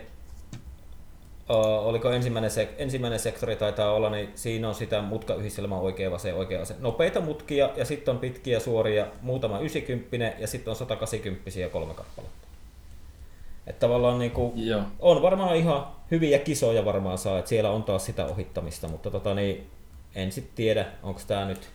[1.50, 6.60] oliko ensimmäinen, sek- ensimmäinen sektori taitaa olla, niin siinä on sitä mutkayhdistelmä oikea vasen, oikea
[6.60, 6.78] vasen.
[6.80, 12.48] Nopeita mutkia ja sitten on pitkiä suoria, muutama 90 ja sitten on 180 kolme kappaletta.
[13.68, 14.54] Että tavallaan niin kuin,
[15.00, 19.34] on varmaan ihan hyviä kisoja varmaan saa, että siellä on taas sitä ohittamista, mutta tota
[19.34, 19.68] niin,
[20.16, 21.70] en sitten tiedä, onko tämä nyt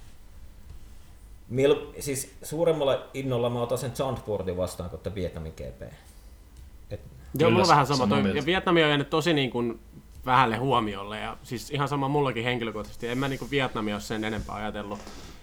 [1.51, 5.93] Mil, siis suuremmalla innolla mä otan sen Zandvoortin vastaan kuin Vietnamin GP.
[7.39, 8.07] Joo, mulla on vähän sama.
[8.07, 9.81] Toi, ja Vietnami on jäänyt tosi niin kuin
[10.27, 11.19] vähälle huomiolle.
[11.19, 13.09] Ja siis ihan sama mullakin henkilökohtaisesti.
[13.09, 14.99] En mä niin kuin Vietnamia ole sen enempää ajatellut.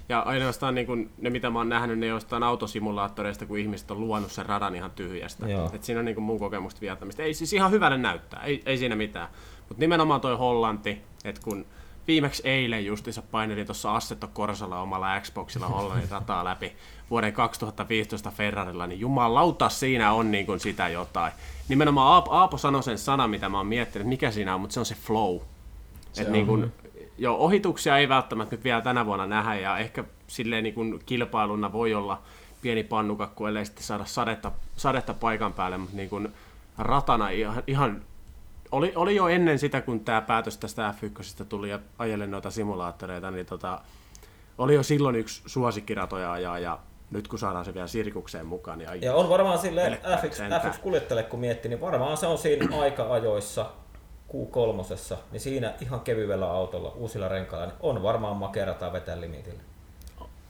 [0.09, 3.99] Ja ainoastaan niin kuin ne, mitä mä oon nähnyt, ne jostain autosimulaattoreista, kun ihmiset on
[3.99, 5.45] luonut sen radan ihan tyhjästä.
[5.73, 7.23] Et siinä on niin kuin mun kokemusta Vietnamista.
[7.23, 9.27] Ei siis ihan hyvälle näyttää, ei, ei siinä mitään.
[9.59, 11.65] Mutta nimenomaan toi Hollanti, että kun
[12.07, 16.75] viimeksi eilen justiinsa painelin tuossa Assetto Corsalla omalla Xboxilla Hollannin rataa läpi
[17.09, 21.31] vuoden 2015 Ferrarilla, niin jumalauta siinä on niin kuin sitä jotain.
[21.69, 24.73] Nimenomaan Aapo, Aapo sanoi sen sanan, mitä mä oon miettinyt, että mikä siinä on, mutta
[24.73, 25.39] se on se flow.
[26.13, 26.33] Se Et on.
[26.33, 26.71] Niin kuin,
[27.17, 31.71] jo, ohituksia ei välttämättä nyt vielä tänä vuonna nähdä, ja ehkä silleen niin kuin kilpailuna
[31.71, 32.21] voi olla
[32.61, 36.33] pieni pannukakku, ellei sitten saada sadetta, sadetta paikan päälle, mutta niin kuin
[36.77, 38.01] ratana ihan, ihan
[38.71, 43.31] oli, oli jo ennen sitä, kun tämä päätös tästä F1 tuli ja ajelle noita simulaattoreita,
[43.31, 43.81] niin tota,
[44.57, 46.79] oli jo silloin yksi suosikkiratoja ajaa ja
[47.11, 48.77] nyt kun saadaan se vielä sirkukseen mukaan.
[48.79, 52.77] Niin ja on varmaan sille FX, FX kuljettajalle, kun miettii, niin varmaan se on siinä
[52.79, 53.65] aika-ajoissa
[54.29, 59.59] Q3, niin siinä ihan kevyellä autolla, uusilla renkailla, niin on varmaan makerata vetää limitillä.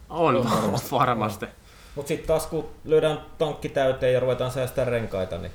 [0.09, 1.45] On, on varmasti.
[1.95, 5.51] Mutta sitten taas kun lyödään tankki täyteen ja ruvetaan säästää renkaita, niin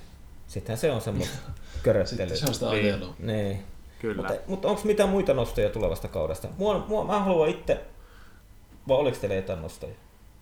[0.47, 1.39] sittenhän se on semmoista
[1.83, 2.37] köröttelyä.
[2.37, 3.15] se on sitä ajelua.
[3.19, 3.65] Niin.
[3.99, 4.17] Kyllä.
[4.17, 6.49] Mutta, mutta onko mitään muita nostoja tulevasta kaudesta?
[6.59, 7.81] Mua, mua, mä haluan itse,
[8.89, 9.95] vai oliko teillä jotain nostoja?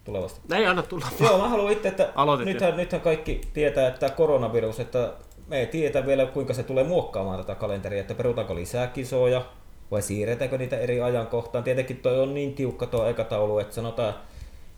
[0.05, 0.57] Tulevasta?
[0.57, 1.07] Ei anna tulla.
[1.21, 2.13] Joo, mä haluan itse, että
[2.45, 5.13] nythän, nythän kaikki tietää, että koronavirus, että
[5.47, 9.45] me ei tiedä vielä kuinka se tulee muokkaamaan tätä kalenteria, että perutaanko lisää kisoja
[9.91, 11.65] vai siirretäänkö niitä eri ajankohtaan.
[11.65, 14.15] Tietenkin toi on niin tiukka tuo aikataulu, että sanotaan,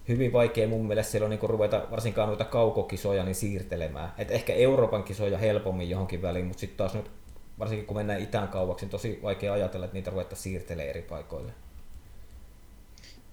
[0.08, 4.12] hyvin vaikea mun mielestä siellä on niin ruveta varsinkaan noita kaukokisoja niin siirtelemään.
[4.18, 7.10] Et ehkä Euroopan kisoja helpommin johonkin väliin, mutta sitten taas nyt
[7.58, 11.52] varsinkin kun mennään itään kauaksi, niin tosi vaikea ajatella, että niitä ruvetaan siirtelemään eri paikoille.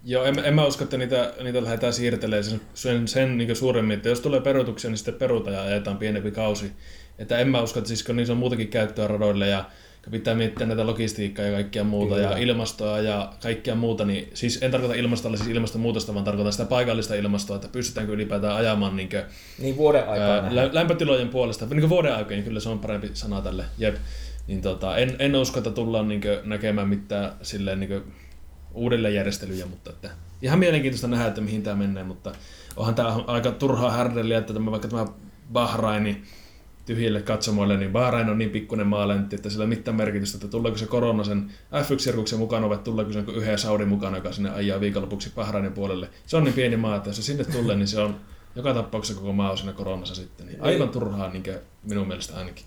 [0.04, 3.96] Joo, en, en mä usko, että niitä, niitä lähdetään siirtelemään sen, sen, sen niin suuremmin,
[3.96, 6.72] että jos tulee perutuksia, niin sitten peruta ja ajetaan pienempi kausi.
[7.18, 9.64] Että en mä usko, että siis kun niissä on muutakin käyttöä radoille ja
[10.10, 12.30] pitää miettiä näitä logistiikkaa ja kaikkia muuta Kyllä.
[12.30, 16.64] ja ilmastoa ja kaikkia muuta, niin siis en tarkoita ilmastolla siis ilmastonmuutosta, vaan tarkoitan sitä
[16.64, 19.22] paikallista ilmastoa, että pystytäänkö ylipäätään ajamaan niin, kuin,
[19.58, 21.66] niin vuoden aikaa lä- lämpötilojen puolesta.
[21.66, 23.64] Niin kuin vuoden aikaa, niin kyllä se on parempi sana tälle.
[23.78, 23.96] Jep.
[24.46, 28.02] Niin tota, en, en usko, että tullaan niin kuin, näkemään mitään silleen, niin kuin,
[28.74, 30.10] uudelleenjärjestelyjä, mutta että
[30.42, 32.32] ihan mielenkiintoista nähdä, että mihin tämä menee, mutta
[32.76, 35.06] onhan tämä aika turhaa härdeliä, että tämä, vaikka tämä
[35.52, 36.22] Bahraini
[36.86, 40.78] tyhjille katsomoille, niin Bahrain on niin pikkuinen maalentti, että sillä ei mitään merkitystä, että tuleeko
[40.78, 45.32] se korona sen F1-sirkuksen mukana vai tuleeko se yhden Saudin mukana, joka sinne ajaa viikonlopuksi
[45.36, 46.08] Bahrainin puolelle.
[46.26, 48.16] Se on niin pieni maa, että jos se sinne tulee, niin se on
[48.56, 50.46] joka tapauksessa koko maa on siinä koronassa sitten.
[50.46, 51.44] Niin aivan turhaa niin
[51.82, 52.64] minun mielestä ainakin.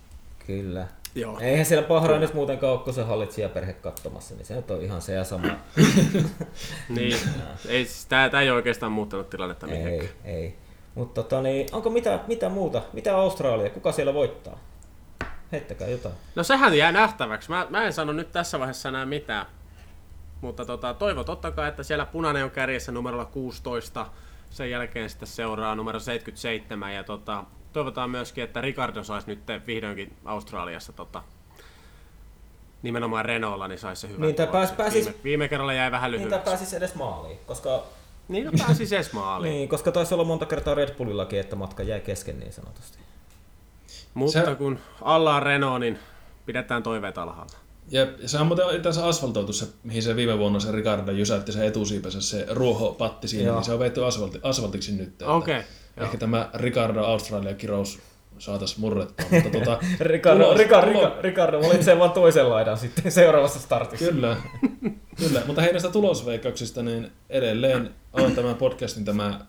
[0.47, 0.87] Kyllä.
[1.15, 1.39] Joo.
[1.39, 5.23] Eihän siellä Bahrainissa muutenkaan ole, kun se hallitsijaperhe katsomassa, niin se on ihan se ja
[5.23, 5.47] sama.
[6.89, 7.17] niin,
[7.67, 10.09] ei, siis tää, tää ei oikeastaan muuttanut tilannetta mihinkään.
[10.25, 10.55] Ei, ei.
[10.95, 12.81] Mutta tota, niin, onko mitä, mitä muuta?
[12.93, 13.69] Mitä Australia?
[13.69, 14.59] Kuka siellä voittaa?
[15.51, 16.15] Heittäkää jotain.
[16.35, 17.49] No sehän jää nähtäväksi.
[17.49, 19.45] Mä, mä en sano nyt tässä vaiheessa enää mitään.
[20.41, 24.05] Mutta tota, toivo totta kai, että siellä punainen on kärjessä numerolla 16.
[24.49, 26.93] Sen jälkeen sitten seuraa numero 77.
[26.93, 31.23] Ja tota, toivotaan myöskin, että Ricardo saisi nyt vihdoinkin Australiassa tota,
[32.83, 34.25] nimenomaan Renaultilla, niin saisi se hyvä.
[34.25, 36.35] Niin, pääs, pääsis, viime, viime, kerralla jäi vähän lyhyeksi.
[36.35, 37.83] Niin, pääsisi edes maaliin, koska...
[38.27, 39.53] Niin, no pääsisi edes maaliin.
[39.53, 42.97] niin, koska taisi olla monta kertaa Red Bullillakin, että matka jäi kesken niin sanotusti.
[44.13, 44.55] Mutta se...
[44.55, 45.99] kun alla on Renault, niin
[46.45, 47.53] pidetään toiveet alhaalla.
[47.89, 51.51] Jep, ja se on muuten itse asfaltoitu se, mihin se viime vuonna se Ricardo jysäytti
[51.51, 53.55] se etusiipensä, se ruohopatti siinä, Joo.
[53.55, 55.21] niin se on veitty asfalti, asfaltiksi nyt.
[55.21, 55.63] Okei,
[55.97, 56.05] joo.
[56.05, 57.99] Ehkä tämä Ricardo Australia kirous
[58.37, 63.11] saataisiin murrettua, mutta tota, Ricardo, tulos- Ricardo, tulo- Ricardo, Ricardo valitsee vaan toisen laidan sitten
[63.11, 64.05] seuraavassa startissa.
[64.05, 64.37] Kyllä,
[65.17, 65.41] kyllä.
[65.47, 69.39] Mutta hei näistä tulosveikkauksista, niin edelleen on tämä podcastin tämä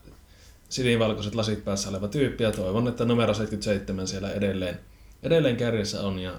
[0.69, 4.79] sinivalkoiset lasit päässä oleva tyyppi ja toivon, että numero 77 siellä edelleen,
[5.23, 6.31] edelleen kärjessä on ja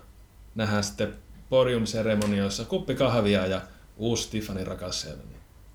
[0.54, 1.14] nähdään sitten
[1.50, 3.60] podium-seremonioissa kuppi kahvia ja
[3.96, 5.08] uusi Tiffany rakas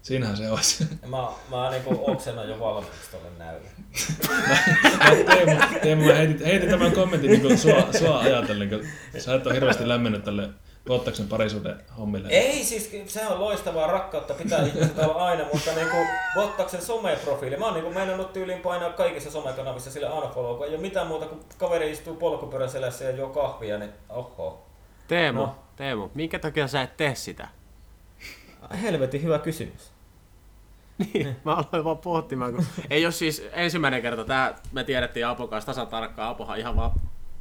[0.01, 0.87] siinähän se olisi.
[1.07, 3.69] Mä, mä niinku oksennan jo valmiiksi tolle näylle.
[5.25, 8.81] Teemu, Teemu mä heitin, heitin tämän kommentin niin sua, sua ajatellen, kun
[9.17, 10.49] sä et ole hirveästi lämmennyt tälle
[10.87, 12.27] Bottaksen parisuuden hommille.
[12.29, 15.97] Ei siis, se on loistavaa rakkautta, pitää ihmiset olla aina, mutta niinku
[16.35, 20.81] Bottaksen someprofiili, mä oon niinku meinannut tyyliin painaa kaikissa somekanavissa sille unfollow, kun ei ole
[20.81, 24.65] mitään muuta kuin kaveri istuu polkupyörän selässä ja juo kahvia, niin oho.
[25.07, 25.55] Teemu, No.
[25.75, 27.47] Teemu, minkä takia sä et tee sitä?
[28.81, 29.91] Helvetin hyvä kysymys.
[31.13, 35.49] Niin, mä aloin vaan pohtimaan, kun ei ole siis ensimmäinen kerta, tää me tiedettiin Apon
[35.49, 36.91] kanssa tasan tarkkaan, Apohan ihan vaan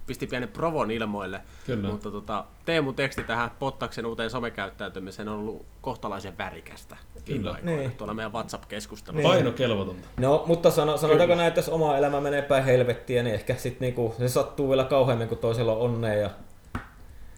[0.07, 1.89] pisti pienen provon ilmoille, Kyllä.
[1.89, 7.51] mutta tota, Teemun teksti tähän Pottaksen uuteen somekäyttäytymiseen on ollut kohtalaisen värikästä Kyllä.
[7.53, 7.93] aikoina, Niin.
[7.93, 9.29] tuolla meidän WhatsApp-keskustelussa.
[9.29, 10.09] Paino kelvotonta.
[10.21, 13.81] No, mutta sano, sanotaanko näin, että jos oma elämä menee päin helvettiä, niin ehkä sit
[13.81, 16.31] niinku, se sattuu vielä kauheammin, kun toisella on onnea ja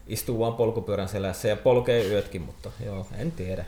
[0.07, 3.65] istuu vaan polkupyörän selässä ja polkee yötkin, mutta joo, en tiedä.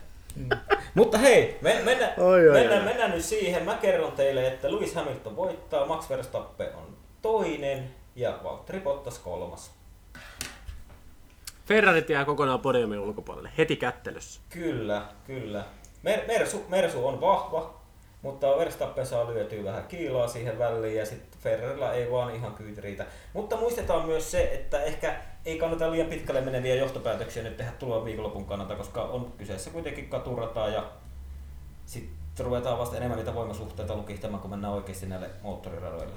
[0.95, 2.85] Mutta hei, me, mennä, Oi, oi, mennään, oi.
[2.85, 3.63] mennään nyt siihen.
[3.65, 9.71] Mä kerron teille, että Lewis Hamilton voittaa, Max Verstappen on toinen ja Valtteri Bottas kolmas.
[11.65, 14.41] Ferrarit jää kokonaan podiumin ulkopuolelle, heti kättelyssä.
[14.49, 15.63] Kyllä, kyllä.
[16.03, 17.73] Mer- Mersu, Mersu on vahva,
[18.21, 22.81] mutta Verstappen saa lyötyä vähän kiilaa siihen väliin ja sitten Ferrarilla ei vaan ihan kyyti
[22.81, 23.05] riitä.
[23.33, 28.05] Mutta muistetaan myös se, että ehkä ei kannata liian pitkälle meneviä johtopäätöksiä nyt tehdä tulevan
[28.05, 30.83] viikonlopun kannalta, koska on kyseessä kuitenkin katurata ja
[31.85, 36.13] sitten ruvetaan vasta enemmän niitä voimasuhteita lukihtamaan, kun mennään oikeasti näille moottoriradoille.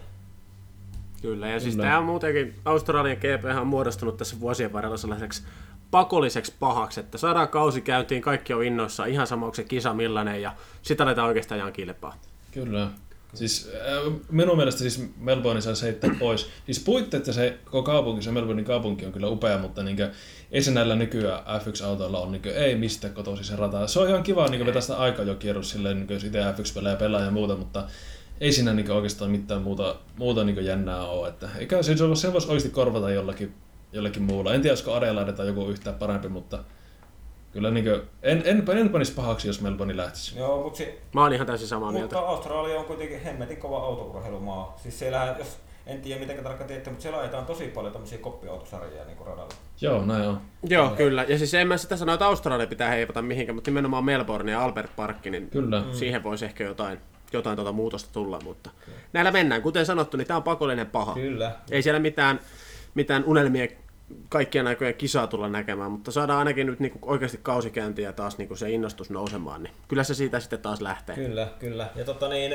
[1.22, 5.42] Kyllä, ja siis tämä on muutenkin, Australian GP on muodostunut tässä vuosien varrella sellaiseksi
[5.90, 10.42] pakolliseksi pahaksi, että saadaan kausi käyntiin, kaikki on innoissaan, ihan sama onko se kisa millainen,
[10.42, 10.52] ja
[10.82, 12.14] sitä aletaan oikeastaan ajan kilpaa.
[12.52, 12.88] Kyllä.
[13.34, 16.46] Siis äh, minun mielestä siis Melbourne saisi heittää pois.
[16.66, 20.10] Siis puitteet ja se koko kaupunki, se Melbournein kaupunki on kyllä upea, mutta niinkö,
[20.52, 23.86] ei se näillä nykyään F1-autoilla on niinkö, ei mistä kotoisin se rata.
[23.86, 26.96] Se on ihan kiva niinkö, vetää sitä aikaa jo kierros silleen, niinkö, jos itse F1-pelejä
[26.96, 27.84] pelaa ja muuta, mutta
[28.40, 31.28] ei siinä niinkö, oikeastaan mitään muuta, muuta niinkö, jännää ole.
[31.28, 33.55] Että, eikä se, se voisi oikeasti korvata jollakin,
[33.92, 34.55] jollakin muulla.
[34.55, 36.64] En tiedä, olisiko Adelaide tai joku yhtään parempi, mutta
[37.52, 40.38] kyllä niinkö, en, en, en panisi pahaksi, jos Melbourne lähtisi.
[40.38, 42.16] Joo, mutta si- Mä oon ihan täysin samaa mieltä.
[42.16, 44.76] Mutta Australia on kuitenkin hemmetin kova autourheilumaa.
[44.82, 49.04] Siis siellähän, jos en tiedä miten tarkkaan tiedätte, mutta siellä ajetaan tosi paljon tämmöisiä koppiautosarjoja
[49.04, 49.54] niin radalla.
[49.80, 50.40] Joo, näin on.
[50.62, 51.24] Joo, kyllä.
[51.28, 54.64] Ja siis en mä sitä sano, että Australia pitää heivata mihinkään, mutta nimenomaan Melbourne ja
[54.64, 55.80] Albert Park, niin Kyllä.
[55.80, 55.92] mm.
[55.92, 56.98] siihen voisi ehkä jotain,
[57.32, 58.70] jotain tuota muutosta tulla, mutta
[59.12, 59.62] näillä mennään.
[59.62, 61.14] Kuten sanottu, niin tämä on pakollinen paha.
[61.14, 61.52] Kyllä.
[61.70, 62.40] Ei siellä mitään,
[62.94, 63.66] mitään unelmia
[64.28, 68.56] kaikkien aikojen kisaa tulla näkemään, mutta saadaan ainakin nyt niinku oikeasti kausikäyntiä ja taas niinku
[68.56, 71.14] se innostus nousemaan, niin kyllä se siitä sitten taas lähtee.
[71.14, 71.90] Kyllä, kyllä.
[71.97, 72.55] Ja tota niin,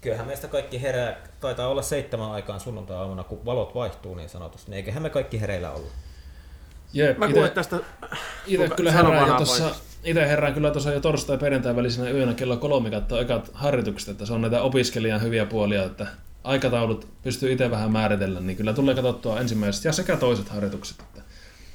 [0.00, 4.76] kyllähän meistä kaikki herää, taitaa olla seitsemän aikaan sunnuntai-aamuna, kun valot vaihtuu niin sanotusti, niin
[4.76, 5.92] eiköhän me kaikki hereillä ollut.
[6.92, 7.76] Jep, Mä ite- kuulen tästä...
[8.46, 12.10] Itse Kuka- kyllä herään jo tuossa, itse herään kyllä tuossa jo torstai ja perjantai välisenä
[12.10, 16.06] yönä kello kolme katsoa ekat harjoitukset, että se on näitä opiskelijan hyviä puolia, että
[16.44, 21.00] aikataulut pystyy itse vähän määritellä, niin kyllä tulee katsottua ensimmäiset ja sekä toiset harjoitukset.
[21.00, 21.22] Että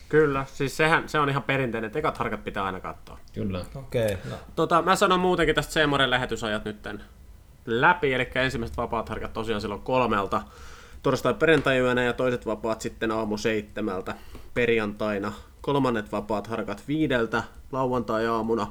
[0.10, 3.20] Kyllä, siis sehän, se on ihan perinteinen, että ekat harkat pitää aina katsoa.
[3.34, 3.66] kyllä.
[3.76, 4.36] Okei, okay, no.
[4.56, 7.04] Tota, mä sanon muutenkin tästä Seemoren lähetysajat nytten
[7.66, 10.42] läpi, eli ensimmäiset vapaat harkat tosiaan silloin kolmelta
[11.04, 14.16] torstai perjantai ja toiset vapaat sitten aamu seitsemältä
[14.54, 15.34] perjantaina.
[15.62, 18.68] Kolmannet vapaat harkat viideltä lauantai-aamuna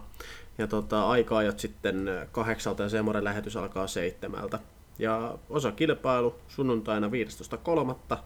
[0.58, 4.58] ja tota, aika-ajat sitten kahdeksalta ja Seemoren lähetys alkaa seitsemältä.
[4.98, 7.10] Ja osa kilpailu sunnuntaina
[8.12, 8.16] 15.3.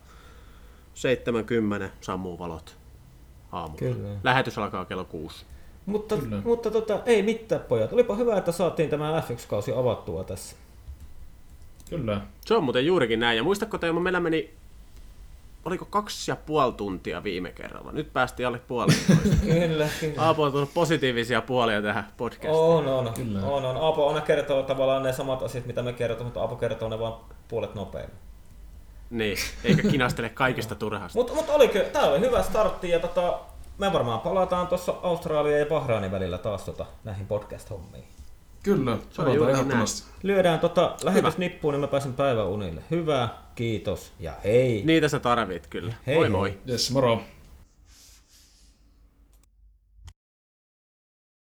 [0.94, 2.76] 70 sammuu valot
[3.52, 3.78] aamulla.
[3.78, 4.08] Kyllä.
[4.24, 5.44] Lähetys alkaa kello 6.
[5.86, 6.42] Mutta, Kyllä.
[6.44, 7.92] mutta tota, ei mitään pojat.
[7.92, 10.56] Olipa hyvä, että saatiin tämä F1-kausi avattua tässä.
[11.90, 12.20] Kyllä.
[12.46, 13.36] Se on muuten juurikin näin.
[13.36, 14.54] Ja muistatko Teemu, meillä meni,
[15.66, 17.92] oliko kaksi ja puoli tuntia viime kerralla.
[17.92, 18.98] Nyt päästiin alle puoleen.
[19.40, 20.22] kyllä, kyllä.
[20.22, 22.54] Aapo on tullut positiivisia puolia tähän podcastiin.
[22.54, 23.12] On, on.
[23.14, 23.46] Kyllä.
[23.46, 23.76] on, on.
[23.76, 27.14] Aapo aina kertoo tavallaan ne samat asiat, mitä me kerrotaan, mutta Aapo kertoo ne vaan
[27.48, 28.18] puolet nopeammin.
[29.10, 31.18] Niin, eikä kinastele kaikista turhasta.
[31.18, 33.38] Mutta mut oliko, tää oli hyvä startti ja tota,
[33.78, 38.15] me varmaan palataan tuossa Australia ja Bahrainin välillä taas tota, näihin podcast-hommiin.
[38.66, 40.08] Kyllä, Se on juurikin ehdottomasti.
[40.22, 42.82] Lyödään tota lähetys nippuun, niin mä pääsen päiväunille.
[42.90, 44.82] Hyvä, kiitos ja hei.
[44.84, 45.94] Niitä sä tarvit kyllä.
[46.06, 46.58] Hei, moi moi.
[46.68, 47.20] Yes, moro.